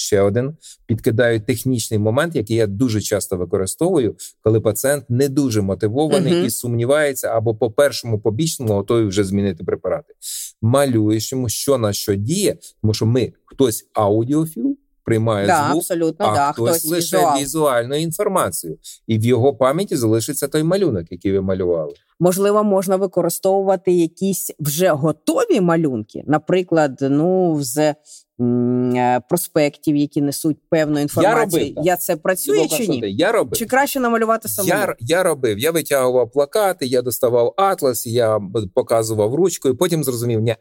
Ще 0.00 0.20
один 0.20 0.56
підкидаю 0.86 1.40
технічний 1.40 1.98
момент, 1.98 2.36
який 2.36 2.56
я 2.56 2.66
дуже 2.66 3.00
часто 3.00 3.36
використовую, 3.36 4.16
коли 4.40 4.60
пацієнт 4.60 5.04
не 5.08 5.28
дуже 5.28 5.60
мотивований 5.62 6.32
Мгм. 6.32 6.46
і 6.46 6.50
сумнівається, 6.50 7.28
або 7.28 7.54
по 7.54 7.70
першому 7.70 8.20
побічному 8.20 8.72
готовий 8.72 9.06
вже 9.06 9.24
змінити 9.24 9.64
препарати. 9.64 10.14
Малюєш 10.62 11.32
йому, 11.32 11.48
що 11.48 11.78
на 11.78 11.92
що 11.92 12.14
діє, 12.14 12.56
тому 12.82 12.94
що 12.94 13.06
ми 13.06 13.32
хтось 13.44 13.88
аудіофіл 13.94 14.77
приймає 15.08 15.46
Да, 15.46 15.64
звук, 15.66 15.76
абсолютно, 15.76 16.26
а 16.26 16.34
да. 16.34 16.52
хтось, 16.52 16.70
хтось 16.70 16.84
лише 16.84 17.16
візуал. 17.16 17.40
візуальну 17.40 17.96
інформацію, 17.96 18.78
і 19.06 19.18
в 19.18 19.24
його 19.24 19.54
пам'яті 19.54 19.96
залишиться 19.96 20.48
той 20.48 20.62
малюнок, 20.62 21.06
який 21.10 21.32
ви 21.32 21.40
малювали. 21.40 21.94
Можливо, 22.20 22.64
можна 22.64 22.96
використовувати 22.96 23.92
якісь 23.92 24.50
вже 24.60 24.88
готові 24.88 25.60
малюнки, 25.60 26.24
наприклад, 26.26 26.98
ну 27.00 27.58
з 27.60 27.94
е, 28.40 29.20
проспектів, 29.28 29.96
які 29.96 30.22
несуть 30.22 30.56
певну 30.70 31.00
інформацію. 31.00 31.62
Я, 31.62 31.68
робив. 31.68 31.84
Я 31.86 31.96
це 31.96 32.16
працює 32.16 32.68
чи 32.68 32.88
ні? 32.88 33.02
Я 33.04 33.32
робив. 33.32 33.58
Чи 33.58 33.66
краще 33.66 34.00
намалювати 34.00 34.48
самому? 34.48 34.74
Я, 34.74 34.96
я 35.00 35.22
робив, 35.22 35.58
я 35.58 35.70
витягував 35.70 36.30
плакати, 36.30 36.86
я 36.86 37.02
доставав 37.02 37.54
атлас, 37.56 38.06
я 38.06 38.40
показував 38.74 39.34
ручкою, 39.34 39.76
потім 39.76 40.04
зрозумів, 40.04 40.40
ні, 40.40 40.56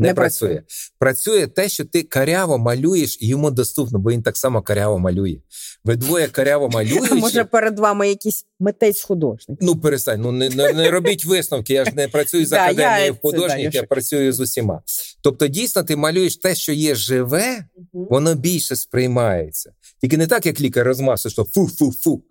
не, 0.00 0.08
Не 0.08 0.14
працює. 0.14 0.48
працює. 0.48 0.62
працює. 0.98 1.46
те, 1.46 1.68
що 1.68 1.84
ти 1.84 2.02
каряво 2.02 2.58
малюєш, 2.58 3.18
і 3.20 3.28
йому 3.28 3.50
доступно, 3.50 3.98
бо 3.98 4.10
він 4.10 4.22
так 4.22 4.36
само 4.36 4.62
каряво 4.62 4.98
малює. 4.98 5.36
Ви 5.84 5.96
двоє 5.96 6.28
каряво 6.28 6.68
малюючи. 6.74 7.14
Може, 7.14 7.44
перед 7.44 7.78
вами 7.78 8.08
якийсь 8.08 8.46
митець-художник? 8.60 9.58
Ну, 9.60 9.76
перестань, 9.76 10.20
ну 10.20 10.32
не, 10.32 10.48
не, 10.48 10.72
не 10.72 10.90
робіть 10.90 11.24
висновки. 11.24 11.74
Я 11.74 11.84
ж 11.84 11.90
не 11.96 12.08
працюю 12.08 12.46
з 12.46 12.52
академією 12.52 13.16
да, 13.22 13.56
я 13.56 13.70
я 13.72 13.82
працюю 13.82 14.32
з 14.32 14.40
усіма. 14.40 14.82
Тобто, 15.22 15.46
дійсно, 15.46 15.82
ти 15.82 15.96
малюєш 15.96 16.36
те, 16.36 16.54
що 16.54 16.72
є 16.72 16.94
живе, 16.94 17.64
воно 17.92 18.34
більше 18.34 18.76
сприймається. 18.76 19.72
Тільки 20.00 20.16
не 20.16 20.26
так, 20.26 20.46
як 20.46 20.60
лікар 20.60 20.86
розмасує, 20.86 21.32
що 21.32 21.44
фу-фу-фу. 21.44 22.22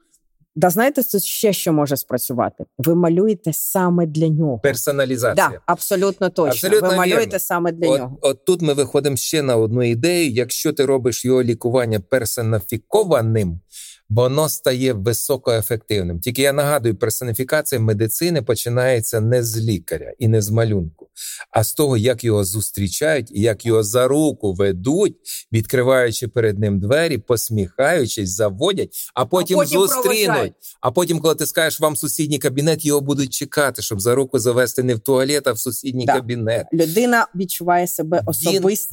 Да 0.55 0.69
знаєте, 0.69 1.03
це 1.03 1.19
ще 1.19 1.53
що 1.53 1.73
може 1.73 1.97
спрацювати? 1.97 2.65
Ви 2.77 2.95
малюєте 2.95 3.53
саме 3.53 4.05
для 4.05 4.27
нього. 4.27 4.59
Персоналізація. 4.59 5.49
Да, 5.49 5.59
абсолютно 5.65 6.29
точно. 6.29 6.67
Абсолютно 6.67 6.89
Ви 6.89 6.95
малюєте 6.95 7.25
вірно. 7.25 7.39
саме 7.39 7.71
для 7.71 7.89
От, 7.89 7.99
нього. 7.99 8.17
от 8.21 8.45
тут 8.45 8.61
ми 8.61 8.73
виходимо 8.73 9.15
ще 9.15 9.41
на 9.41 9.55
одну 9.57 9.83
ідею. 9.83 10.31
Якщо 10.31 10.73
ти 10.73 10.85
робиш 10.85 11.25
його 11.25 11.43
лікування 11.43 11.99
персоніфікованим, 11.99 13.59
воно 14.09 14.49
стає 14.49 14.93
високоефективним. 14.93 16.19
Тільки 16.19 16.41
я 16.41 16.53
нагадую, 16.53 16.95
персоніфікація 16.95 17.81
медицини 17.81 18.41
починається 18.41 19.19
не 19.21 19.43
з 19.43 19.57
лікаря 19.57 20.13
і 20.19 20.27
не 20.27 20.41
з 20.41 20.49
малюнку, 20.49 21.07
а 21.51 21.63
з 21.63 21.73
того, 21.73 21.97
як 21.97 22.23
його 22.23 22.43
зустрічають 22.43 23.31
і 23.31 23.41
як 23.41 23.65
його 23.65 23.83
за 23.83 24.07
руку 24.07 24.53
ведуть, 24.53 25.15
відкриваючи 25.53 26.27
перед 26.27 26.59
ним 26.59 26.79
двері, 26.79 27.17
посміхаючись, 27.17 28.29
заводять, 28.29 28.95
а 29.13 29.25
потім, 29.25 29.57
потім 29.57 29.81
зустрінуть. 29.81 30.25
проважають. 30.25 30.53
А 30.81 30.91
потім, 30.91 31.19
коли 31.19 31.35
ти 31.35 31.45
скажеш, 31.45 31.79
вам 31.79 31.95
сусідній 31.95 32.37
кабінет, 32.37 32.85
його 32.85 33.01
будуть 33.01 33.33
чекати, 33.33 33.81
щоб 33.81 33.99
за 34.01 34.15
руку 34.15 34.39
завести 34.39 34.83
не 34.83 34.95
в 34.95 34.99
туалет, 34.99 35.47
а 35.47 35.51
в 35.51 35.59
сусідній 35.59 36.05
Да. 36.05 36.13
кабінет. 36.13 36.65
Людина 36.73 37.27
відчуває 37.35 37.87
себе 37.87 38.21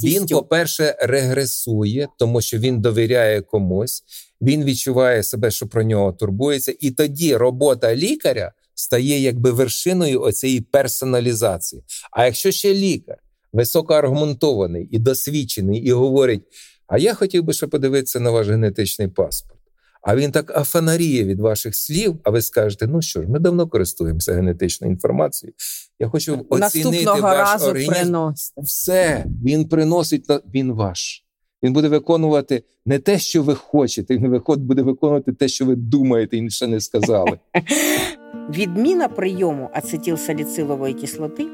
Він, 0.04 0.20
він, 0.20 0.26
по-перше, 0.26 0.96
регресує, 1.00 2.08
тому 2.18 2.40
що 2.40 2.58
він 2.58 2.80
довіряє 2.80 3.40
комусь, 3.42 4.02
він 4.40 4.64
відчуває 4.64 5.22
себе, 5.22 5.50
що 5.50 5.66
про 5.66 5.82
нього 5.82 6.12
турбується, 6.12 6.74
і 6.80 6.90
тоді 6.90 7.36
робота 7.36 7.94
лікаря 7.96 8.52
стає 8.76 9.20
якби 9.20 9.50
вершиною 9.50 10.20
оцієї 10.20 10.60
персоналізації. 10.60 11.82
А 12.10 12.24
якщо 12.24 12.50
ще 12.50 12.74
лікар 12.74 13.16
високоаргументований 13.52 14.88
і 14.92 14.98
досвідчений, 14.98 15.80
і 15.80 15.92
говорить: 15.92 16.42
А 16.86 16.98
я 16.98 17.14
хотів 17.14 17.44
би 17.44 17.52
ще 17.52 17.66
подивитися 17.66 18.20
на 18.20 18.30
ваш 18.30 18.48
генетичний 18.48 19.08
паспорт. 19.08 19.60
А 20.02 20.16
він 20.16 20.32
так 20.32 20.56
афанаріє 20.56 21.24
від 21.24 21.40
ваших 21.40 21.76
слів, 21.76 22.16
а 22.24 22.30
ви 22.30 22.42
скажете: 22.42 22.86
ну 22.86 23.02
що 23.02 23.22
ж, 23.22 23.28
ми 23.28 23.38
давно 23.38 23.68
користуємося 23.68 24.32
генетичною 24.32 24.92
інформацією. 24.92 25.54
Я 25.98 26.08
хочу 26.08 26.46
оцінити 26.50 26.90
Наступного 26.90 27.20
ваш 27.20 27.38
разу 27.38 27.66
організм. 27.66 27.92
приносите. 27.92 28.60
Все, 28.60 29.26
він 29.44 29.68
приносить 29.68 30.24
він 30.54 30.72
ваш. 30.72 31.22
Він 31.62 31.72
буде 31.72 31.88
виконувати 31.88 32.62
не 32.86 32.98
те, 32.98 33.18
що 33.18 33.42
ви 33.42 33.54
хочете, 33.54 34.16
він 34.16 34.42
буде 34.48 34.82
виконувати 34.82 35.32
те, 35.32 35.48
що 35.48 35.64
ви 35.64 35.76
думаєте, 35.76 36.36
і 36.36 36.50
ще 36.50 36.66
не 36.66 36.80
сказали. 36.80 37.38
Відміна 38.34 39.08
прийому 39.08 39.70
ацетилсаліцилової 39.72 40.94
кислоти 40.94 41.46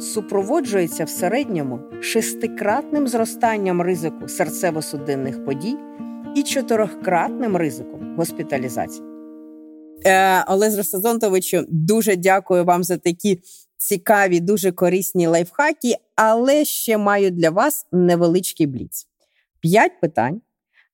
супроводжується 0.00 1.04
в 1.04 1.08
середньому 1.08 1.80
шестикратним 2.00 3.08
зростанням 3.08 3.82
ризику 3.82 4.24
серцево-судинних 4.24 5.44
подій 5.44 5.76
і 6.36 6.42
чотирьохкратним 6.42 7.56
ризиком 7.56 8.16
госпіталізації. 8.16 9.02
Е, 10.06 10.44
Олег 10.48 10.76
Ростазонтовичу, 10.76 11.64
дуже 11.68 12.16
дякую 12.16 12.64
вам 12.64 12.84
за 12.84 12.96
такі 12.96 13.40
цікаві, 13.76 14.40
дуже 14.40 14.72
корисні 14.72 15.26
лайфхаки, 15.26 15.94
але 16.14 16.64
ще 16.64 16.98
маю 16.98 17.30
для 17.30 17.50
вас 17.50 17.86
невеличкий 17.92 18.66
бліц. 18.66 19.06
П'ять 19.60 20.00
питань, 20.00 20.40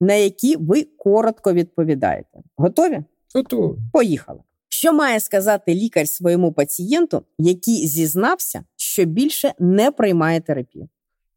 на 0.01 0.15
які 0.15 0.57
ви 0.57 0.83
коротко 0.83 1.53
відповідаєте. 1.53 2.43
Готові? 2.57 3.05
Готово. 3.35 3.77
Поїхали. 3.93 4.41
Що 4.83 4.93
має 4.93 5.21
сказати 5.21 5.75
лікар 5.75 6.09
своєму 6.09 6.53
пацієнту, 6.53 7.23
який 7.39 7.87
зізнався, 7.87 8.65
що 8.77 9.05
більше 9.05 9.55
не 9.59 9.91
приймає 9.91 10.41
терапію? 10.41 10.89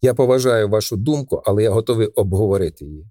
Я 0.02 0.14
поважаю 0.14 0.70
вашу 0.70 0.96
думку, 0.98 1.42
але 1.46 1.64
я 1.64 1.70
готовий 1.70 2.08
обговорити 2.08 2.86
її. 2.86 3.06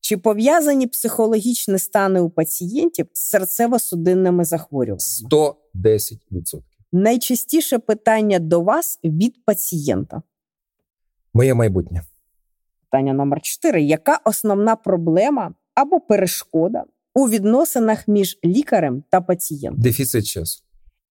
Чи 0.00 0.16
пов'язані 0.16 0.86
психологічні 0.86 1.78
стани 1.78 2.20
у 2.20 2.30
пацієнтів 2.30 3.06
з 3.12 3.34
серцево-судинними 3.34 4.44
захворюваннями? 4.44 5.54
110%. 5.74 6.62
Найчастіше 6.92 7.78
питання 7.78 8.38
до 8.38 8.60
вас 8.60 9.00
від 9.04 9.44
пацієнта. 9.44 10.22
Моє 11.34 11.54
майбутнє. 11.54 12.02
Питання 12.90 13.12
номер 13.12 13.40
4. 13.42 13.82
Яка 13.82 14.20
основна 14.24 14.76
проблема 14.76 15.54
або 15.74 16.00
перешкода 16.00 16.84
у 17.14 17.28
відносинах 17.28 18.08
між 18.08 18.38
лікарем 18.44 19.04
та 19.10 19.20
пацієнтом? 19.20 19.82
Дефіцит 19.82 20.26
часу. 20.26 20.62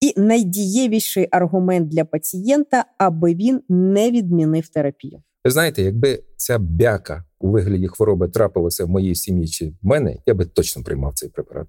І 0.01 0.13
найдієвіший 0.17 1.27
аргумент 1.31 1.87
для 1.87 2.05
пацієнта, 2.05 2.85
аби 2.97 3.35
він 3.35 3.61
не 3.69 4.11
відмінив 4.11 4.67
терапію. 4.67 5.23
Ви 5.45 5.51
знаєте, 5.51 5.81
якби 5.81 6.23
ця 6.37 6.59
бяка 6.59 7.25
у 7.39 7.49
вигляді 7.49 7.87
хвороби 7.87 8.29
трапилася 8.29 8.85
в 8.85 8.89
моїй 8.89 9.15
сім'ї 9.15 9.47
чи 9.47 9.69
в 9.69 9.75
мене, 9.81 10.17
я 10.25 10.33
би 10.33 10.45
точно 10.45 10.83
приймав 10.83 11.13
цей 11.13 11.29
препарат. 11.29 11.67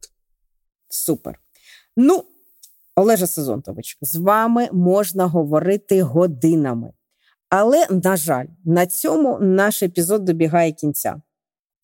Супер. 0.88 1.38
Ну, 1.96 2.24
Олеже 2.96 3.26
Сезонтович, 3.26 3.98
з 4.00 4.16
вами 4.16 4.68
можна 4.72 5.26
говорити 5.26 6.02
годинами. 6.02 6.92
Але, 7.48 7.86
на 7.90 8.16
жаль, 8.16 8.46
на 8.64 8.86
цьому 8.86 9.38
наш 9.40 9.82
епізод 9.82 10.24
добігає 10.24 10.72
кінця. 10.72 11.22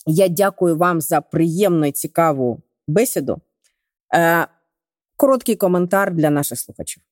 Я 0.07 0.29
дякую 0.29 0.77
вам 0.77 1.01
за 1.01 1.21
приємну 1.21 1.87
і 1.87 1.93
цікаву 1.93 2.63
бесіду. 2.89 3.41
Е, 4.15 4.47
короткий 5.17 5.57
коментар 5.57 6.15
для 6.15 6.31
наших 6.31 6.59
слухачів. 6.59 7.03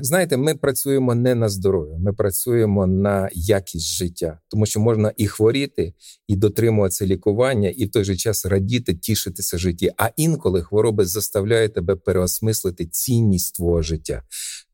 Знаєте, 0.00 0.36
ми 0.36 0.54
працюємо 0.54 1.14
не 1.14 1.34
на 1.34 1.48
здоров'я, 1.48 1.98
ми 1.98 2.12
працюємо 2.12 2.86
на 2.86 3.30
якість 3.32 3.86
життя, 3.86 4.38
тому 4.48 4.66
що 4.66 4.80
можна 4.80 5.12
і 5.16 5.26
хворіти, 5.26 5.94
і 6.28 6.36
дотримуватися 6.36 7.06
лікування, 7.06 7.68
і 7.68 7.84
в 7.84 7.90
той 7.90 8.04
же 8.04 8.16
час 8.16 8.46
радіти, 8.46 8.94
тішитися 8.94 9.58
житті. 9.58 9.92
А 9.96 10.10
інколи 10.16 10.62
хвороби 10.62 11.06
заставляють 11.06 11.74
тебе 11.74 11.96
переосмислити 11.96 12.86
цінність 12.86 13.56
твого 13.56 13.82
життя. 13.82 14.22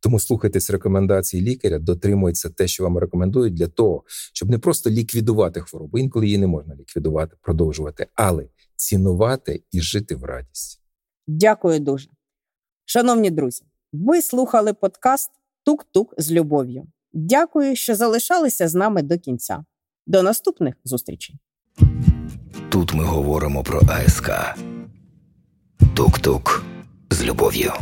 Тому 0.03 0.21
слухайтесь 0.21 0.71
рекомендацій 0.71 1.41
лікаря, 1.41 1.79
дотримуйтеся 1.79 2.51
те, 2.51 2.69
що 2.69 2.85
вам 2.85 2.99
рекомендують, 2.99 3.55
для 3.55 3.69
того, 3.69 4.05
щоб 4.33 4.51
не 4.51 4.59
просто 4.59 4.91
ліквідувати 4.91 5.61
хворобу. 5.61 5.99
Інколи 5.99 6.27
її 6.27 6.39
не 6.39 6.47
можна 6.47 6.75
ліквідувати, 6.75 7.37
продовжувати, 7.43 8.07
але 8.15 8.49
цінувати 8.77 9.63
і 9.73 9.81
жити 9.81 10.15
в 10.15 10.25
радість. 10.25 10.81
Дякую 11.27 11.81
дуже. 11.81 12.09
Шановні 12.85 13.31
друзі, 13.31 13.65
ви 13.93 14.23
слухали 14.23 14.75
подкаст 14.75 15.31
Тук-Тук 15.65 16.15
з 16.19 16.33
любов'ю. 16.33 16.87
Дякую, 17.13 17.77
що 17.77 17.95
залишалися 17.95 18.69
з 18.69 18.75
нами 18.75 19.03
до 19.03 19.19
кінця. 19.19 19.65
До 20.07 20.23
наступних 20.23 20.75
зустрічей. 20.85 21.37
Тут 22.69 22.95
ми 22.95 23.05
говоримо 23.05 23.63
про 23.63 23.81
АСК. 23.81 24.31
Тук-тук 25.95 26.65
з 27.11 27.25
любов'ю. 27.25 27.73